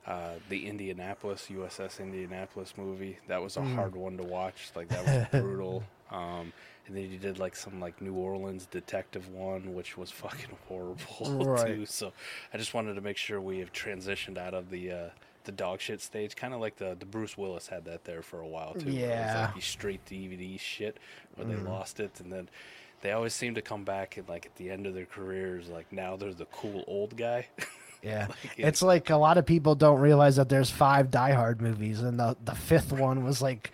[0.05, 3.17] uh, the Indianapolis USS Indianapolis movie.
[3.27, 3.75] That was a Mm.
[3.75, 4.71] hard one to watch.
[4.75, 5.83] Like that was brutal.
[6.11, 6.51] Um,
[6.89, 11.45] and then he did like some like New Orleans detective one, which was fucking horrible
[11.45, 11.67] Right.
[11.67, 11.85] too.
[11.85, 12.11] So
[12.53, 15.09] I just wanted to make sure we have transitioned out of the uh,
[15.45, 18.41] the dog shit stage, kind of like the the Bruce Willis had that there for
[18.41, 18.85] a while too.
[18.85, 19.33] where it was Yeah.
[19.33, 19.41] Mm-hmm.
[19.45, 20.97] like these straight DVD shit
[21.35, 22.49] where they lost it, and then.
[23.01, 25.89] They always seem to come back and like at the end of their careers, like
[25.93, 27.47] now they're the cool old guy.
[28.01, 31.61] Yeah, Like, it's like a lot of people don't realize that there's five Die Hard
[31.61, 33.71] movies, and the the fifth one was like,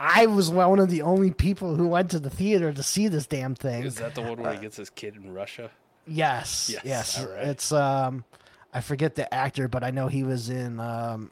[0.00, 3.26] I was one of the only people who went to the theater to see this
[3.26, 3.84] damn thing.
[3.84, 5.70] Is that the one where he gets his kid in Russia?
[6.06, 7.48] Yes, Yes, yes, right.
[7.48, 8.24] it's um,
[8.72, 11.30] I forget the actor, but I know he was in um,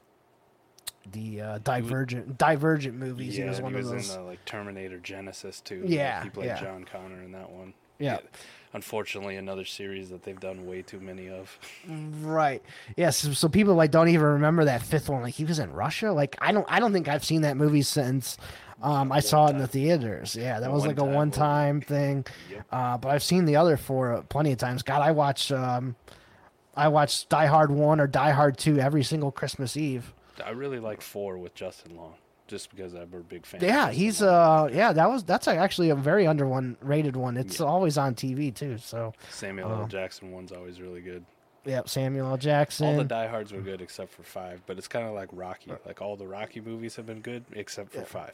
[1.10, 3.36] the uh, Divergent Divergent movies.
[3.36, 4.14] he was one he of was those.
[4.14, 5.82] in uh, like Terminator Genisys too.
[5.86, 6.60] Yeah, he played yeah.
[6.60, 7.72] John Connor in that one.
[7.98, 8.18] Yeah.
[8.72, 11.58] Unfortunately, another series that they've done way too many of.
[12.20, 12.62] Right.
[12.96, 13.16] Yes.
[13.16, 15.22] so, so people like don't even remember that fifth one.
[15.22, 16.12] Like he was in Russia.
[16.12, 16.66] Like I don't.
[16.68, 18.36] I don't think I've seen that movie since
[18.82, 20.36] um, I saw it in the theaters.
[20.36, 22.24] Yeah, that was One like a one-time thing.
[22.50, 22.66] Yep.
[22.70, 24.82] Uh, but I've seen the other four uh, plenty of times.
[24.82, 25.50] God, I watch.
[25.50, 25.96] Um,
[26.76, 30.12] I watch Die Hard one or Die Hard two every single Christmas Eve.
[30.44, 32.14] I really like four with Justin Long,
[32.48, 33.60] just because I'm a big fan.
[33.62, 37.36] Yeah, he's uh yeah that was that's actually a very under one rated one.
[37.36, 37.66] It's Yeah.
[37.66, 38.78] always on TV too.
[38.78, 39.86] So Samuel uh, L.
[39.86, 41.24] Jackson one's always really good.
[41.64, 42.36] yeah, Samuel L.
[42.36, 42.86] Jackson.
[42.86, 45.72] All the diehards were good except for five, but it's kind of like Rocky.
[45.86, 48.32] Like all the Rocky movies have been good except for five,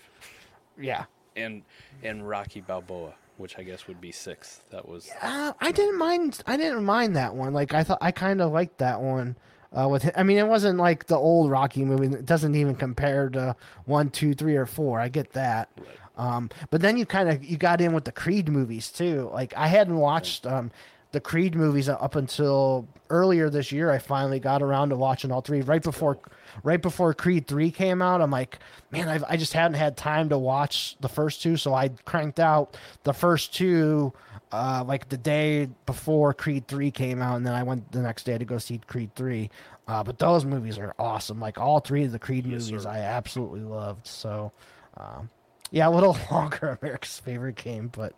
[0.81, 1.05] yeah.
[1.37, 1.63] and
[2.03, 4.63] and Rocky Balboa, which I guess would be six.
[4.71, 6.43] That was Uh, I didn't mind.
[6.47, 7.53] I didn't mind that one.
[7.53, 9.37] Like I thought, I kind of liked that one.
[9.77, 12.07] Uh, with I mean, it wasn't like the old Rocky movie.
[12.07, 13.57] It doesn't even compare to
[13.87, 15.01] one, two, three, or four.
[15.01, 15.69] I get that.
[15.77, 15.89] Right.
[16.17, 19.31] Um, but then you kind of you got in with the Creed movies too.
[19.33, 20.71] Like I hadn't watched um,
[21.11, 23.91] the Creed movies up until earlier this year.
[23.91, 25.63] I finally got around to watching all three.
[25.63, 26.19] Right before,
[26.63, 28.59] right before Creed three came out, I'm like,
[28.91, 32.41] man, I've, I just hadn't had time to watch the first two, so I cranked
[32.41, 34.13] out the first two.
[34.55, 38.23] Uh, like the day before Creed 3 came out, and then I went the next
[38.25, 39.51] day to go see Creed 3.
[39.89, 41.41] Uh, but those movies are awesome.
[41.41, 42.89] Like all three of the Creed Yes, movies, sir.
[42.89, 44.07] I absolutely loved.
[44.07, 44.53] So,
[44.97, 45.29] um,
[45.71, 48.15] yeah, a little longer America's favorite game, but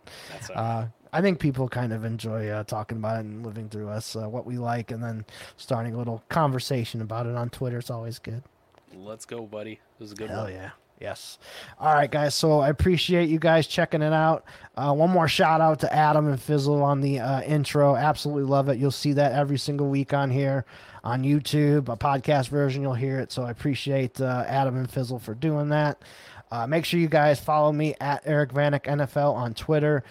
[0.53, 4.15] uh, I think people kind of enjoy uh, talking about it and living through us,
[4.15, 5.25] uh, what we like, and then
[5.57, 7.79] starting a little conversation about it on Twitter.
[7.79, 8.43] It's always good.
[8.95, 9.79] Let's go, buddy.
[9.99, 10.53] This is a good Hell one.
[10.53, 10.69] yeah.
[10.99, 11.37] Yes.
[11.79, 12.33] All right, guys.
[12.33, 14.45] So I appreciate you guys checking it out.
[14.75, 17.95] Uh, one more shout out to Adam and Fizzle on the uh, intro.
[17.95, 18.79] Absolutely love it.
[18.79, 20.65] You'll see that every single week on here
[21.03, 21.89] on YouTube.
[21.89, 23.31] A podcast version, you'll hear it.
[23.31, 26.01] So I appreciate uh, Adam and Fizzle for doing that.
[26.51, 30.03] Uh, make sure you guys follow me at Eric Vanek NFL on Twitter,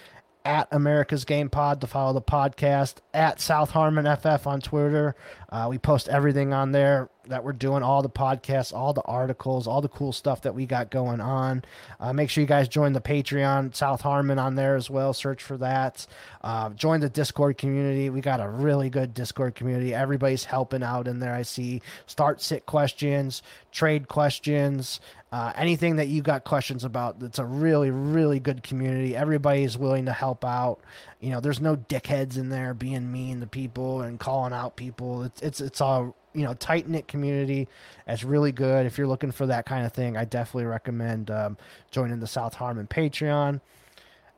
[0.44, 5.16] at America's Game Pod to follow the podcast, at South Harmon FF on Twitter.
[5.50, 9.66] Uh, we post everything on there that we're doing, all the podcasts, all the articles,
[9.66, 11.64] all the cool stuff that we got going on.
[12.00, 15.12] Uh, make sure you guys join the Patreon, South Harmon on there as well.
[15.12, 16.06] Search for that.
[16.42, 18.10] Uh, join the Discord community.
[18.10, 19.94] We got a really good Discord community.
[19.94, 21.34] Everybody's helping out in there.
[21.34, 23.42] I see start sit questions,
[23.72, 25.00] trade questions,
[25.32, 27.16] uh, anything that you got questions about.
[27.20, 29.16] It's a really, really good community.
[29.16, 30.78] Everybody is willing to help out.
[31.20, 35.28] You know, there's no dickheads in there being mean to people and calling out people.
[35.42, 37.68] It's it's all you know tight knit community.
[38.06, 38.86] It's really good.
[38.86, 41.56] If you're looking for that kind of thing, I definitely recommend um,
[41.90, 43.60] joining the South Harmon Patreon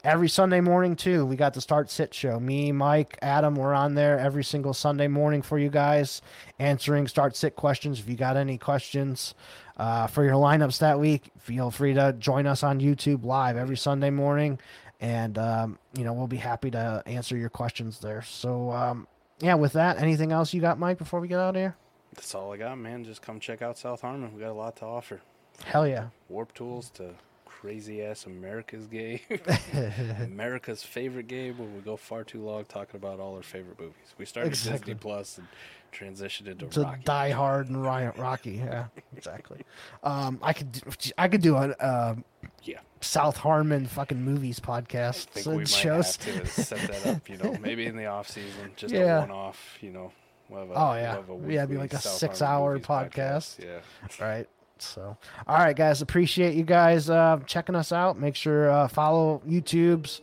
[0.04, 1.26] every Sunday morning too.
[1.26, 2.38] We got the Start Sit show.
[2.38, 6.22] Me, Mike, Adam, we're on there every single Sunday morning for you guys,
[6.58, 7.98] answering Start Sit questions.
[7.98, 9.34] If you got any questions
[9.76, 13.76] uh, for your lineups that week, feel free to join us on YouTube live every
[13.76, 14.58] Sunday morning,
[15.00, 18.22] and um, you know we'll be happy to answer your questions there.
[18.22, 19.06] So um,
[19.40, 20.98] yeah, with that, anything else you got, Mike?
[20.98, 21.76] Before we get out of here,
[22.14, 23.04] That's all I got, man.
[23.04, 24.34] Just come check out South Harmon.
[24.34, 25.20] We got a lot to offer.
[25.64, 26.08] hell yeah.
[26.32, 29.20] WoRP tools to crazy ass America's game.
[30.22, 34.14] America's favorite game where we go far too long talking about all our favorite movies.
[34.16, 34.94] We started Exactly.
[34.94, 35.46] Disney Plus and
[35.92, 37.02] transitioned into to Rocky.
[37.04, 38.52] Die Hard and Ryan Rocky.
[38.52, 38.86] Yeah,
[39.16, 39.62] exactly.
[40.02, 40.80] Um, I could do,
[41.16, 42.14] I could do a uh,
[42.62, 42.78] Yeah.
[43.00, 45.28] South Harmon fucking movies podcast.
[45.28, 46.16] I think So we might shows.
[46.16, 49.18] have to set that up, you know, maybe in the off season, just Yeah.
[49.18, 50.12] a one off, you know.
[50.48, 51.16] We'll a, Oh, we'll yeah.
[51.18, 53.64] a Yeah, it'd be like a South six-hour Harmon movies podcast.
[53.64, 53.80] Yeah.
[54.26, 54.48] right?
[54.78, 55.16] So,
[55.46, 58.18] all right, guys, appreciate you guys uh, checking us out.
[58.18, 60.20] Make sure uh, follow YouTube's,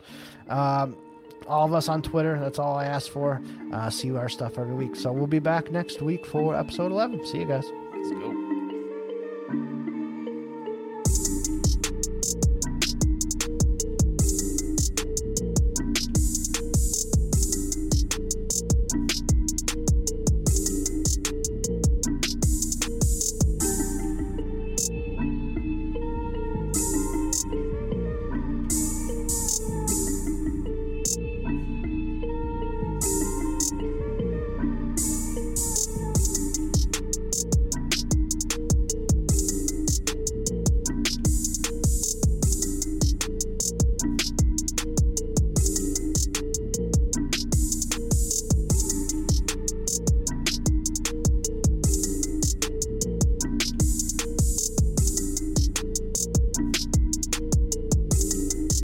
[0.48, 0.96] um,
[1.46, 2.38] all of us on Twitter.
[2.40, 3.40] That's all I ask for.
[3.72, 4.96] Uh, see our stuff every week.
[4.96, 7.26] So we'll be back next week for episode 11.
[7.26, 7.66] See you guys.
[7.94, 8.45] Let's go.